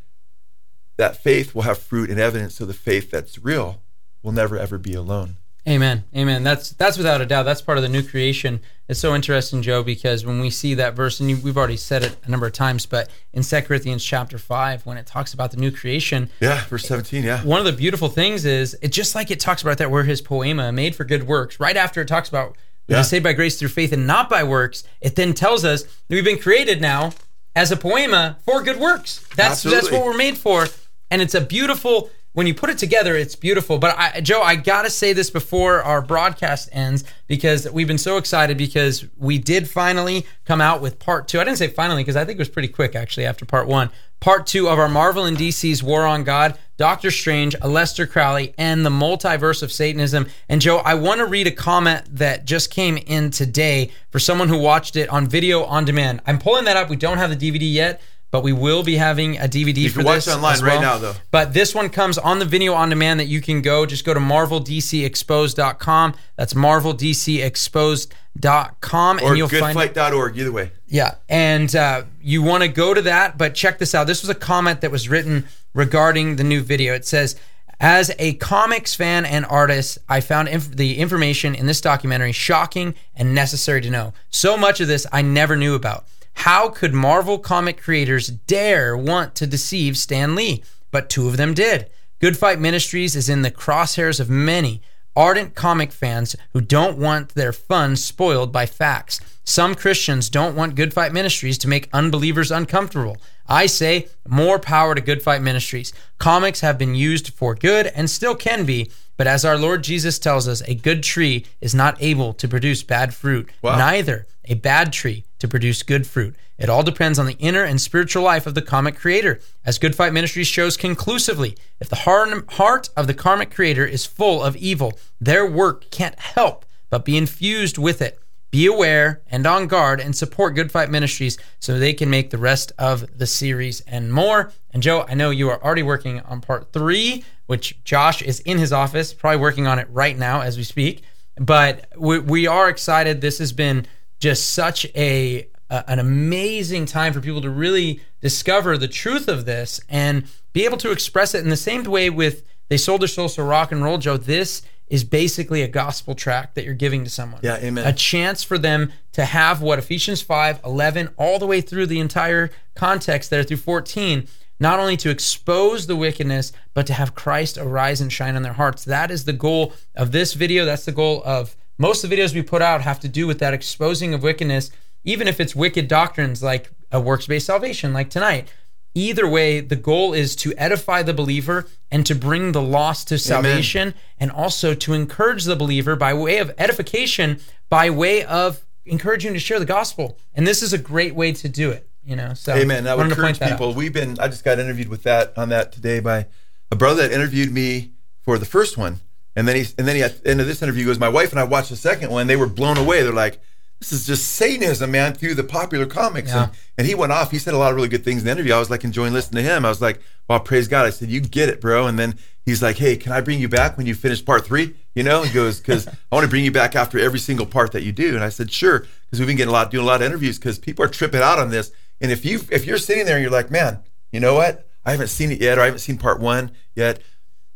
That 0.97 1.22
faith 1.22 1.53
will 1.53 1.63
have 1.63 1.78
fruit 1.78 2.09
and 2.09 2.20
evidence. 2.20 2.55
So 2.55 2.65
the 2.65 2.74
faith 2.74 3.11
that's 3.11 3.38
real 3.38 3.82
will 4.24 4.32
never 4.32 4.57
ever 4.57 4.78
be 4.78 4.93
alone. 4.93 5.38
Amen. 5.68 6.05
Amen. 6.15 6.43
That's 6.43 6.72
that's 6.72 6.97
without 6.97 7.20
a 7.20 7.26
doubt. 7.26 7.43
That's 7.43 7.61
part 7.61 7.78
of 7.78 7.82
the 7.82 7.89
new 7.89 8.01
creation. 8.01 8.61
It's 8.88 9.01
so 9.01 9.13
interesting, 9.13 9.61
Joe, 9.61 9.84
because 9.84 10.26
when 10.26 10.39
we 10.39 10.49
see 10.49 10.74
that 10.76 10.95
verse, 10.95 11.20
and 11.20 11.30
you, 11.30 11.38
we've 11.38 11.57
already 11.57 11.76
said 11.76 12.03
it 12.03 12.15
a 12.24 12.32
number 12.32 12.45
of 12.45 12.53
times, 12.53 12.86
but 12.86 13.09
in 13.34 13.43
2 13.43 13.61
Corinthians 13.63 14.01
chapter 14.01 14.38
5, 14.38 14.86
when 14.86 14.95
it 14.95 15.05
talks 15.05 15.34
about 15.34 15.51
the 15.51 15.57
new 15.57 15.70
creation. 15.70 16.30
Yeah, 16.39 16.63
verse 16.65 16.88
17, 16.88 17.26
yeah. 17.26 17.43
One 17.43 17.59
of 17.59 17.65
the 17.65 17.74
beautiful 17.74 18.07
things 18.07 18.45
is, 18.45 18.78
it 18.82 18.93
just 18.93 19.13
like 19.13 19.30
it 19.30 19.41
talks 19.41 19.61
about 19.61 19.78
that, 19.80 19.91
we're 19.91 20.03
his 20.03 20.22
poema, 20.22 20.72
made 20.72 20.95
for 20.95 21.03
good 21.03 21.28
works. 21.28 21.59
Right 21.59 21.76
after 21.76 21.99
it 21.99 22.07
talks 22.07 22.30
about 22.30 22.55
we're 22.88 22.95
yeah. 22.95 23.01
saved 23.01 23.26
by 23.26 23.34
grace 23.34 23.59
through 23.59 23.68
faith 23.68 23.91
and 23.91 24.07
not 24.07 24.30
by 24.30 24.45
works, 24.45 24.86
it 25.01 25.18
then 25.18 25.34
tells 25.34 25.65
us 25.65 25.84
that 25.84 25.91
we've 26.07 26.24
been 26.24 26.39
created 26.39 26.80
now 26.80 27.11
as 27.58 27.72
a 27.72 27.76
poema 27.76 28.38
for 28.45 28.62
good 28.62 28.80
works. 28.80 29.26
That's 29.36 29.66
Absolutely. 29.66 29.82
that's 29.82 29.91
what 29.91 30.05
we're 30.05 30.16
made 30.16 30.38
for, 30.38 30.68
and 31.10 31.22
it's 31.22 31.34
a 31.34 31.41
beautiful. 31.41 32.12
When 32.34 32.45
you 32.45 32.53
put 32.53 32.70
it 32.70 32.78
together, 32.78 33.16
it's 33.16 33.36
beautiful. 33.36 33.80
But 33.80 33.97
I, 33.97 34.22
Joe, 34.22 34.43
I 34.43 34.55
gotta 34.55 34.91
say 34.91 35.12
this 35.12 35.32
before 35.32 35.82
our 35.82 36.03
broadcast 36.03 36.70
ends 36.72 37.03
because 37.26 37.68
we've 37.72 37.88
been 37.88 37.97
so 37.97 38.18
excited 38.18 38.60
because 38.60 39.05
we 39.18 39.39
did 39.39 39.68
finally 39.68 40.28
come 40.45 40.62
out 40.62 40.80
with 40.80 40.99
part 40.99 41.28
two. 41.28 41.39
I 41.39 41.45
didn't 41.45 41.58
say 41.58 41.68
finally 41.68 42.03
because 42.03 42.16
I 42.16 42.26
think 42.26 42.36
it 42.36 42.41
was 42.41 42.49
pretty 42.49 42.68
quick 42.68 42.95
actually 42.95 43.26
after 43.26 43.43
part 43.43 43.68
one 43.68 43.89
part 44.20 44.45
two 44.45 44.68
of 44.70 44.78
our 44.78 44.89
Marvel 44.89 45.26
and 45.26 45.36
DC's 45.36 45.82
War 45.82 46.05
on 46.05 46.24
God, 46.24 46.60
Doctor 46.78 47.09
Strange, 47.09 47.55
Aleister 47.57 48.07
Crowley, 48.07 48.53
and 48.57 48.86
the 48.86 48.91
multiverse 48.91 49.63
of 49.63 49.71
Satanism. 49.71 50.28
And 50.47 50.61
Joe, 50.61 50.78
I 50.78 50.93
want 50.93 51.19
to 51.19 51.25
read 51.25 51.47
a 51.47 51.51
comment 51.51 52.03
that 52.17 52.45
just 52.45 52.69
came 52.69 52.97
in 52.97 53.32
today 53.32 53.91
for 54.11 54.19
someone 54.19 54.47
who 54.47 54.59
watched 54.59 54.95
it 54.95 55.09
on 55.09 55.28
video 55.28 55.63
on 55.63 55.86
demand. 55.86 56.21
I'm 56.28 56.38
pulling 56.38 56.65
that 56.65 56.78
up. 56.78 56.89
We 56.89 56.95
don't 56.95 57.17
have 57.17 57.38
the 57.38 57.51
DVD 57.51 57.71
yet. 57.71 57.99
But 58.30 58.43
we 58.43 58.51
will 58.51 58.84
be 58.84 58.97
having 58.97 59.38
a 59.38 59.47
DVD 59.47 59.78
you 59.78 59.89
for 59.89 59.99
can 59.99 60.05
watch 60.05 60.25
this 60.25 60.36
online 60.36 60.61
well. 60.61 60.75
right 60.75 60.82
now, 60.82 60.97
though. 60.97 61.13
But 61.32 61.53
this 61.53 61.73
one 61.73 61.88
comes 61.89 62.17
on 62.17 62.39
the 62.39 62.45
video 62.45 62.73
on 62.73 62.89
demand 62.89 63.21
that 63.21 63.28
you 63.28 63.39
can 63.41 63.61
go. 63.61 63.86
Just 63.86 64.03
go 64.03 64.13
to 64.13 64.19
marveldcexposed.com. 64.19 66.13
That's 66.36 66.53
marveldcexposed.com. 66.53 69.19
Or 69.21 69.30
and 69.30 69.38
you'll 69.38 69.47
goodfight.org, 69.47 70.38
either 70.38 70.51
way. 70.51 70.71
Yeah. 70.88 71.15
And 71.30 71.73
uh, 71.75 72.03
you 72.21 72.41
want 72.41 72.63
to 72.63 72.69
go 72.69 72.93
to 72.93 73.01
that, 73.03 73.38
but 73.38 73.55
check 73.55 73.80
this 73.80 73.95
out. 73.95 74.07
This 74.07 74.21
was 74.21 74.30
a 74.30 74.36
comment 74.36 74.82
that 74.82 74.91
was 74.91 75.07
written 75.07 75.47
regarding 75.73 76.36
the 76.36 76.43
new 76.43 76.61
video. 76.61 76.93
It 76.93 77.05
says, 77.05 77.38
as 77.80 78.11
a 78.17 78.34
comics 78.34 78.95
fan 78.95 79.25
and 79.25 79.45
artist, 79.45 79.99
I 80.09 80.21
found 80.21 80.47
inf- 80.47 80.75
the 80.75 80.97
information 80.97 81.53
in 81.53 81.67
this 81.67 81.80
documentary 81.80 82.32
shocking 82.32 82.95
and 83.15 83.36
necessary 83.36 83.82
to 83.82 83.89
know. 83.89 84.13
So 84.30 84.57
much 84.57 84.82
of 84.82 84.88
this 84.88 85.05
I 85.11 85.21
never 85.21 85.55
knew 85.55 85.75
about. 85.75 86.05
How 86.42 86.70
could 86.70 86.94
Marvel 86.94 87.40
comic 87.40 87.82
creators 87.82 88.28
dare 88.28 88.96
want 88.96 89.34
to 89.36 89.48
deceive 89.48 89.98
Stan 89.98 90.36
Lee? 90.36 90.64
But 90.92 91.10
two 91.10 91.28
of 91.28 91.36
them 91.36 91.56
did. 91.56 91.90
Good 92.20 92.38
Fight 92.38 92.60
Ministries 92.60 93.16
is 93.16 93.28
in 93.28 93.42
the 93.42 93.52
crosshairs 93.52 94.20
of 94.20 94.30
many 94.30 94.82
ardent 95.16 95.56
comic 95.56 95.92
fans 95.92 96.36
who 96.54 96.62
don't 96.62 97.00
want 97.00 97.30
their 97.30 97.52
fun 97.52 97.96
spoiled 97.96 98.54
by 98.54 98.68
facts. 98.68 99.20
Some 99.44 99.74
Christians 99.74 100.30
don't 100.30 100.56
want 100.56 100.76
Good 100.76 100.94
Fight 100.94 101.12
Ministries 101.12 101.58
to 101.58 101.68
make 101.68 101.90
unbelievers 101.92 102.52
uncomfortable. 102.52 103.18
I 103.48 103.66
say 103.66 104.08
more 104.28 104.60
power 104.60 104.94
to 104.94 105.02
Good 105.02 105.24
Fight 105.24 105.42
Ministries. 105.42 105.92
Comics 106.20 106.62
have 106.62 106.78
been 106.78 106.94
used 106.94 107.34
for 107.34 107.56
good 107.56 107.88
and 107.88 108.10
still 108.10 108.36
can 108.36 108.64
be, 108.64 108.92
but 109.18 109.26
as 109.26 109.44
our 109.44 109.58
Lord 109.58 109.84
Jesus 109.84 110.20
tells 110.20 110.48
us, 110.48 110.62
a 110.68 110.76
good 110.76 111.02
tree 111.02 111.46
is 111.62 111.74
not 111.74 111.98
able 112.00 112.32
to 112.36 112.48
produce 112.48 112.84
bad 112.84 113.14
fruit, 113.14 113.50
wow. 113.64 113.76
neither 113.78 114.28
a 114.46 114.54
bad 114.54 114.94
tree 114.94 115.26
to 115.40 115.48
produce 115.48 115.84
good 115.84 116.08
fruit. 116.08 116.36
It 116.58 116.70
all 116.70 116.84
depends 116.84 117.20
on 117.20 117.26
the 117.26 117.38
inner 117.38 117.64
and 117.64 117.80
spiritual 117.80 118.24
life 118.24 118.48
of 118.48 118.56
the 118.56 118.62
comic 118.62 118.96
creator. 118.96 119.40
As 119.66 119.78
Good 119.78 119.96
Fight 119.96 120.14
Ministries 120.14 120.48
shows 120.48 120.78
conclusively, 120.78 121.56
if 121.80 121.90
the 121.90 121.96
heart 121.96 122.90
of 122.96 123.08
the 123.08 123.14
comic 123.14 123.54
creator 123.54 123.86
is 123.86 124.06
full 124.06 124.44
of 124.44 124.56
evil, 124.56 124.98
their 125.22 125.46
work 125.46 125.90
can't 125.92 126.18
help 126.20 126.66
but 126.90 127.06
be 127.06 127.18
infused 127.18 127.78
with 127.78 128.02
it. 128.02 128.20
Be 128.50 128.66
aware 128.66 129.22
and 129.28 129.46
on 129.46 129.68
guard 129.68 130.00
and 130.00 130.16
support 130.16 130.56
Good 130.56 130.72
Fight 130.72 130.90
Ministries 130.90 131.38
so 131.60 131.78
they 131.78 131.94
can 131.94 132.10
make 132.10 132.30
the 132.30 132.38
rest 132.38 132.72
of 132.80 133.18
the 133.18 133.28
series 133.28 133.82
and 133.82 134.12
more. 134.12 134.54
And 134.72 134.82
Joe, 134.82 135.06
I 135.08 135.16
know 135.16 135.32
you 135.32 135.50
are 135.50 135.62
already 135.62 135.84
working 135.84 136.22
on 136.22 136.40
part 136.40 136.72
three, 136.72 137.26
which 137.48 137.84
Josh 137.84 138.22
is 138.22 138.40
in 138.42 138.58
his 138.58 138.72
office, 138.72 139.14
probably 139.14 139.42
working 139.42 139.68
on 139.68 139.80
it 139.80 139.88
right 139.92 140.18
now 140.18 140.42
as 140.42 140.56
we 140.58 140.64
speak. 140.64 141.04
But 141.36 141.90
we, 141.98 142.20
we 142.20 142.48
are 142.48 142.70
excited. 142.70 143.20
This 143.20 143.38
has 143.40 143.52
been 143.52 143.86
just 144.20 144.53
such 144.53 144.86
a, 144.95 145.47
an 145.70 145.99
amazing 145.99 146.86
time 146.86 147.13
for 147.13 147.22
people 147.22 147.41
to 147.41 147.49
really 147.49 148.01
discover 148.22 148.78
the 148.78 148.88
truth 148.88 149.28
of 149.28 149.45
this 149.45 149.80
and 149.89 150.26
be 150.53 150.65
able 150.65 150.78
to 150.78 150.91
express 150.91 151.36
it 151.36 151.43
in 151.43 151.49
the 151.49 151.57
same 151.57 151.84
way 151.84 152.09
with 152.09 152.43
they 152.70 152.78
sold 152.78 153.01
their 153.01 153.07
souls 153.07 153.36
to 153.36 153.43
rock 153.43 153.72
and 153.72 153.84
roll 153.84 153.97
joe 153.97 154.18
this 154.18 154.63
is 154.88 155.03
basically 155.03 155.61
a 155.61 155.68
gospel 155.68 156.15
track 156.15 156.53
that 156.55 156.63
you're 156.63 156.74
giving 156.74 157.03
to 157.03 157.09
someone 157.09 157.39
yeah 157.43 157.57
amen 157.57 157.86
a 157.86 157.93
chance 157.93 158.43
for 158.43 158.57
them 158.57 158.91
to 159.11 159.24
have 159.24 159.61
what 159.61 159.78
ephesians 159.78 160.22
5 160.22 160.61
11 160.65 161.09
all 161.18 161.38
the 161.38 161.45
way 161.45 161.61
through 161.61 161.86
the 161.86 161.99
entire 161.99 162.49
context 162.76 163.30
there 163.30 163.43
through 163.43 163.57
14 163.57 164.28
not 164.59 164.80
only 164.80 164.97
to 164.97 165.09
expose 165.09 165.88
the 165.88 165.95
wickedness, 165.95 166.51
but 166.74 166.88
to 166.88 166.93
have 166.93 167.15
Christ 167.15 167.57
arise 167.57 168.01
and 168.01 168.11
shine 168.11 168.36
on 168.36 168.41
their 168.41 168.53
hearts. 168.53 168.86
That 168.86 169.11
is 169.11 169.26
the 169.26 169.34
goal 169.34 169.74
of 169.95 170.11
this 170.11 170.34
video. 170.34 170.65
That's 170.65 170.86
the 170.86 170.91
goal 170.91 171.22
of 171.26 171.55
most 171.78 172.03
of 172.03 172.09
the 172.09 172.15
videos 172.15 172.34
we 172.34 172.41
put 172.41 172.61
out 172.61 172.82
have 172.82 172.99
to 173.01 173.07
do 173.07 173.28
with 173.28 173.39
that 173.39 173.53
exposing 173.53 174.13
of 174.13 174.23
wickedness, 174.23 174.71
even 175.03 175.28
if 175.28 175.39
it's 175.39 175.55
wicked 175.55 175.88
doctrines 175.88 176.41
like 176.41 176.71
a 176.91 176.99
works 176.99 177.28
based 177.28 177.45
salvation, 177.45 177.93
like 177.93 178.09
tonight. 178.09 178.49
Either 178.93 179.28
way, 179.28 179.59
the 179.59 179.75
goal 179.75 180.13
is 180.13 180.36
to 180.36 180.53
edify 180.57 181.03
the 181.03 181.13
believer 181.13 181.67
and 181.91 182.03
to 182.05 182.15
bring 182.15 182.51
the 182.51 182.61
lost 182.61 183.07
to 183.09 183.19
salvation, 183.19 183.89
Amen. 183.89 183.93
and 184.19 184.32
also 184.32 184.73
to 184.73 184.93
encourage 184.93 185.43
the 185.43 185.55
believer 185.55 185.95
by 185.95 186.15
way 186.15 186.39
of 186.39 186.51
edification, 186.57 187.39
by 187.69 187.91
way 187.91 188.23
of 188.23 188.65
encouraging 188.86 189.34
to 189.34 189.39
share 189.39 189.59
the 189.59 189.65
gospel. 189.65 190.17
And 190.34 190.47
this 190.47 190.63
is 190.63 190.73
a 190.73 190.80
great 190.80 191.13
way 191.13 191.32
to 191.34 191.47
do 191.47 191.69
it. 191.69 191.88
You 192.03 192.15
know, 192.15 192.34
so 192.34 192.55
Amen. 192.55 192.88
I 192.88 192.95
would 192.95 193.01
wanted 193.01 193.15
to 193.15 193.21
point 193.21 193.36
encourage 193.36 193.39
that 193.39 193.51
out. 193.51 193.57
people. 193.59 193.73
We've 193.73 193.93
been. 193.93 194.17
I 194.17 194.30
just 194.30 194.43
got 194.43 194.59
interviewed 194.59 194.88
with 194.88 195.03
that 195.03 195.38
on 195.38 195.49
that 195.49 195.73
today 195.73 195.99
by 195.99 196.25
a 196.71 196.75
brother 196.75 197.07
that 197.07 197.13
interviewed 197.13 197.51
me 197.51 197.91
for 198.21 198.38
the 198.38 198.45
first 198.45 198.78
one, 198.78 199.01
and 199.38 199.48
then 199.48 199.56
he 199.56 199.66
and 199.78 199.88
then 199.88 199.96
he 199.96 200.04
at 200.04 200.24
the 200.24 200.30
end 200.30 200.42
of 200.42 200.48
this 200.48 200.62
interview 200.62 200.86
goes, 200.86 201.00
"My 201.00 201.08
wife 201.08 201.32
and 201.32 201.40
I 201.40 201.46
watched 201.46 201.70
the 201.70 201.76
second 201.76 202.12
one. 202.12 202.28
They 202.28 202.36
were 202.36 202.48
blown 202.48 202.78
away. 202.78 203.04
They're 203.04 203.14
like." 203.14 203.40
This 203.80 203.94
is 203.94 204.08
just 204.08 204.30
Satanism, 204.30 204.90
man, 204.90 205.14
through 205.14 205.36
the 205.36 205.44
popular 205.44 205.86
comics. 205.86 206.32
Yeah. 206.32 206.46
And, 206.46 206.52
and 206.80 206.88
he 206.88 206.96
went 206.96 207.12
off. 207.12 207.30
He 207.30 207.38
said 207.38 207.54
a 207.54 207.60
lot 207.60 207.70
of 207.70 207.76
really 207.76 207.90
good 207.90 208.04
things 208.04 208.22
in 208.22 208.26
the 208.26 208.32
interview. 208.32 208.52
I 208.52 208.58
was 208.58 208.72
like 208.72 208.84
enjoying 208.84 209.14
listening 209.14 209.44
to 209.44 209.48
him. 209.52 209.66
I 209.66 209.70
was 209.70 209.84
like, 209.84 210.02
Well, 210.28 210.40
praise 210.40 210.68
God. 210.68 210.88
I 210.88 210.90
said, 210.90 211.10
you 211.10 211.22
get 211.22 211.48
it, 211.50 211.62
bro. 211.62 211.86
And 211.86 212.00
then 212.00 212.16
he's 212.44 212.64
like, 212.64 212.78
hey, 212.78 212.98
can 212.98 213.12
I 213.12 213.22
bring 213.22 213.40
you 213.40 213.48
back 213.48 213.78
when 213.78 213.86
you 213.86 213.94
finish 213.94 214.26
part 214.26 214.46
three? 214.46 214.74
You 214.96 215.04
know, 215.04 215.22
he 215.22 215.32
goes, 215.32 215.60
because 215.60 215.88
I 215.88 215.94
want 216.12 216.24
to 216.24 216.30
bring 216.30 216.44
you 216.44 216.52
back 216.52 216.76
after 216.76 216.98
every 216.98 217.20
single 217.20 217.46
part 217.46 217.72
that 217.74 217.84
you 217.84 217.92
do. 217.92 218.16
And 218.16 218.24
I 218.24 218.30
said, 218.30 218.52
sure, 218.52 218.80
because 218.80 219.20
we've 219.20 219.28
been 219.28 219.38
getting 219.38 219.50
a 219.50 219.54
lot, 219.54 219.70
doing 219.70 219.84
a 219.84 219.88
lot 219.88 220.02
of 220.02 220.08
interviews 220.08 220.40
because 220.40 220.58
people 220.58 220.84
are 220.84 220.90
tripping 220.90 221.22
out 221.22 221.38
on 221.38 221.52
this. 221.52 221.72
And 222.02 222.12
if 222.12 222.26
you 222.26 222.42
if 222.52 222.66
you're 222.66 222.78
sitting 222.78 223.06
there 223.06 223.16
and 223.16 223.22
you're 223.22 223.32
like, 223.32 223.52
man, 223.52 223.80
you 224.12 224.20
know 224.20 224.34
what? 224.34 224.68
I 224.86 224.92
haven't 224.92 225.10
seen 225.10 225.32
it 225.32 225.42
yet, 225.42 225.58
or 225.58 225.62
I 225.62 225.66
haven't 225.66 225.80
seen 225.80 225.98
part 225.98 226.20
one 226.20 226.52
yet. 226.74 227.02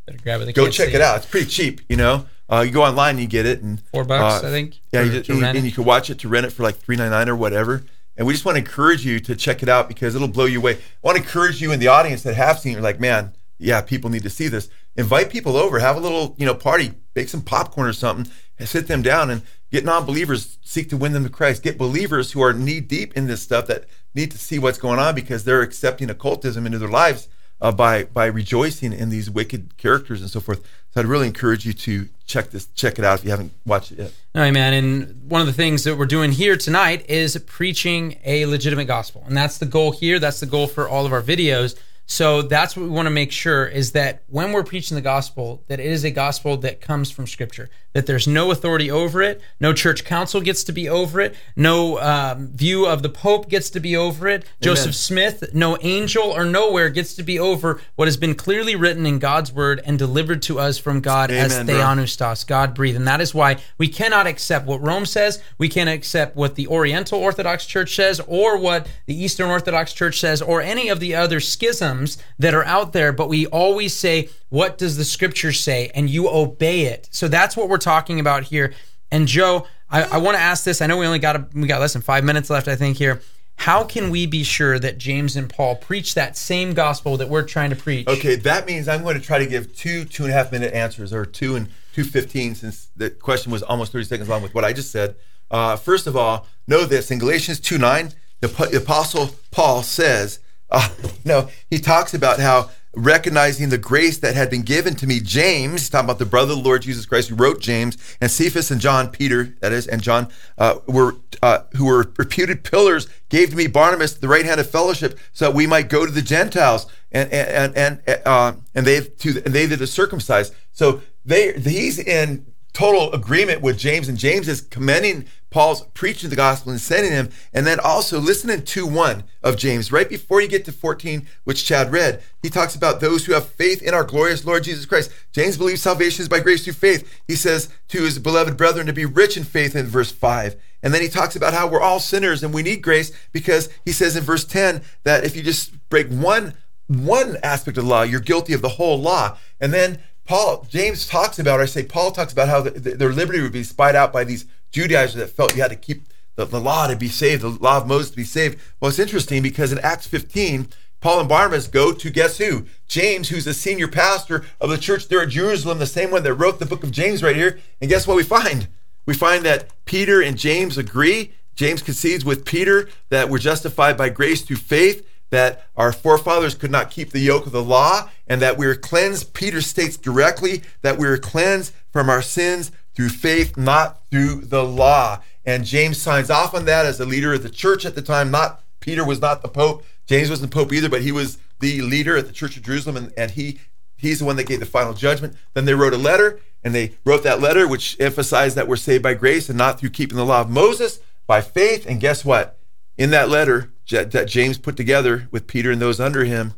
Better 0.05 0.19
grab 0.23 0.41
it. 0.41 0.45
They 0.45 0.53
Go 0.53 0.69
check 0.69 0.89
see 0.89 0.95
it 0.95 1.01
out. 1.01 1.17
It's 1.17 1.25
pretty 1.25 1.47
cheap, 1.47 1.81
you 1.89 1.97
know. 1.97 2.25
Uh, 2.49 2.61
you 2.61 2.71
go 2.71 2.83
online 2.83 3.17
you 3.17 3.27
get 3.27 3.45
it, 3.45 3.61
and 3.61 3.79
Four 3.93 4.03
bucks, 4.03 4.43
uh, 4.43 4.47
I 4.47 4.51
think, 4.51 4.79
Yeah, 4.91 5.03
you 5.03 5.21
just, 5.21 5.29
and, 5.29 5.43
and 5.43 5.65
you 5.65 5.71
can 5.71 5.85
watch 5.85 6.09
it 6.09 6.19
to 6.19 6.27
rent 6.27 6.45
it 6.45 6.49
for 6.49 6.63
like 6.63 6.75
three 6.75 6.97
ninety 6.97 7.11
nine 7.11 7.29
or 7.29 7.35
whatever. 7.35 7.83
And 8.17 8.27
we 8.27 8.33
just 8.33 8.43
want 8.43 8.57
to 8.57 8.59
encourage 8.59 9.05
you 9.05 9.21
to 9.21 9.35
check 9.35 9.63
it 9.63 9.69
out 9.69 9.87
because 9.87 10.15
it'll 10.15 10.27
blow 10.27 10.45
you 10.45 10.59
away. 10.59 10.73
I 10.73 10.79
want 11.01 11.17
to 11.17 11.23
encourage 11.23 11.61
you 11.61 11.71
in 11.71 11.79
the 11.79 11.87
audience 11.87 12.23
that 12.23 12.35
have 12.35 12.59
seen 12.59 12.73
it. 12.73 12.75
You're 12.75 12.83
like, 12.83 12.99
man, 12.99 13.33
yeah, 13.57 13.81
people 13.81 14.09
need 14.09 14.23
to 14.23 14.29
see 14.29 14.49
this. 14.49 14.69
Invite 14.97 15.29
people 15.29 15.55
over, 15.55 15.79
have 15.79 15.95
a 15.95 16.01
little, 16.01 16.35
you 16.37 16.45
know, 16.45 16.53
party, 16.53 16.93
bake 17.13 17.29
some 17.29 17.41
popcorn 17.41 17.87
or 17.87 17.93
something, 17.93 18.31
and 18.59 18.67
sit 18.67 18.87
them 18.87 19.01
down 19.01 19.29
and 19.29 19.43
get 19.71 19.85
non-believers, 19.85 20.57
seek 20.61 20.89
to 20.89 20.97
win 20.97 21.13
them 21.13 21.23
to 21.23 21.29
Christ. 21.29 21.63
Get 21.63 21.77
believers 21.77 22.33
who 22.33 22.41
are 22.41 22.51
knee 22.51 22.81
deep 22.81 23.15
in 23.15 23.27
this 23.27 23.41
stuff 23.41 23.65
that 23.67 23.85
need 24.13 24.29
to 24.31 24.37
see 24.37 24.59
what's 24.59 24.77
going 24.77 24.99
on 24.99 25.15
because 25.15 25.45
they're 25.45 25.61
accepting 25.61 26.09
occultism 26.09 26.65
into 26.65 26.79
their 26.79 26.89
lives 26.89 27.29
uh, 27.61 27.71
by 27.71 28.03
by 28.05 28.25
rejoicing 28.25 28.93
in 28.93 29.09
these 29.09 29.29
wicked 29.29 29.77
characters 29.77 30.21
and 30.21 30.29
so 30.29 30.39
forth. 30.39 30.61
So 30.93 30.99
I'd 30.99 31.07
really 31.07 31.27
encourage 31.27 31.65
you 31.65 31.71
to 31.73 32.09
check 32.25 32.51
this, 32.51 32.65
check 32.75 32.99
it 32.99 33.05
out 33.05 33.19
if 33.19 33.23
you 33.23 33.31
haven't 33.31 33.53
watched 33.65 33.93
it 33.93 33.99
yet. 33.99 34.13
All 34.35 34.41
right, 34.41 34.51
man. 34.51 34.73
And 34.73 35.29
one 35.29 35.39
of 35.39 35.47
the 35.47 35.53
things 35.53 35.85
that 35.85 35.97
we're 35.97 36.05
doing 36.05 36.31
here 36.31 36.57
tonight 36.57 37.09
is 37.09 37.37
preaching 37.45 38.19
a 38.25 38.45
legitimate 38.45 38.85
gospel. 38.85 39.23
And 39.25 39.37
that's 39.37 39.57
the 39.57 39.65
goal 39.65 39.91
here. 39.91 40.19
That's 40.19 40.41
the 40.41 40.45
goal 40.45 40.67
for 40.67 40.89
all 40.89 41.05
of 41.05 41.13
our 41.13 41.21
videos. 41.21 41.77
So 42.07 42.41
that's 42.41 42.75
what 42.75 42.83
we 42.83 42.89
want 42.89 43.05
to 43.05 43.11
make 43.11 43.31
sure 43.31 43.65
is 43.65 43.93
that 43.93 44.23
when 44.27 44.51
we're 44.51 44.65
preaching 44.65 44.95
the 44.95 45.01
gospel, 45.01 45.63
that 45.67 45.79
it 45.79 45.85
is 45.85 46.03
a 46.03 46.11
gospel 46.11 46.57
that 46.57 46.81
comes 46.81 47.09
from 47.09 47.25
Scripture, 47.25 47.69
that 47.93 48.05
there's 48.05 48.27
no 48.27 48.51
authority 48.51 48.89
over 48.89 49.21
it, 49.21 49.41
no 49.59 49.73
church 49.73 50.05
council 50.05 50.41
gets 50.41 50.63
to 50.63 50.71
be 50.71 50.87
over 50.87 51.19
it, 51.19 51.35
no 51.55 51.99
um, 51.99 52.47
view 52.49 52.85
of 52.85 53.01
the 53.03 53.09
Pope 53.09 53.49
gets 53.49 53.69
to 53.71 53.79
be 53.79 53.95
over 53.95 54.27
it, 54.27 54.45
Joseph 54.61 54.95
Smith, 54.95 55.53
no 55.53 55.77
angel 55.81 56.23
or 56.23 56.45
nowhere 56.45 56.89
gets 56.89 57.13
to 57.15 57.23
be 57.23 57.39
over 57.39 57.81
what 57.95 58.07
has 58.07 58.17
been 58.17 58.35
clearly 58.35 58.75
written 58.75 59.05
in 59.05 59.19
God's 59.19 59.51
word 59.51 59.81
and 59.85 59.97
delivered 59.99 60.41
to 60.43 60.59
us 60.59 60.77
from 60.77 61.01
God 61.01 61.31
as 61.31 61.53
Amen, 61.53 61.65
bro. 61.65 61.75
theopneustos, 61.75 62.47
God 62.47 62.73
breathed. 62.73 62.97
And 62.97 63.07
that 63.07 63.21
is 63.21 63.33
why 63.33 63.57
we 63.77 63.87
cannot 63.87 64.27
accept 64.27 64.65
what 64.65 64.81
Rome 64.81 65.05
says, 65.05 65.41
we 65.57 65.69
can't 65.69 65.89
accept 65.89 66.35
what 66.35 66.55
the 66.55 66.67
Oriental 66.67 67.19
Orthodox 67.19 67.65
Church 67.65 67.95
says, 67.95 68.21
or 68.27 68.57
what 68.57 68.87
the 69.05 69.15
Eastern 69.15 69.49
Orthodox 69.49 69.93
Church 69.93 70.19
says, 70.19 70.41
or 70.41 70.61
any 70.61 70.89
of 70.89 70.99
the 70.99 71.15
other 71.15 71.39
schisms 71.39 72.17
that 72.39 72.53
are 72.53 72.65
out 72.65 72.93
there, 72.93 73.11
but 73.11 73.29
we 73.29 73.45
always 73.47 73.95
say, 73.95 74.29
What 74.49 74.77
does 74.77 74.97
the 74.97 75.05
scripture 75.05 75.51
say? 75.51 75.91
And 75.93 76.09
you 76.09 76.29
obey 76.29 76.81
it. 76.81 77.07
So 77.11 77.27
that's 77.27 77.55
what 77.55 77.69
we're 77.69 77.77
talking 77.81 78.19
about 78.19 78.43
here. 78.43 78.73
And 79.11 79.27
Joe, 79.27 79.67
I, 79.89 80.03
I 80.03 80.17
want 80.17 80.37
to 80.37 80.41
ask 80.41 80.63
this. 80.63 80.81
I 80.81 80.87
know 80.87 80.97
we 80.97 81.05
only 81.05 81.19
got 81.19 81.35
a, 81.35 81.47
we 81.53 81.67
got 81.67 81.81
less 81.81 81.93
than 81.93 82.01
five 82.01 82.23
minutes 82.23 82.49
left, 82.49 82.67
I 82.67 82.75
think, 82.75 82.97
here. 82.97 83.21
How 83.57 83.83
can 83.83 84.09
we 84.09 84.25
be 84.25 84.43
sure 84.43 84.79
that 84.79 84.97
James 84.97 85.35
and 85.35 85.49
Paul 85.49 85.75
preach 85.75 86.15
that 86.15 86.35
same 86.35 86.73
gospel 86.73 87.17
that 87.17 87.29
we're 87.29 87.43
trying 87.43 87.69
to 87.69 87.75
preach? 87.75 88.07
Okay, 88.07 88.35
that 88.37 88.65
means 88.65 88.87
I'm 88.87 89.03
going 89.03 89.19
to 89.19 89.23
try 89.23 89.37
to 89.37 89.45
give 89.45 89.75
two 89.75 90.05
two 90.05 90.23
and 90.23 90.31
a 90.31 90.35
half 90.35 90.51
minute 90.51 90.73
answers, 90.73 91.13
or 91.13 91.25
two 91.25 91.55
and 91.55 91.67
two 91.93 92.03
fifteen, 92.03 92.55
since 92.55 92.87
the 92.95 93.09
question 93.09 93.51
was 93.51 93.61
almost 93.61 93.91
thirty 93.91 94.05
seconds 94.05 94.29
long 94.29 94.41
with 94.41 94.55
what 94.55 94.65
I 94.65 94.73
just 94.73 94.91
said. 94.91 95.15
Uh, 95.51 95.75
first 95.75 96.07
of 96.07 96.15
all, 96.15 96.47
know 96.65 96.85
this 96.85 97.11
in 97.11 97.19
Galatians 97.19 97.59
two 97.59 97.77
nine, 97.77 98.13
the, 98.39 98.47
the 98.47 98.77
apostle 98.77 99.35
Paul 99.51 99.83
says, 99.83 100.39
uh, 100.71 100.89
no, 101.25 101.49
he 101.69 101.77
talks 101.77 102.13
about 102.13 102.39
how 102.39 102.71
recognizing 102.93 103.69
the 103.69 103.77
grace 103.77 104.17
that 104.19 104.35
had 104.35 104.49
been 104.49 104.63
given 104.63 104.95
to 104.95 105.07
me, 105.07 105.19
James, 105.19 105.89
talking 105.89 106.05
about 106.05 106.19
the 106.19 106.25
brother 106.25 106.51
of 106.51 106.57
the 106.57 106.63
Lord 106.63 106.81
Jesus 106.81 107.05
Christ 107.05 107.29
who 107.29 107.35
wrote 107.35 107.61
James, 107.61 107.97
and 108.19 108.29
Cephas 108.29 108.69
and 108.69 108.81
John, 108.81 109.09
Peter, 109.09 109.55
that 109.61 109.71
is, 109.71 109.87
and 109.87 110.01
John, 110.01 110.29
uh, 110.57 110.79
were 110.87 111.15
uh, 111.41 111.59
who 111.75 111.85
were 111.85 112.11
reputed 112.17 112.63
pillars, 112.63 113.07
gave 113.29 113.51
to 113.51 113.55
me 113.55 113.67
Barnabas 113.67 114.15
the 114.15 114.27
right 114.27 114.45
hand 114.45 114.59
of 114.59 114.69
fellowship, 114.69 115.17
so 115.31 115.45
that 115.45 115.55
we 115.55 115.67
might 115.67 115.89
go 115.89 116.05
to 116.05 116.11
the 116.11 116.21
Gentiles, 116.21 116.87
and 117.11 117.31
and 117.31 117.75
and 117.75 118.01
and, 118.05 118.21
uh, 118.25 118.53
and 118.75 118.85
they 118.85 119.01
to 119.01 119.41
and 119.45 119.53
they 119.53 119.65
that 119.65 119.81
are 119.81 119.85
circumcised. 119.85 120.53
So 120.71 121.01
they 121.25 121.53
he's 121.53 121.97
in 121.97 122.45
total 122.73 123.11
agreement 123.13 123.61
with 123.61 123.77
James, 123.77 124.07
and 124.07 124.17
James 124.17 124.47
is 124.47 124.61
commending 124.61 125.25
Paul's 125.49 125.85
preaching 125.93 126.29
the 126.29 126.35
gospel 126.35 126.71
and 126.71 126.79
sending 126.79 127.11
him. 127.11 127.29
And 127.53 127.67
then 127.67 127.79
also 127.79 128.19
listen 128.19 128.49
in 128.49 128.63
2 128.63 128.87
1 128.87 129.23
of 129.43 129.57
James, 129.57 129.91
right 129.91 130.07
before 130.07 130.41
you 130.41 130.47
get 130.47 130.63
to 130.65 130.71
14, 130.71 131.27
which 131.43 131.65
Chad 131.65 131.91
read, 131.91 132.23
he 132.41 132.49
talks 132.49 132.75
about 132.75 133.01
those 133.01 133.25
who 133.25 133.33
have 133.33 133.49
faith 133.49 133.81
in 133.81 133.93
our 133.93 134.05
glorious 134.05 134.45
Lord 134.45 134.63
Jesus 134.63 134.85
Christ. 134.85 135.11
James 135.33 135.57
believes 135.57 135.81
salvation 135.81 136.21
is 136.21 136.29
by 136.29 136.39
grace 136.39 136.63
through 136.63 136.73
faith. 136.73 137.21
He 137.27 137.35
says 137.35 137.69
to 137.89 138.03
his 138.03 138.19
beloved 138.19 138.55
brethren 138.57 138.87
to 138.87 138.93
be 138.93 139.05
rich 139.05 139.35
in 139.35 139.43
faith 139.43 139.75
in 139.75 139.87
verse 139.87 140.11
5. 140.11 140.55
And 140.83 140.93
then 140.93 141.01
he 141.01 141.09
talks 141.09 141.35
about 141.35 141.53
how 141.53 141.67
we're 141.67 141.81
all 141.81 141.99
sinners 141.99 142.41
and 142.41 142.53
we 142.53 142.63
need 142.63 142.81
grace 142.81 143.11
because 143.31 143.69
he 143.85 143.91
says 143.91 144.15
in 144.15 144.23
verse 144.23 144.45
10 144.45 144.81
that 145.03 145.23
if 145.23 145.35
you 145.35 145.43
just 145.43 145.89
break 145.89 146.07
one 146.07 146.55
one 146.87 147.37
aspect 147.41 147.77
of 147.77 147.85
the 147.85 147.89
law, 147.89 148.01
you're 148.01 148.19
guilty 148.19 148.53
of 148.53 148.61
the 148.61 148.69
whole 148.69 148.99
law. 148.99 149.37
And 149.59 149.73
then 149.73 149.99
Paul, 150.31 150.65
James 150.69 151.07
talks 151.07 151.39
about, 151.39 151.59
or 151.59 151.63
I 151.63 151.65
say 151.65 151.83
Paul 151.83 152.11
talks 152.11 152.31
about 152.31 152.47
how 152.47 152.61
the, 152.61 152.71
the- 152.71 152.95
their 152.95 153.11
liberty 153.11 153.41
would 153.41 153.51
be 153.51 153.65
spied 153.65 153.97
out 153.97 154.13
by 154.13 154.23
these 154.23 154.45
Judaizers 154.71 155.15
that 155.15 155.27
felt 155.27 155.53
you 155.57 155.61
had 155.61 155.71
to 155.71 155.75
keep 155.75 156.05
the, 156.37 156.45
the 156.45 156.61
law 156.61 156.87
to 156.87 156.95
be 156.95 157.09
saved, 157.09 157.41
the 157.41 157.49
law 157.49 157.75
of 157.75 157.85
Moses 157.85 158.11
to 158.11 158.15
be 158.15 158.23
saved. 158.23 158.57
Well, 158.79 158.87
it's 158.87 158.97
interesting 158.97 159.43
because 159.43 159.73
in 159.73 159.79
Acts 159.79 160.07
15, 160.07 160.69
Paul 161.01 161.19
and 161.19 161.27
Barnabas 161.27 161.67
go 161.67 161.91
to 161.91 162.09
guess 162.09 162.37
who? 162.37 162.65
James, 162.87 163.27
who's 163.27 163.43
the 163.43 163.53
senior 163.53 163.89
pastor 163.89 164.45
of 164.61 164.69
the 164.69 164.77
church 164.77 165.09
there 165.09 165.21
at 165.21 165.27
Jerusalem, 165.31 165.79
the 165.79 165.85
same 165.85 166.11
one 166.11 166.23
that 166.23 166.33
wrote 166.35 166.59
the 166.59 166.65
book 166.65 166.85
of 166.85 166.91
James 166.91 167.21
right 167.21 167.35
here. 167.35 167.59
And 167.81 167.89
guess 167.89 168.07
what 168.07 168.15
we 168.15 168.23
find? 168.23 168.69
We 169.05 169.13
find 169.13 169.43
that 169.43 169.67
Peter 169.83 170.21
and 170.21 170.37
James 170.37 170.77
agree. 170.77 171.33
James 171.55 171.83
concedes 171.83 172.23
with 172.23 172.45
Peter 172.45 172.87
that 173.09 173.27
we're 173.27 173.37
justified 173.37 173.97
by 173.97 174.07
grace 174.07 174.43
through 174.43 174.55
faith 174.55 175.05
that 175.31 175.65
our 175.75 175.91
forefathers 175.91 176.55
could 176.55 176.71
not 176.71 176.91
keep 176.91 177.09
the 177.09 177.19
yoke 177.19 177.45
of 177.45 177.51
the 177.51 177.63
law 177.63 178.09
and 178.27 178.41
that 178.41 178.57
we 178.57 178.67
are 178.67 178.75
cleansed. 178.75 179.33
Peter 179.33 179.61
states 179.61 179.97
directly 179.97 180.61
that 180.83 180.97
we 180.97 181.07
are 181.07 181.17
cleansed 181.17 181.73
from 181.91 182.09
our 182.09 182.21
sins 182.21 182.71
through 182.93 183.09
faith, 183.09 183.57
not 183.57 184.01
through 184.11 184.41
the 184.41 184.63
law. 184.63 185.21
And 185.45 185.65
James 185.65 185.99
signs 185.99 186.29
off 186.29 186.53
on 186.53 186.65
that 186.65 186.85
as 186.85 186.97
the 186.97 187.05
leader 187.05 187.33
of 187.33 187.43
the 187.43 187.49
church 187.49 187.85
at 187.85 187.95
the 187.95 188.01
time. 188.01 188.29
Not 188.29 188.61
Peter 188.79 189.05
was 189.05 189.21
not 189.21 189.41
the 189.41 189.47
Pope. 189.47 189.83
James 190.05 190.29
wasn't 190.29 190.51
the 190.51 190.55
Pope 190.55 190.73
either, 190.73 190.89
but 190.89 191.01
he 191.01 191.11
was 191.11 191.37
the 191.59 191.81
leader 191.81 192.17
at 192.17 192.27
the 192.27 192.33
Church 192.33 192.57
of 192.57 192.63
Jerusalem, 192.63 192.97
and, 192.97 193.13
and 193.15 193.31
he 193.31 193.59
he's 193.97 194.19
the 194.19 194.25
one 194.25 194.35
that 194.35 194.47
gave 194.47 194.59
the 194.59 194.65
final 194.65 194.93
judgment. 194.93 195.35
Then 195.53 195.65
they 195.65 195.73
wrote 195.73 195.93
a 195.93 195.97
letter, 195.97 196.39
and 196.63 196.75
they 196.75 196.97
wrote 197.05 197.23
that 197.23 197.39
letter 197.39 197.67
which 197.67 197.95
emphasized 197.99 198.55
that 198.57 198.67
we're 198.67 198.75
saved 198.75 199.03
by 199.03 199.13
grace 199.13 199.47
and 199.47 199.57
not 199.57 199.79
through 199.79 199.91
keeping 199.91 200.17
the 200.17 200.25
law 200.25 200.41
of 200.41 200.49
Moses, 200.49 200.99
by 201.27 201.41
faith. 201.41 201.85
And 201.87 202.01
guess 202.01 202.25
what? 202.25 202.57
In 202.97 203.11
that 203.11 203.29
letter 203.29 203.71
that 203.91 204.25
James 204.27 204.57
put 204.57 204.75
together 204.75 205.27
with 205.31 205.47
Peter 205.47 205.71
and 205.71 205.81
those 205.81 205.99
under 205.99 206.25
him, 206.25 206.53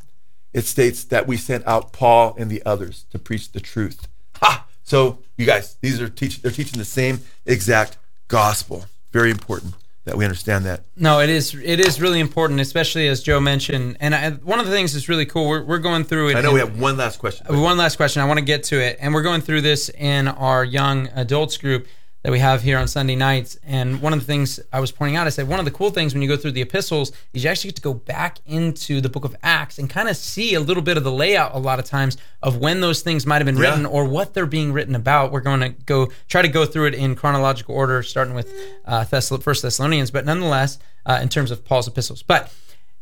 it 0.53 0.65
states 0.65 1.03
that 1.05 1.27
we 1.27 1.37
sent 1.37 1.65
out 1.67 1.91
Paul 1.91 2.35
and 2.37 2.49
the 2.49 2.63
others 2.65 3.05
to 3.11 3.19
preach 3.19 3.51
the 3.51 3.59
truth. 3.59 4.07
Ha! 4.35 4.65
So 4.83 5.19
you 5.37 5.45
guys, 5.45 5.75
these 5.81 6.01
are 6.01 6.09
teach 6.09 6.41
they're 6.41 6.51
teaching 6.51 6.79
the 6.79 6.85
same 6.85 7.21
exact 7.45 7.97
gospel. 8.27 8.85
Very 9.11 9.31
important 9.31 9.75
that 10.05 10.17
we 10.17 10.25
understand 10.25 10.65
that. 10.65 10.81
No, 10.95 11.19
it 11.19 11.29
is. 11.29 11.55
It 11.55 11.79
is 11.79 12.01
really 12.01 12.19
important, 12.19 12.59
especially 12.59 13.07
as 13.07 13.23
Joe 13.23 13.39
mentioned. 13.39 13.97
And 13.99 14.13
I, 14.13 14.31
one 14.31 14.59
of 14.59 14.65
the 14.65 14.71
things 14.71 14.93
that's 14.93 15.07
really 15.07 15.25
cool. 15.25 15.47
We're, 15.47 15.63
we're 15.63 15.79
going 15.79 16.03
through 16.03 16.29
it. 16.29 16.35
I 16.35 16.41
know 16.41 16.49
in- 16.49 16.55
we 16.55 16.59
have 16.59 16.79
one 16.79 16.97
last 16.97 17.19
question. 17.19 17.45
one 17.61 17.77
last 17.77 17.95
question. 17.95 18.21
I 18.21 18.25
want 18.25 18.39
to 18.39 18.45
get 18.45 18.63
to 18.65 18.81
it, 18.81 18.97
and 18.99 19.13
we're 19.13 19.23
going 19.23 19.41
through 19.41 19.61
this 19.61 19.89
in 19.89 20.27
our 20.27 20.63
young 20.63 21.07
adults 21.15 21.57
group 21.57 21.87
that 22.23 22.31
we 22.31 22.39
have 22.39 22.61
here 22.61 22.77
on 22.77 22.87
Sunday 22.87 23.15
nights. 23.15 23.57
And 23.63 24.01
one 24.01 24.13
of 24.13 24.19
the 24.19 24.25
things 24.25 24.59
I 24.71 24.79
was 24.79 24.91
pointing 24.91 25.17
out, 25.17 25.27
I 25.27 25.29
said 25.29 25.47
one 25.47 25.59
of 25.59 25.65
the 25.65 25.71
cool 25.71 25.89
things 25.91 26.13
when 26.13 26.21
you 26.21 26.27
go 26.29 26.37
through 26.37 26.53
the 26.53 26.61
epistles 26.61 27.11
is 27.33 27.43
you 27.43 27.49
actually 27.49 27.69
get 27.71 27.75
to 27.75 27.81
go 27.81 27.93
back 27.93 28.39
into 28.45 29.01
the 29.01 29.09
book 29.09 29.25
of 29.25 29.35
Acts 29.43 29.77
and 29.77 29.89
kind 29.89 30.07
of 30.07 30.15
see 30.15 30.53
a 30.53 30.59
little 30.61 30.81
bit 30.83 30.95
of 30.95 31.03
the 31.03 31.11
layout 31.11 31.53
a 31.53 31.59
lot 31.59 31.79
of 31.79 31.85
times 31.85 32.15
of 32.41 32.57
when 32.57 32.79
those 32.81 33.01
things 33.01 33.25
might 33.25 33.37
have 33.37 33.45
been 33.45 33.57
Yeah. 33.57 33.69
written 33.71 33.85
or 33.85 34.05
what 34.05 34.33
they're 34.33 34.45
being 34.45 34.71
written 34.71 34.95
about. 34.95 35.31
We're 35.33 35.41
going 35.41 35.59
to 35.59 35.69
go 35.69 36.09
try 36.29 36.41
to 36.41 36.47
go 36.47 36.65
through 36.65 36.85
it 36.87 36.93
in 36.93 37.15
chronological 37.15 37.75
order, 37.75 38.01
starting 38.03 38.33
with 38.33 38.49
uh, 38.85 39.03
First 39.03 39.61
Thessalonians, 39.61 40.09
but 40.09 40.25
nonetheless, 40.25 40.79
uh, 41.05 41.19
in 41.21 41.27
terms 41.27 41.51
of 41.51 41.65
Paul's 41.65 41.87
epistles. 41.89 42.23
But 42.23 42.51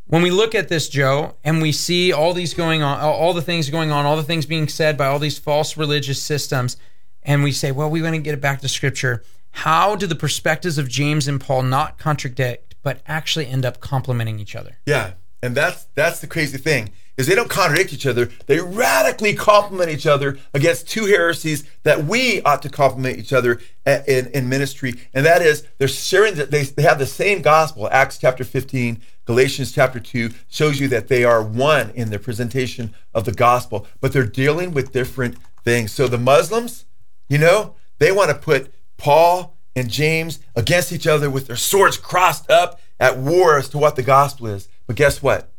when 0.07 0.23
we 0.23 0.31
look 0.31 0.55
at 0.55 0.67
this, 0.67 0.89
Joe, 0.89 1.35
and 1.43 1.61
we 1.61 1.71
see 1.71 2.11
all 2.11 2.33
these 2.33 2.53
going 2.55 2.81
on, 2.81 2.99
all 2.99 3.33
the 3.33 3.41
things 3.41 3.69
going 3.69 3.91
on, 3.91 4.05
all 4.05 4.17
the 4.17 4.23
things 4.23 4.45
being 4.47 4.67
said 4.67 4.97
by 4.97 5.05
all 5.05 5.19
these 5.19 5.37
false 5.39 5.77
religious 5.77 6.21
systems, 6.21 6.75
and 7.23 7.43
we 7.43 7.51
say, 7.51 7.71
well, 7.71 7.89
we 7.89 8.01
want 8.01 8.15
to 8.15 8.21
get 8.21 8.33
it 8.33 8.41
back 8.41 8.61
to 8.61 8.67
Scripture. 8.67 9.23
how 9.51 9.95
do 9.95 10.07
the 10.07 10.15
perspectives 10.15 10.77
of 10.77 10.87
James 10.87 11.27
and 11.27 11.39
Paul 11.39 11.63
not 11.63 11.97
contradict, 11.97 12.75
but 12.83 13.01
actually 13.05 13.47
end 13.47 13.65
up 13.65 13.79
complementing 13.79 14.39
each 14.39 14.55
other? 14.55 14.77
Yeah, 14.85 15.13
and 15.43 15.55
that's 15.55 15.87
that's 15.95 16.19
the 16.19 16.27
crazy 16.27 16.57
thing 16.57 16.91
is 17.17 17.27
they 17.27 17.35
don't 17.35 17.49
contradict 17.49 17.93
each 17.93 18.05
other. 18.05 18.29
They 18.47 18.59
radically 18.59 19.35
complement 19.35 19.91
each 19.91 20.07
other 20.07 20.39
against 20.53 20.89
two 20.89 21.05
heresies 21.05 21.63
that 21.83 22.05
we 22.05 22.41
ought 22.41 22.61
to 22.63 22.69
complement 22.69 23.19
each 23.19 23.33
other 23.33 23.59
in, 23.85 24.27
in 24.33 24.49
ministry. 24.49 24.93
And 25.13 25.25
that 25.25 25.41
is 25.41 25.67
they're 25.77 25.87
sharing 25.87 26.35
that 26.35 26.51
they, 26.51 26.63
they 26.63 26.81
have 26.83 26.99
the 26.99 27.05
same 27.05 27.41
gospel. 27.41 27.87
Acts 27.91 28.17
chapter 28.17 28.43
15, 28.43 29.01
Galatians 29.25 29.71
chapter 29.71 29.99
2 29.99 30.31
shows 30.49 30.79
you 30.79 30.87
that 30.89 31.09
they 31.09 31.23
are 31.23 31.43
one 31.43 31.91
in 31.91 32.09
their 32.09 32.19
presentation 32.19 32.93
of 33.13 33.25
the 33.25 33.33
gospel, 33.33 33.87
but 33.99 34.13
they're 34.13 34.25
dealing 34.25 34.73
with 34.73 34.91
different 34.91 35.37
things. 35.63 35.91
So 35.91 36.07
the 36.07 36.17
Muslims, 36.17 36.85
you 37.31 37.37
know, 37.37 37.75
they 37.99 38.11
want 38.11 38.29
to 38.29 38.35
put 38.35 38.73
Paul 38.97 39.57
and 39.73 39.89
James 39.89 40.39
against 40.53 40.91
each 40.91 41.07
other 41.07 41.29
with 41.29 41.47
their 41.47 41.55
swords 41.55 41.95
crossed 41.95 42.51
up 42.51 42.81
at 42.99 43.17
war 43.17 43.57
as 43.57 43.69
to 43.69 43.77
what 43.77 43.95
the 43.95 44.03
gospel 44.03 44.47
is. 44.47 44.67
But 44.85 44.97
guess 44.97 45.23
what? 45.23 45.49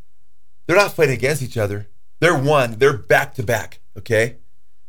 They're 0.67 0.77
not 0.77 0.93
fighting 0.93 1.15
against 1.15 1.41
each 1.43 1.57
other. 1.57 1.89
They're 2.21 2.37
one. 2.37 2.73
They're 2.73 2.99
back 2.99 3.35
to 3.37 3.43
back. 3.43 3.81
Okay? 3.97 4.37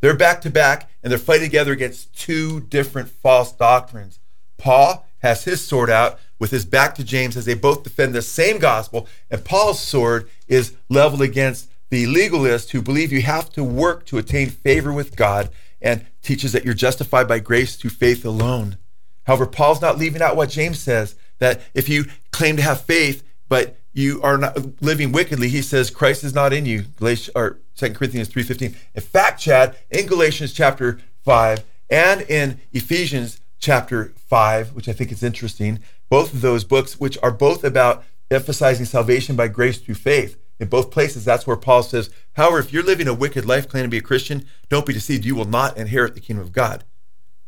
They're 0.01 0.13
back 0.13 0.41
to 0.41 0.49
back 0.49 0.89
and 1.01 1.09
they're 1.09 1.17
fighting 1.17 1.45
together 1.45 1.71
against 1.71 2.19
two 2.19 2.59
different 2.59 3.07
false 3.07 3.53
doctrines. 3.53 4.19
Paul 4.57 5.07
has 5.19 5.45
his 5.45 5.65
sword 5.65 5.89
out 5.89 6.19
with 6.37 6.51
his 6.51 6.65
back 6.65 6.95
to 6.95 7.05
James 7.05 7.37
as 7.37 7.45
they 7.45 7.53
both 7.53 7.83
defend 7.83 8.13
the 8.13 8.21
same 8.21 8.59
gospel, 8.59 9.07
and 9.31 9.45
Paul's 9.45 9.79
sword 9.79 10.29
is 10.49 10.75
leveled 10.89 11.21
against 11.21 11.69
the 11.89 12.05
legalists 12.07 12.71
who 12.71 12.81
believe 12.81 13.13
you 13.13 13.21
have 13.21 13.49
to 13.51 13.63
work 13.63 14.05
to 14.07 14.17
attain 14.17 14.49
favor 14.49 14.91
with 14.91 15.15
God 15.15 15.49
and 15.81 16.05
teaches 16.23 16.51
that 16.53 16.65
you're 16.65 16.73
justified 16.73 17.27
by 17.27 17.39
grace 17.39 17.75
through 17.75 17.91
faith 17.91 18.25
alone. 18.25 18.77
However, 19.25 19.45
Paul's 19.45 19.81
not 19.81 19.97
leaving 19.97 20.21
out 20.21 20.35
what 20.35 20.49
James 20.49 20.79
says 20.79 21.15
that 21.39 21.61
if 21.73 21.87
you 21.87 22.05
claim 22.31 22.55
to 22.57 22.63
have 22.63 22.81
faith, 22.81 23.23
but 23.47 23.77
you 23.93 24.21
are 24.23 24.37
not 24.37 24.81
living 24.81 25.11
wickedly, 25.11 25.49
he 25.49 25.61
says 25.61 25.89
Christ 25.89 26.23
is 26.23 26.33
not 26.33 26.53
in 26.53 26.65
you. 26.65 26.85
Galatians 26.97 27.35
or 27.35 27.59
2 27.75 27.93
Corinthians 27.93 28.29
3:15. 28.29 28.75
In 28.95 29.01
fact, 29.01 29.41
Chad, 29.41 29.75
in 29.91 30.07
Galatians 30.07 30.53
chapter 30.53 30.99
5 31.23 31.63
and 31.89 32.21
in 32.21 32.59
Ephesians 32.71 33.39
chapter 33.59 34.13
5, 34.27 34.73
which 34.73 34.89
I 34.89 34.93
think 34.93 35.11
is 35.11 35.23
interesting, 35.23 35.79
both 36.09 36.33
of 36.33 36.41
those 36.41 36.63
books 36.63 36.99
which 36.99 37.17
are 37.21 37.31
both 37.31 37.63
about 37.63 38.03
emphasizing 38.31 38.85
salvation 38.85 39.35
by 39.35 39.47
grace 39.47 39.77
through 39.77 39.95
faith. 39.95 40.37
In 40.63 40.69
both 40.69 40.91
places, 40.91 41.25
that's 41.25 41.45
where 41.45 41.57
Paul 41.57 41.83
says, 41.83 42.09
however, 42.37 42.57
if 42.57 42.71
you're 42.71 42.83
living 42.83 43.09
a 43.09 43.13
wicked 43.13 43.45
life 43.45 43.67
claiming 43.67 43.89
to 43.89 43.91
be 43.91 43.97
a 43.97 44.01
Christian, 44.01 44.45
don't 44.69 44.85
be 44.85 44.93
deceived. 44.93 45.25
You 45.25 45.35
will 45.35 45.43
not 45.43 45.75
inherit 45.75 46.15
the 46.15 46.21
kingdom 46.21 46.45
of 46.45 46.53
God. 46.53 46.85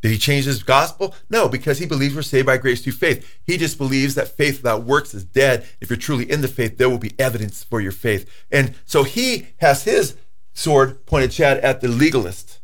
Did 0.01 0.11
he 0.11 0.17
change 0.17 0.43
his 0.43 0.63
gospel? 0.63 1.15
No, 1.29 1.47
because 1.47 1.79
he 1.79 1.85
believes 1.85 2.13
we're 2.13 2.23
saved 2.23 2.45
by 2.45 2.57
grace 2.57 2.83
through 2.83 2.91
faith. 2.91 3.39
He 3.45 3.55
just 3.55 3.77
believes 3.77 4.15
that 4.15 4.35
faith 4.35 4.57
without 4.57 4.83
works 4.83 5.13
is 5.13 5.23
dead. 5.23 5.65
If 5.79 5.89
you're 5.89 5.95
truly 5.95 6.29
in 6.29 6.41
the 6.41 6.49
faith, 6.49 6.77
there 6.77 6.89
will 6.89 6.97
be 6.97 7.17
evidence 7.17 7.63
for 7.63 7.79
your 7.79 7.93
faith. 7.93 8.29
And 8.51 8.75
so 8.83 9.03
he 9.03 9.47
has 9.59 9.85
his 9.85 10.17
sword 10.51 11.05
pointed, 11.05 11.31
Chad, 11.31 11.59
at 11.59 11.79
the 11.79 11.87
legalist. 11.87 12.59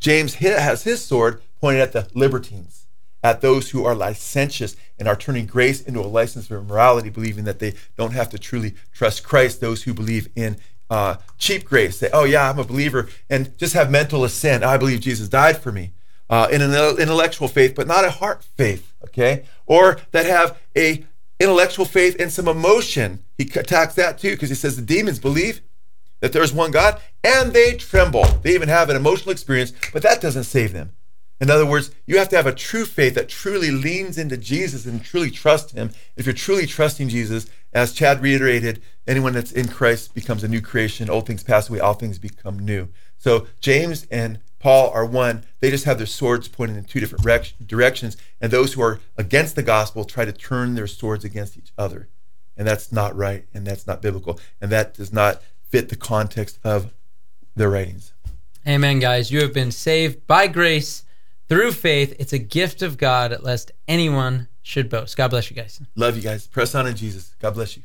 James 0.00 0.34
has 0.34 0.82
his 0.82 1.02
sword 1.02 1.40
pointed 1.62 1.80
at 1.80 1.92
the 1.92 2.10
libertines, 2.12 2.83
at 3.24 3.40
those 3.40 3.70
who 3.70 3.84
are 3.84 3.94
licentious 3.94 4.76
and 4.98 5.08
are 5.08 5.16
turning 5.16 5.46
grace 5.46 5.80
into 5.80 5.98
a 5.98 6.02
license 6.02 6.46
for 6.46 6.58
immorality, 6.58 7.08
believing 7.08 7.44
that 7.44 7.58
they 7.58 7.72
don't 7.96 8.12
have 8.12 8.28
to 8.28 8.38
truly 8.38 8.74
trust 8.92 9.24
Christ. 9.24 9.60
Those 9.60 9.82
who 9.82 9.94
believe 9.94 10.28
in 10.36 10.58
uh, 10.90 11.16
cheap 11.38 11.64
grace, 11.64 11.98
say, 11.98 12.10
oh, 12.12 12.24
yeah, 12.24 12.50
I'm 12.50 12.58
a 12.58 12.64
believer, 12.64 13.08
and 13.30 13.56
just 13.58 13.72
have 13.72 13.90
mental 13.90 14.22
assent. 14.24 14.62
I 14.62 14.76
believe 14.76 15.00
Jesus 15.00 15.30
died 15.30 15.56
for 15.56 15.72
me 15.72 15.92
uh, 16.28 16.48
in 16.52 16.60
an 16.60 16.72
intellectual 16.98 17.48
faith, 17.48 17.74
but 17.74 17.86
not 17.86 18.04
a 18.04 18.10
heart 18.10 18.44
faith, 18.56 18.92
okay? 19.04 19.44
Or 19.66 19.98
that 20.12 20.26
have 20.26 20.58
a 20.76 21.04
intellectual 21.40 21.86
faith 21.86 22.16
and 22.20 22.30
some 22.30 22.46
emotion. 22.46 23.24
He 23.38 23.44
attacks 23.56 23.94
that 23.94 24.18
too 24.18 24.32
because 24.32 24.50
he 24.50 24.54
says 24.54 24.76
the 24.76 24.82
demons 24.82 25.18
believe 25.18 25.62
that 26.20 26.32
there's 26.32 26.52
one 26.52 26.70
God 26.70 27.00
and 27.24 27.52
they 27.52 27.74
tremble. 27.74 28.24
They 28.42 28.54
even 28.54 28.68
have 28.68 28.90
an 28.90 28.96
emotional 28.96 29.32
experience, 29.32 29.72
but 29.92 30.02
that 30.02 30.20
doesn't 30.20 30.44
save 30.44 30.72
them. 30.72 30.92
In 31.40 31.50
other 31.50 31.66
words, 31.66 31.90
you 32.06 32.18
have 32.18 32.28
to 32.30 32.36
have 32.36 32.46
a 32.46 32.54
true 32.54 32.84
faith 32.84 33.14
that 33.14 33.28
truly 33.28 33.70
leans 33.70 34.18
into 34.18 34.36
Jesus 34.36 34.86
and 34.86 35.02
truly 35.02 35.30
trust 35.30 35.72
Him. 35.72 35.90
If 36.16 36.26
you're 36.26 36.34
truly 36.34 36.66
trusting 36.66 37.08
Jesus, 37.08 37.46
as 37.72 37.92
Chad 37.92 38.22
reiterated, 38.22 38.82
anyone 39.06 39.32
that's 39.32 39.52
in 39.52 39.68
Christ 39.68 40.14
becomes 40.14 40.44
a 40.44 40.48
new 40.48 40.60
creation. 40.60 41.10
Old 41.10 41.26
things 41.26 41.42
pass 41.42 41.68
away, 41.68 41.80
all 41.80 41.94
things 41.94 42.18
become 42.18 42.58
new. 42.58 42.88
So 43.18 43.48
James 43.60 44.06
and 44.10 44.38
Paul 44.60 44.90
are 44.90 45.04
one. 45.04 45.44
They 45.60 45.70
just 45.70 45.84
have 45.84 45.98
their 45.98 46.06
swords 46.06 46.48
pointing 46.48 46.76
in 46.76 46.84
two 46.84 47.00
different 47.00 47.24
rec- 47.24 47.52
directions. 47.66 48.16
And 48.40 48.52
those 48.52 48.72
who 48.72 48.82
are 48.82 49.00
against 49.18 49.56
the 49.56 49.62
gospel 49.62 50.04
try 50.04 50.24
to 50.24 50.32
turn 50.32 50.74
their 50.74 50.86
swords 50.86 51.24
against 51.24 51.58
each 51.58 51.72
other. 51.76 52.08
And 52.56 52.66
that's 52.66 52.92
not 52.92 53.16
right. 53.16 53.44
And 53.52 53.66
that's 53.66 53.86
not 53.86 54.00
biblical. 54.00 54.38
And 54.60 54.70
that 54.70 54.94
does 54.94 55.12
not 55.12 55.42
fit 55.68 55.88
the 55.88 55.96
context 55.96 56.58
of 56.62 56.94
their 57.56 57.70
writings. 57.70 58.12
Amen, 58.66 59.00
guys. 59.00 59.30
You 59.30 59.40
have 59.40 59.52
been 59.52 59.72
saved 59.72 60.26
by 60.26 60.46
grace 60.46 61.03
through 61.48 61.72
faith. 61.72 62.14
It's 62.18 62.32
a 62.32 62.38
gift 62.38 62.82
of 62.82 62.98
God, 62.98 63.36
lest 63.42 63.72
anyone 63.86 64.48
should 64.62 64.88
boast. 64.88 65.16
God 65.16 65.28
bless 65.28 65.50
you 65.50 65.56
guys. 65.56 65.80
Love 65.94 66.16
you 66.16 66.22
guys. 66.22 66.46
Press 66.46 66.74
on 66.74 66.86
in 66.86 66.96
Jesus. 66.96 67.34
God 67.40 67.54
bless 67.54 67.76
you. 67.76 67.82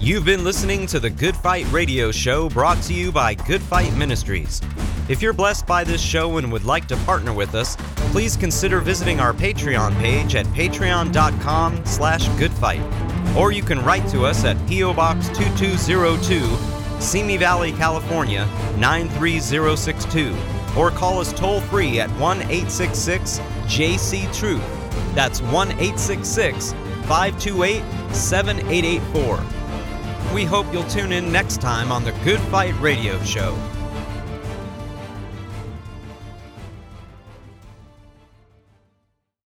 You've 0.00 0.24
been 0.24 0.44
listening 0.44 0.86
to 0.88 1.00
the 1.00 1.10
Good 1.10 1.36
Fight 1.36 1.70
Radio 1.72 2.12
Show 2.12 2.48
brought 2.48 2.80
to 2.84 2.94
you 2.94 3.10
by 3.10 3.34
Good 3.34 3.60
Fight 3.60 3.92
Ministries. 3.96 4.62
If 5.08 5.20
you're 5.20 5.32
blessed 5.32 5.66
by 5.66 5.82
this 5.82 6.00
show 6.00 6.36
and 6.36 6.52
would 6.52 6.64
like 6.64 6.86
to 6.88 6.96
partner 6.98 7.32
with 7.32 7.54
us, 7.56 7.76
please 8.12 8.36
consider 8.36 8.78
visiting 8.80 9.18
our 9.18 9.32
Patreon 9.32 9.98
page 9.98 10.36
at 10.36 10.46
patreon.com 10.46 11.84
slash 11.84 12.28
goodfight. 12.38 12.80
Or 13.36 13.50
you 13.50 13.62
can 13.62 13.84
write 13.84 14.06
to 14.10 14.24
us 14.24 14.44
at 14.44 14.56
P.O. 14.68 14.94
Box 14.94 15.28
2202, 15.28 17.00
Simi 17.00 17.36
Valley, 17.36 17.72
California 17.72 18.44
93062. 18.78 20.57
Or 20.78 20.92
call 20.92 21.18
us 21.18 21.32
toll 21.32 21.60
free 21.60 21.98
at 21.98 22.08
1 22.20 22.42
866 22.42 23.40
JC 23.66 24.32
Truth. 24.32 24.62
That's 25.14 25.42
1 25.42 25.72
866 25.72 26.72
528 27.08 27.82
7884. 28.14 29.40
We 30.32 30.44
hope 30.44 30.72
you'll 30.72 30.84
tune 30.84 31.10
in 31.10 31.32
next 31.32 31.60
time 31.60 31.90
on 31.90 32.04
the 32.04 32.12
Good 32.22 32.40
Fight 32.42 32.78
Radio 32.80 33.20
Show. 33.24 33.58